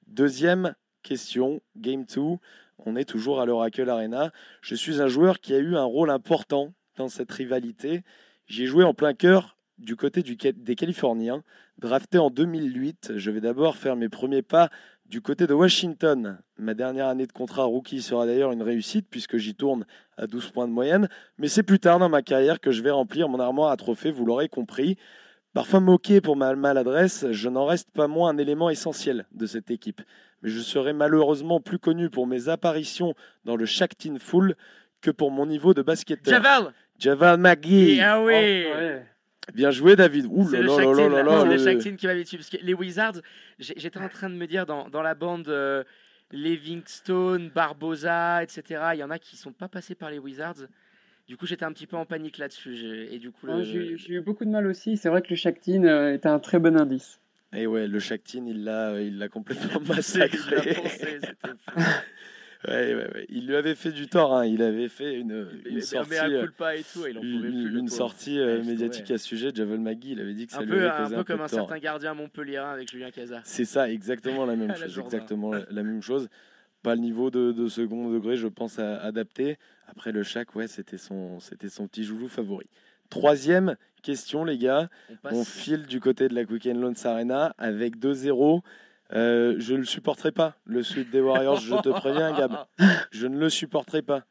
[0.08, 0.74] Deuxième
[1.04, 2.20] question, Game 2.
[2.84, 4.32] On est toujours à l'Oracle Arena.
[4.60, 8.02] Je suis un joueur qui a eu un rôle important dans cette rivalité.
[8.46, 11.42] J'ai joué en plein cœur du côté des Californiens.
[11.78, 14.70] Drafté en 2008, je vais d'abord faire mes premiers pas
[15.06, 16.38] du côté de Washington.
[16.58, 19.84] Ma dernière année de contrat rookie sera d'ailleurs une réussite puisque j'y tourne
[20.16, 21.08] à 12 points de moyenne.
[21.38, 24.10] Mais c'est plus tard dans ma carrière que je vais remplir mon armoire à trophées,
[24.10, 24.96] vous l'aurez compris.
[25.54, 29.70] Parfois moqué pour ma maladresse, je n'en reste pas moins un élément essentiel de cette
[29.70, 30.00] équipe.
[30.42, 33.14] Mais je serai malheureusement plus connu pour mes apparitions
[33.44, 34.54] dans le Shaktin Full
[35.02, 36.32] que pour mon niveau de basketteur.
[36.32, 38.00] Javal Javal McGee.
[38.00, 39.06] Ah oui Oh, ouais.
[39.54, 40.26] Bien joué David.
[40.30, 41.22] Ouh C'est là le là là Shaqtin, là là.
[41.22, 42.36] là C'est le le- Shaqtin qui m'avait tué.
[42.38, 43.20] Parce que les Wizards,
[43.58, 45.82] j'étais en train de me dire dans, dans la bande euh,
[46.30, 48.80] Livingstone, Barbosa, etc.
[48.94, 50.66] Il y en a qui sont pas passés par les Wizards.
[51.28, 52.74] Du coup, j'étais un petit peu en panique là-dessus.
[52.76, 54.96] j'ai- Et du coup, le- J'ai j'ai eu beaucoup de mal aussi.
[54.96, 57.20] C'est vrai que le Shaktin euh, était un très bon indice.
[57.54, 60.76] Et ouais, le Shaktin, il l'a, il l'a complètement massacré.
[62.68, 63.26] Ouais, ouais, ouais.
[63.28, 64.36] Il lui avait fait du tort.
[64.36, 64.46] hein.
[64.46, 66.44] Il avait fait une, Il une sortie, euh,
[66.76, 67.06] et tout.
[67.06, 69.50] et il en pouvait une, plus, une sortie euh, médiatique à ce sujet.
[69.52, 71.38] Javel Magui, il avait dit que ça Un lui peu, avait un peu un, comme
[71.38, 73.42] peu un certain gardien Montpellier avec Julien Cazard.
[73.44, 74.96] C'est ça, exactement la même chose.
[74.96, 76.28] Exactement la même chose.
[76.82, 79.56] Pas le niveau de, de second degré, je pense, à adapter.
[79.86, 82.66] Après le Shaq, ouais, c'était son, c'était son petit joujou favori.
[83.08, 84.88] Troisième question, les gars.
[85.24, 88.62] On file du côté de la Quicken Loans Arena avec 2-0.
[89.12, 92.64] Euh, je ne le supporterai pas, le sud des Warriors, je te préviens, Gab.
[93.10, 94.24] Je ne le supporterai pas.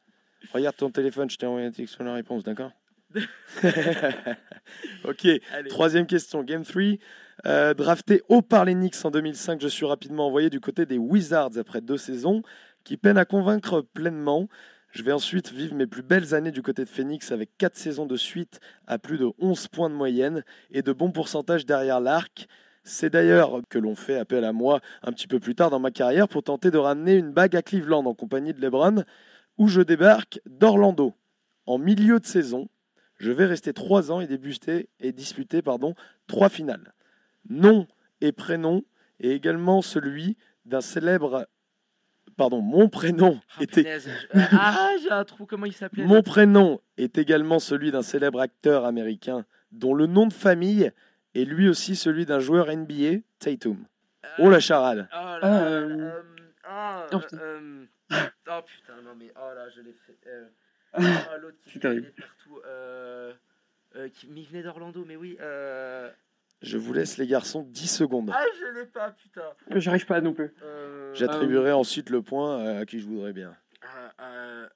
[0.52, 2.72] Regarde ton téléphone, je t'ai envoyé un texte sur la réponse, d'accord
[5.04, 5.68] Ok, Allez.
[5.68, 6.82] troisième question, Game 3.
[7.44, 10.98] Euh, drafté haut par les Knicks en 2005, je suis rapidement envoyé du côté des
[10.98, 12.42] Wizards après deux saisons
[12.84, 14.48] qui peinent à convaincre pleinement.
[14.92, 18.06] Je vais ensuite vivre mes plus belles années du côté de Phoenix avec quatre saisons
[18.06, 22.46] de suite à plus de 11 points de moyenne et de bons pourcentages derrière l'arc.
[22.84, 25.90] C'est d'ailleurs que l'on fait appel à moi un petit peu plus tard dans ma
[25.90, 29.04] carrière pour tenter de ramener une bague à Cleveland en compagnie de LeBron,
[29.58, 31.14] où je débarque d'Orlando.
[31.66, 32.68] En milieu de saison,
[33.18, 35.94] je vais rester trois ans et débuter et disputer pardon,
[36.26, 36.92] trois finales.
[37.48, 37.86] Nom
[38.20, 38.84] et prénom
[39.20, 41.46] et également celui d'un célèbre.
[42.36, 43.82] Pardon, mon prénom Ah, était.
[43.82, 45.44] punaise, je- euh, Ah, j'ai un trou.
[45.46, 50.26] Comment il s'appelait Mon prénom est également celui d'un célèbre acteur américain dont le nom
[50.26, 50.90] de famille
[51.34, 53.84] est lui aussi celui d'un joueur NBA, Tatum.
[54.38, 56.22] Oh la charade Oh là là, euh, euh,
[56.64, 57.38] ah, oh, putain.
[57.38, 60.18] euh, oh putain, non mais oh là, je l'ai fait.
[60.26, 60.46] euh,
[60.98, 62.60] oh, l'autre qui partout.
[62.66, 63.32] Euh,
[63.96, 65.36] euh, qui mais il venait d'Orlando, mais oui.
[66.62, 68.30] Je vous laisse les garçons 10 secondes.
[68.32, 69.42] ah, je l'ai pas, putain.
[69.76, 70.54] J'arrive pas non plus.
[70.62, 73.54] Euh, J'attribuerai ensuite le point à qui je voudrais bien.
[74.20, 74.68] euh,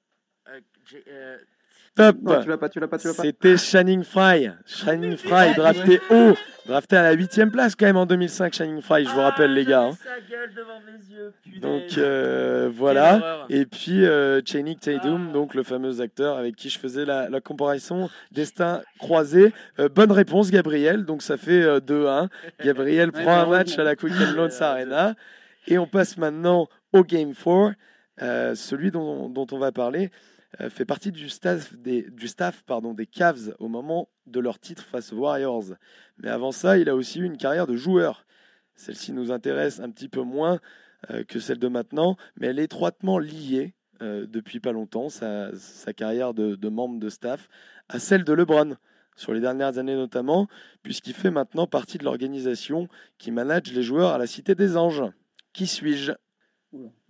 [1.99, 3.23] euh, euh, euh, Top Non, tu l'as pas, tu l'as pas, tu l'as pas.
[3.23, 4.51] C'était Shining Fry.
[4.67, 6.35] Shining Fry, drafté haut.
[6.67, 9.55] Drafté à la 8 place quand même en 2005, Shining Fry, je vous ah, rappelle
[9.55, 9.83] les gars.
[9.83, 9.93] hein.
[9.93, 11.61] sa gueule devant mes yeux, punaise.
[11.61, 13.47] Donc euh, voilà.
[13.49, 15.33] Et puis euh, Channing Tatum, Ah.
[15.33, 19.53] donc le fameux acteur avec qui je faisais la, la comparaison destin croisé.
[19.79, 22.29] Euh, bonne réponse Gabriel, donc ça fait euh, 2-1.
[22.65, 25.15] Gabriel Ouais, prend un match à la Quicken Loans Euh, Arena.
[25.69, 27.75] Et on passe maintenant au Game 4.
[28.23, 30.11] Euh, celui dont, dont on va parler euh,
[30.71, 34.83] fait partie du staff, des, du staff pardon, des Cavs au moment de leur titre
[34.83, 35.75] face aux Warriors.
[36.19, 38.27] Mais avant ça, il a aussi eu une carrière de joueur.
[38.75, 40.61] Celle-ci nous intéresse un petit peu moins
[41.11, 45.55] euh, que celle de maintenant, mais elle est étroitement liée euh, depuis pas longtemps, sa,
[45.57, 47.49] sa carrière de, de membre de staff,
[47.89, 48.77] à celle de LeBron,
[49.15, 50.47] sur les dernières années notamment,
[50.83, 55.05] puisqu'il fait maintenant partie de l'organisation qui manage les joueurs à la Cité des Anges.
[55.55, 56.13] Qui suis-je?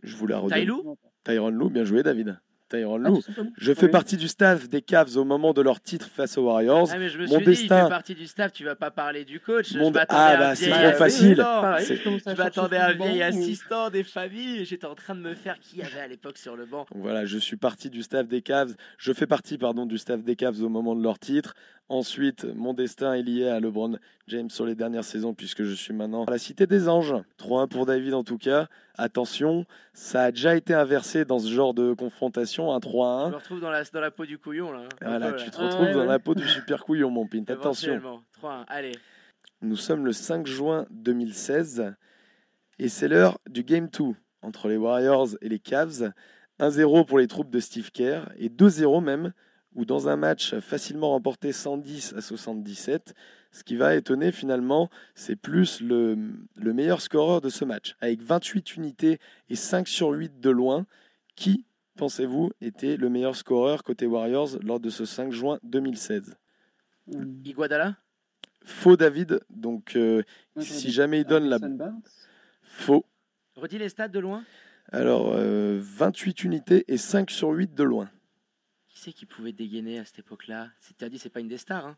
[0.03, 0.95] Je vous la redonne.
[1.25, 2.39] Tyron Lou, bien joué David.
[2.69, 3.21] Tyron Ah, Lou.
[3.59, 3.93] Je fais Oui.
[3.93, 6.89] partie du staff des Cavs au moment de leur titre face aux Warriors.
[6.93, 8.75] Ah, mais je me Mon suis dit, il destin- fait partie du staff, tu vas
[8.75, 9.73] pas parler du coach.
[9.75, 11.37] Mon Je Ah, bah, c'est trop facile.
[11.37, 11.85] je
[12.25, 14.65] chercher m'attendais à un vieil assistant des familles.
[14.65, 16.87] J'étais en train de me faire qui y avait à l'époque sur le banc.
[16.95, 18.75] Voilà, je suis parti du staff des Cavs.
[18.99, 21.55] Je fais partie, pardon, du staff des Cavs au moment de leur titre.
[21.89, 25.95] Ensuite, mon destin est lié à LeBron James sur les dernières saisons puisque je suis
[25.95, 27.15] maintenant à la Cité des Anges.
[27.39, 28.67] 3-1 pour David en tout cas.
[28.99, 33.31] Attention, ça a déjà été inversé dans ce genre de confrontation, un Je 3-1.
[33.31, 34.85] me retrouve dans la, dans la peau du couillon là.
[35.03, 35.51] Voilà, peu, tu là.
[35.51, 36.07] te Ah, retrouves ouais, dans ouais.
[36.07, 37.45] la peau du super couillon, mon pint.
[37.49, 37.93] Attention.
[37.95, 38.23] Éventuellement.
[38.43, 38.65] 3-1.
[38.69, 38.93] Allez.
[39.63, 41.95] Nous sommes le 5 juin 2016
[42.79, 46.13] et c'est l'heure du Game 2 entre les Warriors et les Cavs.
[46.59, 49.33] 1-0 pour les troupes de Steve Kerr et 2-0 même,
[49.75, 53.13] ou dans un match facilement remporté 110 à 77.
[53.53, 56.17] Ce qui va étonner finalement, c'est plus le,
[56.57, 59.19] le meilleur scoreur de ce match, avec 28 unités
[59.49, 60.87] et 5 sur 8 de loin.
[61.37, 61.65] Qui,
[61.97, 66.37] pensez-vous, était le meilleur scoreur côté Warriors lors de ce 5 juin 2016
[67.13, 67.97] Hum, Iguadala
[68.65, 70.23] Faux David, donc euh,
[70.59, 71.59] si jamais il donne la
[72.65, 73.07] faux.
[73.55, 74.45] Redis les stats de loin.
[74.91, 78.11] Alors, euh, 28 unités et 5 sur 8 de loin.
[78.89, 80.71] Qui c'est qui pouvait dégainer à cette époque-là?
[80.81, 81.97] C'est- T'as dit c'est pas une des stars, hein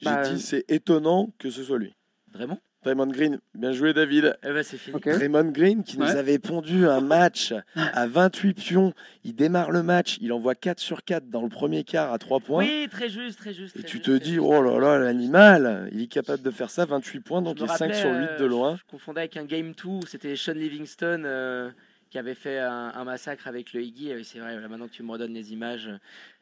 [0.00, 1.94] J'ai Bah, dit, c'est étonnant que ce soit lui.
[2.32, 2.58] Vraiment?
[2.84, 4.36] Draymond Green, bien joué David.
[4.42, 4.94] Eh ben c'est fini.
[4.94, 5.08] Ok.
[5.08, 6.16] Draymond Green qui nous Ouais.
[6.16, 8.92] avait pondu un match à 28 pions.
[9.24, 12.40] Il démarre le match, il envoie 4 sur 4 dans le premier quart à 3
[12.40, 12.58] points.
[12.62, 13.74] Oui, très juste, très juste.
[13.76, 14.44] et très tu juste, te dis, juste.
[14.44, 17.68] oh là là, l'animal, il est capable de faire ça, 28 points, donc il est
[17.68, 18.74] 5 rappelais, sur 8 de euh, loin.
[18.74, 21.70] Je, je confondais avec un Game 2 où c'était Sean Livingston euh,
[22.14, 24.10] qui avait fait un, un massacre avec le Iggy.
[24.12, 25.90] Et C'est vrai, maintenant que tu me redonnes les images.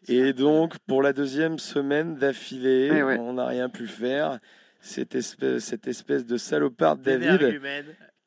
[0.07, 3.19] Et donc, pour la deuxième semaine d'affilée, Ouais, ouais.
[3.19, 4.39] on n'a rien pu faire.
[4.83, 7.59] Cette espèce, cette espèce de salopard David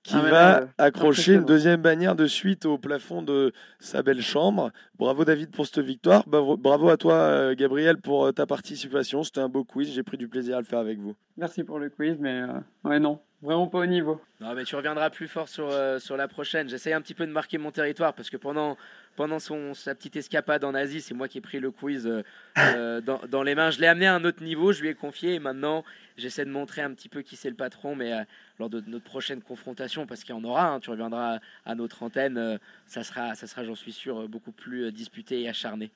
[0.02, 4.72] qui Ah va accrocher une deuxième bannière de suite au plafond de sa belle chambre.
[4.98, 6.24] Bravo David pour cette victoire.
[6.28, 9.22] Bravo, bravo à toi euh, Gabriel pour euh, ta participation.
[9.24, 9.92] C'était un beau quiz.
[9.94, 11.16] J'ai pris du plaisir à le faire avec vous.
[11.38, 12.48] Merci pour le quiz, mais euh,
[12.90, 14.22] ouais, non, vraiment pas au niveau.
[14.42, 16.68] Non, mais tu reviendras plus fort sur, euh, sur la prochaine.
[16.68, 18.78] J'essaye un petit peu de marquer mon territoire parce que pendant,
[19.16, 22.24] pendant son, sa petite escapade en Asie, c'est moi qui ai pris le quiz euh,
[22.58, 23.72] euh, dans, dans les mains.
[23.72, 25.86] Je l'ai amené à un autre niveau, je lui ai confié et maintenant
[26.18, 27.96] j'essaie de montrer un petit peu qui c'est le patron.
[27.96, 28.12] Mais
[28.60, 32.04] lors de notre prochaine confrontation, parce qu'il y en aura, hein, tu reviendras à notre
[32.04, 35.92] antenne, ça sera, ça sera j'en suis sûr, beaucoup plus disputé et acharné.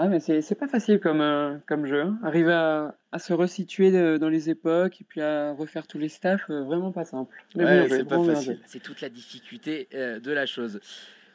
[0.00, 2.02] Ah, mais c'est c'est pas facile comme, euh, comme jeu.
[2.02, 2.18] hein.
[2.22, 6.08] Arriver à, à se resituer de- dans les époques et puis à refaire tous les
[6.08, 7.34] staffs, euh, vraiment pas simple.
[7.56, 8.52] Mais Ouais, bien joué, c'est pas vraiment bien facile.
[8.54, 8.62] joué.
[8.66, 10.78] C'est toute la difficulté euh, de la chose.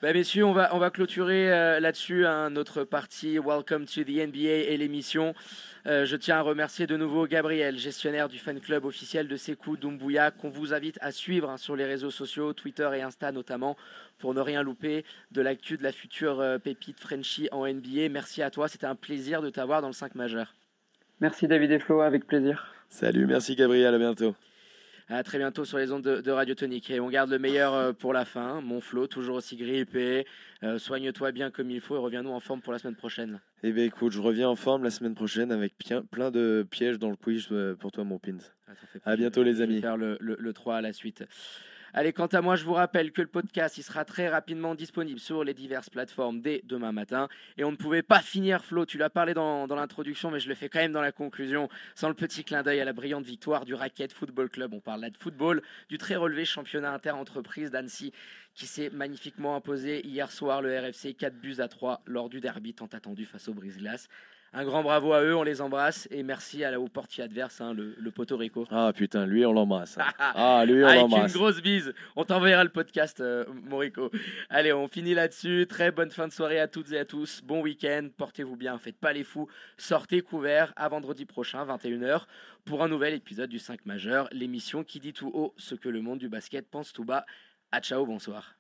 [0.04, 4.28] Bah, messieurs, on va, on va clôturer euh, là-dessus hein, notre partie Welcome to the
[4.28, 5.34] NBA et l'émission.
[5.88, 9.78] Euh, je tiens à remercier de nouveau Gabriel, gestionnaire du fan club officiel de Sekou
[9.78, 13.78] Doumbouya, qu'on vous invite à suivre hein, sur les réseaux sociaux, Twitter et Insta notamment,
[14.20, 18.10] pour ne rien louper de l'actu de la future euh, pépite Frenchie en NBA.
[18.10, 20.54] Merci à toi, c'était un plaisir de t'avoir dans le 5 majeur.
[21.22, 22.74] Merci David et Flo, avec plaisir.
[22.90, 24.36] Salut, merci Gabriel, à bientôt.
[25.10, 26.90] À très bientôt sur les ondes de, de Radio Tonique.
[26.90, 28.62] Et on garde le meilleur euh, pour la fin.
[28.62, 30.26] Mon Flo, toujours aussi grippé.
[30.64, 33.42] Euh, Soigne-toi bien comme il faut et reviens-nous en forme pour la semaine prochaine.
[33.64, 35.74] Eh bien écoute, je reviens en forme la semaine prochaine avec
[36.10, 38.38] plein de pièges dans le quiz euh, pour toi mon pins.
[38.68, 38.72] Ah,
[39.12, 39.82] À bientôt, les amis.
[39.82, 41.24] faire le, le- le 3 à la suite.
[41.96, 45.20] Allez, quant à moi, je vous rappelle que le podcast il sera très rapidement disponible
[45.20, 47.30] sur les diverses plateformes dès demain matin.
[47.56, 50.50] Et on ne pouvait pas finir, Flo, tu l'as parlé dans, dans l'introduction, mais je
[50.50, 53.26] le fais quand même dans la conclusion, sans le petit clin d'œil à la brillante
[53.26, 54.74] victoire du Racket Football Club.
[54.74, 58.12] On parle là de football, du très relevé championnat inter-entreprise d'Annecy
[58.56, 62.74] qui s'est magnifiquement imposé hier soir le RFC 4 buts à 3 lors du derby
[62.74, 64.10] tant attendu face au Brise-Glace.
[64.56, 67.60] Un grand bravo à eux, on les embrasse et merci à la, au portier adverse,
[67.60, 68.68] hein, le, le Porto Rico.
[68.70, 69.98] Ah putain, lui on l'embrasse.
[69.98, 70.06] hein.
[70.20, 71.34] Ah lui on Avec une l'embrasse.
[71.34, 71.94] grosse bise.
[72.16, 74.12] On t'enverra le podcast, euh, Morico.
[74.50, 75.66] Allez, on finit là-dessus.
[75.68, 77.42] Très bonne fin de soirée à toutes et à tous.
[77.44, 78.10] Bon week-end.
[78.16, 78.78] Portez-vous bien.
[78.78, 79.48] Faites pas les fous.
[79.78, 82.26] Sortez couverts à vendredi prochain, 21h,
[82.64, 84.30] pour un nouvel épisode du 5 majeur.
[84.32, 87.26] L'émission qui dit tout haut ce que le monde du basket pense tout bas.
[87.72, 88.54] À ciao, bonsoir.